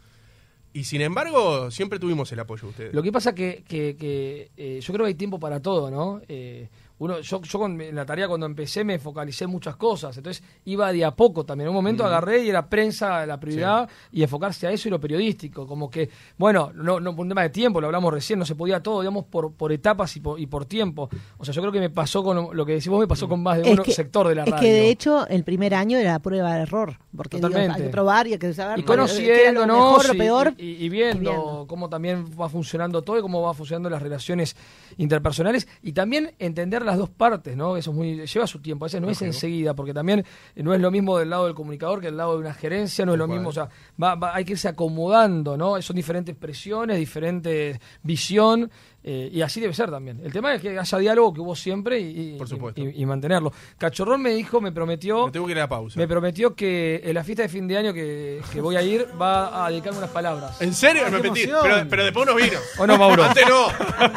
Y 0.73 0.85
sin 0.85 1.01
embargo, 1.01 1.69
siempre 1.69 1.99
tuvimos 1.99 2.31
el 2.31 2.39
apoyo 2.39 2.63
de 2.63 2.69
ustedes. 2.69 2.93
Lo 2.93 3.03
que 3.03 3.11
pasa 3.11 3.35
que, 3.35 3.63
que, 3.67 3.97
que, 3.97 4.49
eh, 4.55 4.79
yo 4.81 4.93
creo 4.93 5.05
que 5.05 5.09
hay 5.09 5.15
tiempo 5.15 5.37
para 5.37 5.59
todo, 5.59 5.91
¿no? 5.91 6.21
Eh, 6.29 6.69
uno, 7.01 7.19
yo, 7.19 7.41
yo 7.41 7.59
con, 7.59 7.81
en 7.81 7.95
la 7.95 8.05
tarea 8.05 8.27
cuando 8.27 8.45
empecé 8.45 8.83
me 8.83 8.99
focalicé 8.99 9.45
en 9.45 9.49
muchas 9.49 9.75
cosas, 9.75 10.15
entonces 10.15 10.43
iba 10.65 10.91
de 10.93 11.03
a 11.03 11.09
poco 11.15 11.43
también. 11.43 11.65
En 11.65 11.69
un 11.69 11.75
momento 11.75 12.03
Ujú. 12.03 12.09
agarré 12.11 12.43
y 12.43 12.49
era 12.49 12.69
prensa 12.69 13.25
la 13.25 13.39
prioridad 13.39 13.89
y 14.11 14.21
enfocarse 14.21 14.67
a 14.67 14.71
eso 14.71 14.87
y 14.87 14.91
lo 14.91 14.99
periodístico. 14.99 15.65
Como 15.65 15.89
que, 15.89 16.09
bueno, 16.37 16.71
no, 16.75 16.99
no 16.99 17.15
por 17.15 17.23
un 17.23 17.29
tema 17.29 17.41
de 17.41 17.49
tiempo, 17.49 17.81
lo 17.81 17.87
hablamos 17.87 18.13
recién, 18.13 18.37
no 18.37 18.45
se 18.45 18.53
podía 18.53 18.83
todo, 18.83 19.01
digamos, 19.01 19.25
por, 19.25 19.51
por 19.53 19.71
etapas 19.71 20.15
y 20.15 20.19
por, 20.19 20.39
y 20.39 20.45
por 20.45 20.65
tiempo. 20.65 21.09
O 21.39 21.43
sea, 21.43 21.53
yo 21.55 21.61
creo 21.61 21.71
que 21.73 21.79
me 21.79 21.89
pasó 21.89 22.23
con 22.23 22.55
lo 22.55 22.65
que 22.67 22.73
decís 22.73 22.87
vos, 22.89 22.99
me 22.99 23.07
pasó 23.07 23.27
con 23.27 23.41
más 23.41 23.57
de 23.57 23.71
Es 23.71 23.77
un 23.79 23.83
que- 23.83 23.91
sector 23.93 24.27
de 24.27 24.35
la 24.35 24.43
es 24.43 24.49
radio. 24.51 24.61
que 24.61 24.71
de 24.71 24.89
hecho 24.89 25.27
el 25.27 25.43
primer 25.43 25.73
año 25.73 25.97
era 25.97 26.19
prueba 26.19 26.53
de 26.53 26.61
error, 26.61 26.99
porque 27.17 27.37
digo, 27.37 27.49
hay 27.57 27.81
que 27.81 27.89
probar 27.89 28.27
y 28.27 28.33
hay 28.33 28.37
que 28.39 28.53
saber 28.53 28.77
y 28.77 28.81
era 28.83 28.87
lo 28.95 28.97
conociéndonos 29.01 29.77
mejor, 29.77 30.07
lo 30.07 30.13
y- 30.13 30.17
peor. 30.17 30.53
y, 30.57 30.85
y 30.85 30.89
viendo, 30.89 31.31
y 31.31 31.33
viendo. 31.33 31.65
cómo 31.67 31.89
también 31.89 32.25
va 32.39 32.47
funcionando 32.47 33.01
todo 33.01 33.17
y 33.17 33.21
cómo 33.23 33.41
va 33.41 33.55
funcionando 33.55 33.89
las 33.89 34.03
relaciones 34.03 34.55
interpersonales 34.97 35.67
y 35.81 35.93
también 35.93 36.33
entender 36.37 36.83
las 36.91 36.99
dos 36.99 37.09
partes, 37.09 37.55
¿no? 37.57 37.75
Eso 37.77 37.91
es 37.91 37.97
muy 37.97 38.25
lleva 38.25 38.47
su 38.47 38.59
tiempo, 38.61 38.85
a 38.85 38.87
veces 38.87 39.01
no 39.01 39.09
es 39.09 39.17
enseguida, 39.27 39.73
porque 39.73 39.93
también 39.93 40.23
no 40.55 40.73
es 40.73 40.79
lo 40.79 40.91
mismo 40.91 41.17
del 41.17 41.29
lado 41.29 41.45
del 41.45 41.55
comunicador 41.55 41.99
que 41.99 42.07
del 42.07 42.17
lado 42.17 42.33
de 42.33 42.39
una 42.39 42.53
gerencia, 42.53 43.05
no 43.05 43.13
es 43.13 43.17
lo 43.17 43.27
mismo, 43.27 43.49
o 43.49 43.53
sea, 43.53 43.69
va- 44.01 44.15
va- 44.15 44.35
hay 44.35 44.45
que 44.45 44.53
irse 44.53 44.67
acomodando, 44.67 45.57
¿no? 45.57 45.81
Son 45.81 45.95
diferentes 45.95 46.35
presiones, 46.35 46.97
diferentes 46.97 47.79
visión 48.03 48.69
eh, 49.03 49.29
y 49.31 49.41
así 49.41 49.59
debe 49.59 49.73
ser 49.73 49.89
también. 49.89 50.19
El 50.23 50.31
tema 50.31 50.53
es 50.53 50.61
que 50.61 50.77
haya 50.77 50.97
diálogo 50.99 51.33
que 51.33 51.41
hubo 51.41 51.55
siempre 51.55 51.99
y, 51.99 52.35
y- 52.35 52.37
Por 52.37 52.47
supuesto. 52.47 52.81
y- 52.81 53.01
y 53.01 53.05
mantenerlo. 53.05 53.51
Cachorrón 53.77 54.21
me 54.21 54.29
dijo, 54.31 54.61
me 54.61 54.71
prometió 54.71 55.25
Me 55.25 55.31
tengo 55.31 55.45
que 55.47 55.53
ir 55.53 55.57
a 55.57 55.61
la 55.61 55.69
pausa. 55.69 55.99
me 55.99 56.07
prometió 56.07 56.53
que 56.55 57.01
en 57.03 57.13
la 57.15 57.23
fiesta 57.23 57.43
de 57.43 57.49
fin 57.49 57.67
de 57.67 57.77
año 57.77 57.93
que, 57.93 58.41
que 58.53 58.61
voy 58.61 58.75
a 58.75 58.81
ir 58.83 59.07
va 59.19 59.65
a 59.65 59.69
dedicarme 59.69 59.97
unas 59.99 60.11
palabras. 60.11 60.61
¿En 60.61 60.73
serio? 60.73 61.03
Me 61.09 61.19
metí. 61.19 61.45
Pero, 61.45 61.85
pero 61.89 62.03
después 62.03 62.27
unos 62.27 62.35
vinos. 62.41 62.61
¿O 62.77 62.85
no, 62.85 62.97
Mauro? 62.97 63.23
Antes 63.23 63.45
no. 63.49 63.67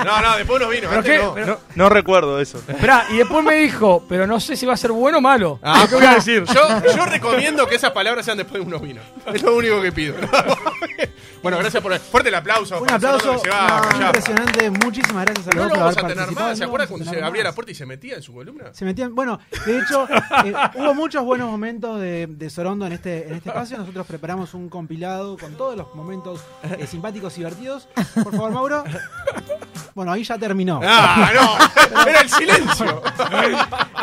No, 0.05 0.21
no, 0.21 0.37
después 0.37 0.61
unos 0.61 0.71
vinos. 0.71 0.87
¿Pero 0.91 0.99
Antes 0.99 1.19
qué? 1.19 1.25
no. 1.25 1.35
Pero- 1.35 1.47
No, 1.47 1.59
no 1.77 1.89
recuerdo 1.89 2.41
eso. 2.41 2.59
Esperá, 2.69 3.07
y 3.11 3.17
después 3.19 3.45
me 3.45 3.57
dijo, 3.57 4.05
pero 4.09 4.27
no 4.27 4.39
sé 4.41 4.57
si 4.57 4.67
va 4.67 4.75
a 4.75 4.77
ser 4.77 4.93
bueno 4.93 5.19
o 5.19 5.21
malo. 5.21 5.59
Ah, 5.63 5.87
¿Qué 5.89 5.95
voy 5.95 6.05
a 6.05 6.15
decir? 6.15 6.45
Yo, 6.45 6.95
yo 6.97 7.07
recomiendo 7.07 7.67
que 7.67 7.77
esas 7.77 7.93
palabras 7.93 8.25
sean 8.25 8.37
después 8.39 8.61
de 8.63 8.67
unos 8.67 8.83
vinos. 8.83 9.05
Es 9.33 9.43
lo 9.43 9.57
único 9.57 9.81
que 9.81 9.93
pido. 9.93 10.15
bueno, 11.45 11.59
gracias 11.59 11.83
por 11.83 11.93
el 11.93 12.01
fuerte 12.01 12.29
el 12.31 12.35
aplauso. 12.35 12.81
Un 12.83 12.91
aplauso 12.91 13.39
se 13.39 13.49
va 13.51 13.89
no, 13.99 14.07
impresionante. 14.07 14.71
Muchísimas 14.71 15.25
gracias 15.27 15.47
a 15.47 15.51
los 15.51 15.55
No 15.57 15.63
dos 15.63 15.69
lo 15.69 15.75
por 15.75 15.79
vamos 15.85 15.97
haber 15.99 16.05
a 16.05 16.15
tener 16.15 16.33
más. 16.33 16.59
¿Se 16.59 16.65
No 16.65 16.67
acuerdan 16.67 16.89
cuando 16.89 17.05
se 17.05 17.23
abría 17.23 17.43
más. 17.45 17.51
la 17.51 17.55
puerta 17.55 17.71
y 17.73 17.75
se 17.77 17.87
metía 17.87 18.15
en 18.17 18.23
su 18.23 18.35
columna? 18.35 18.65
Se 18.73 18.85
metían, 18.85 19.15
bueno, 19.15 19.39
de 19.67 19.79
hecho, 19.79 20.09
eh, 20.45 20.55
hubo 20.75 20.95
muchos 20.95 21.23
buenos 21.25 21.51
momentos 21.51 22.01
de, 22.01 22.27
de 22.29 22.51
Sorondo 22.51 22.87
en 22.87 22.93
este, 22.95 23.29
en 23.29 23.35
este 23.35 23.51
espacio. 23.51 23.79
Nosotros 23.79 24.07
preparamos 24.07 24.55
un 24.55 24.69
compilado 24.69 25.37
con 25.39 25.55
todos 25.55 25.77
los 25.77 25.95
momentos 25.95 26.41
eh, 26.79 26.87
simpáticos 26.87 27.35
y 27.35 27.37
divertidos. 27.39 27.89
Por 28.15 28.33
favor, 28.33 28.51
Mauro. 28.51 28.85
Bueno, 29.95 30.11
ahí 30.13 30.25
ya 30.25 30.37
terminó. 30.39 30.81
¡Ah, 30.83 31.31
no! 31.93 32.03
¡Era 32.09 32.21
el 32.23 32.29
silencio! 32.29 33.03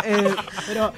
Eh, 0.06 0.36
pero 0.68 0.94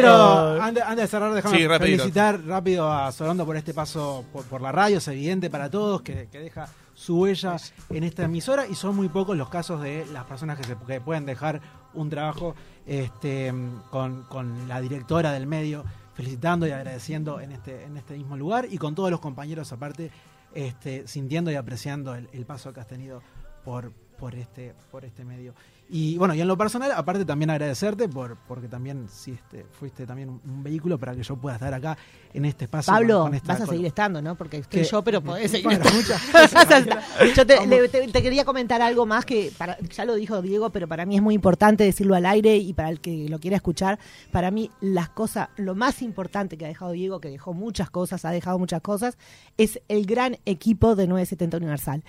quiero, 0.00 0.62
antes, 0.62 0.82
antes 0.82 1.02
de 1.02 1.06
cerrar, 1.08 1.34
déjame 1.34 1.58
Sí, 1.58 1.66
felicitar 1.66 2.44
rápido 2.44 2.92
a 2.92 3.10
Sorondo 3.12 3.44
por 3.46 3.56
este 3.56 3.74
paso 3.74 4.24
por, 4.32 4.44
por 4.44 4.60
la 4.60 4.72
radio. 4.72 4.98
Es 4.98 5.08
evidente 5.08 5.50
para 5.50 5.70
todos 5.70 6.02
que, 6.02 6.28
que 6.30 6.38
deja 6.38 6.68
su 6.94 7.20
huella 7.20 7.56
en 7.90 8.04
esta 8.04 8.24
emisora 8.24 8.66
y 8.66 8.74
son 8.74 8.96
muy 8.96 9.08
pocos 9.08 9.36
los 9.36 9.48
casos 9.48 9.82
de 9.82 10.06
las 10.12 10.24
personas 10.24 10.58
que, 10.58 10.64
se, 10.64 10.76
que 10.86 11.00
pueden 11.00 11.26
dejar 11.26 11.60
un 11.92 12.08
trabajo 12.08 12.54
este, 12.86 13.52
con, 13.90 14.22
con 14.24 14.68
la 14.68 14.80
directora 14.80 15.32
del 15.32 15.46
medio, 15.46 15.84
felicitando 16.14 16.66
y 16.66 16.70
agradeciendo 16.70 17.40
en 17.40 17.52
este, 17.52 17.84
en 17.84 17.96
este 17.96 18.14
mismo 18.16 18.36
lugar 18.36 18.66
y 18.70 18.78
con 18.78 18.94
todos 18.94 19.10
los 19.10 19.20
compañeros 19.20 19.72
aparte, 19.72 20.10
este, 20.54 21.06
sintiendo 21.06 21.50
y 21.50 21.54
apreciando 21.54 22.14
el, 22.14 22.28
el 22.32 22.46
paso 22.46 22.72
que 22.72 22.80
has 22.80 22.86
tenido 22.86 23.22
por, 23.64 23.92
por, 24.18 24.34
este, 24.34 24.74
por 24.90 25.04
este 25.04 25.24
medio. 25.24 25.54
Y 25.88 26.18
bueno, 26.18 26.34
y 26.34 26.40
en 26.40 26.48
lo 26.48 26.58
personal, 26.58 26.90
aparte 26.90 27.24
también 27.24 27.48
agradecerte 27.50 28.08
por 28.08 28.36
porque 28.48 28.66
también 28.66 29.06
sí, 29.08 29.30
este, 29.32 29.64
fuiste 29.70 30.04
también 30.04 30.28
un, 30.30 30.40
un 30.44 30.62
vehículo 30.64 30.98
para 30.98 31.14
que 31.14 31.22
yo 31.22 31.36
pueda 31.36 31.54
estar 31.54 31.72
acá 31.72 31.96
en 32.34 32.44
este 32.44 32.64
espacio. 32.64 32.92
Pablo, 32.92 33.18
con- 33.20 33.26
con 33.28 33.34
esta- 33.36 33.52
vas 33.52 33.62
a 33.62 33.66
seguir 33.66 33.86
estando, 33.86 34.20
¿no? 34.20 34.34
Porque 34.34 34.56
estoy 34.58 34.80
que- 34.82 34.88
yo, 34.88 35.04
pero 35.04 35.22
podés 35.22 35.48
seguir 35.52 35.66
Bueno, 35.66 35.84
yo 37.36 37.46
te, 37.46 37.66
le- 37.68 37.88
te- 37.88 38.08
te 38.08 38.22
quería 38.22 38.44
comentar 38.44 38.82
algo 38.82 39.06
más 39.06 39.24
que 39.24 39.52
para, 39.56 39.78
ya 39.78 40.04
lo 40.04 40.14
dijo 40.16 40.42
Diego, 40.42 40.70
pero 40.70 40.88
para 40.88 41.06
mí 41.06 41.14
es 41.16 41.22
muy 41.22 41.34
importante 41.36 41.84
decirlo 41.84 42.16
al 42.16 42.26
aire 42.26 42.56
y 42.56 42.72
para 42.72 42.90
el 42.90 43.00
que 43.00 43.28
lo 43.28 43.38
quiera 43.38 43.56
escuchar, 43.56 43.98
para 44.32 44.50
mí 44.50 44.70
las 44.80 45.08
cosas, 45.10 45.50
lo 45.56 45.76
más 45.76 46.02
importante 46.02 46.58
que 46.58 46.64
ha 46.64 46.68
dejado 46.68 46.90
Diego, 46.92 47.20
que 47.20 47.30
dejó 47.30 47.54
muchas 47.54 47.90
cosas, 47.90 48.24
ha 48.24 48.30
dejado 48.30 48.58
muchas 48.58 48.82
cosas, 48.82 49.18
es 49.56 49.80
el 49.88 50.04
gran 50.06 50.38
equipo 50.46 50.96
de 50.96 51.06
970 51.06 51.56
Universal. 51.58 52.02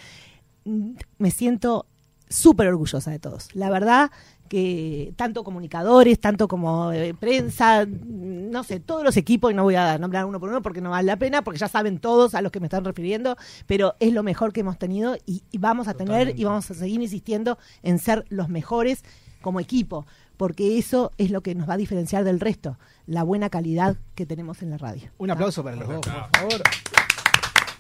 Mm, 0.65 0.93
Me 1.19 1.29
siento 1.29 1.85
súper 2.29 2.67
orgullosa 2.67 3.11
de 3.11 3.19
todos. 3.19 3.53
La 3.55 3.69
verdad 3.69 4.11
que 4.47 5.13
tanto 5.15 5.43
comunicadores, 5.43 6.19
tanto 6.19 6.47
como 6.47 6.91
eh, 6.91 7.13
prensa, 7.13 7.85
no 7.85 8.63
sé, 8.63 8.79
todos 8.79 9.03
los 9.03 9.17
equipos, 9.17 9.51
y 9.51 9.53
no 9.53 9.63
voy 9.63 9.75
a 9.75 9.97
nombrar 9.97 10.25
uno 10.25 10.39
por 10.39 10.49
uno 10.49 10.61
porque 10.61 10.81
no 10.81 10.91
vale 10.91 11.07
la 11.07 11.17
pena, 11.17 11.41
porque 11.41 11.59
ya 11.59 11.67
saben 11.67 11.99
todos 11.99 12.33
a 12.33 12.41
los 12.41 12.51
que 12.51 12.59
me 12.59 12.67
están 12.67 12.85
refiriendo, 12.85 13.35
pero 13.65 13.95
es 13.99 14.13
lo 14.13 14.23
mejor 14.23 14.53
que 14.53 14.61
hemos 14.61 14.77
tenido 14.77 15.17
y, 15.25 15.43
y 15.51 15.57
vamos 15.57 15.87
a 15.87 15.93
tener 15.93 16.39
y 16.39 16.43
vamos 16.43 16.69
a 16.71 16.73
seguir 16.73 17.01
insistiendo 17.01 17.57
en 17.83 17.99
ser 17.99 18.25
los 18.29 18.49
mejores 18.49 19.03
como 19.41 19.59
equipo, 19.59 20.05
porque 20.37 20.77
eso 20.77 21.11
es 21.17 21.31
lo 21.31 21.41
que 21.41 21.55
nos 21.55 21.69
va 21.69 21.73
a 21.73 21.77
diferenciar 21.77 22.23
del 22.23 22.39
resto, 22.39 22.77
la 23.05 23.23
buena 23.23 23.49
calidad 23.49 23.97
que 24.15 24.25
tenemos 24.25 24.61
en 24.61 24.71
la 24.71 24.77
radio. 24.77 25.09
Un 25.17 25.31
aplauso 25.31 25.63
para 25.63 25.75
los 25.75 25.87
dos, 25.87 26.01
por 26.01 26.39
favor. 26.39 26.61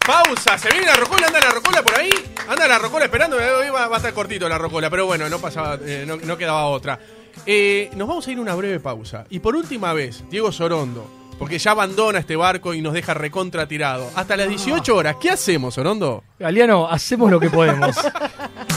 Pausa, 0.07 0.57
se 0.57 0.69
viene 0.69 0.85
la 0.85 0.95
rocola, 0.95 1.27
anda 1.27 1.41
la 1.41 1.51
rocola 1.51 1.83
por 1.83 1.99
ahí. 1.99 2.09
Anda 2.47 2.65
la 2.65 2.79
rocola 2.79 3.03
esperando, 3.03 3.35
hoy 3.35 3.69
va, 3.69 3.89
va 3.89 3.95
a 3.95 3.97
estar 3.97 4.13
cortito 4.13 4.47
la 4.47 4.57
rocola, 4.57 4.89
pero 4.89 5.05
bueno, 5.05 5.27
no 5.27 5.37
pasaba, 5.37 5.77
eh, 5.85 6.05
no, 6.07 6.15
no 6.15 6.37
quedaba 6.37 6.65
otra. 6.67 6.97
Eh, 7.45 7.89
nos 7.93 8.07
vamos 8.07 8.25
a 8.25 8.31
ir 8.31 8.37
a 8.37 8.41
una 8.41 8.55
breve 8.55 8.79
pausa. 8.79 9.25
Y 9.29 9.39
por 9.39 9.57
última 9.57 9.91
vez, 9.91 10.23
Diego 10.29 10.49
Sorondo, 10.53 11.11
porque 11.37 11.59
ya 11.59 11.71
abandona 11.71 12.19
este 12.19 12.37
barco 12.37 12.73
y 12.73 12.81
nos 12.81 12.93
deja 12.93 13.13
recontra 13.15 13.67
tirado. 13.67 14.09
Hasta 14.15 14.37
las 14.37 14.47
18 14.47 14.95
horas, 14.95 15.17
¿qué 15.19 15.29
hacemos, 15.29 15.73
Sorondo? 15.73 16.23
Galeano, 16.39 16.87
hacemos 16.87 17.29
lo 17.29 17.41
que 17.41 17.49
podemos. 17.49 17.93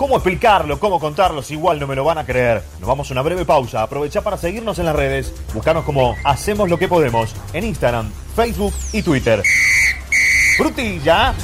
¿Cómo 0.00 0.16
explicarlo? 0.16 0.80
¿Cómo 0.80 0.98
contarlo? 0.98 1.42
Si 1.42 1.52
igual 1.52 1.78
no 1.78 1.86
me 1.86 1.94
lo 1.94 2.04
van 2.04 2.16
a 2.16 2.24
creer. 2.24 2.62
Nos 2.78 2.88
vamos 2.88 3.10
a 3.10 3.12
una 3.12 3.20
breve 3.20 3.44
pausa. 3.44 3.82
Aprovecha 3.82 4.22
para 4.22 4.38
seguirnos 4.38 4.78
en 4.78 4.86
las 4.86 4.96
redes. 4.96 5.34
Buscanos 5.52 5.84
como 5.84 6.16
Hacemos 6.24 6.70
lo 6.70 6.78
que 6.78 6.88
podemos 6.88 7.36
en 7.52 7.64
Instagram, 7.64 8.10
Facebook 8.34 8.72
y 8.94 9.02
Twitter. 9.02 9.42
Frutilla. 10.56 11.34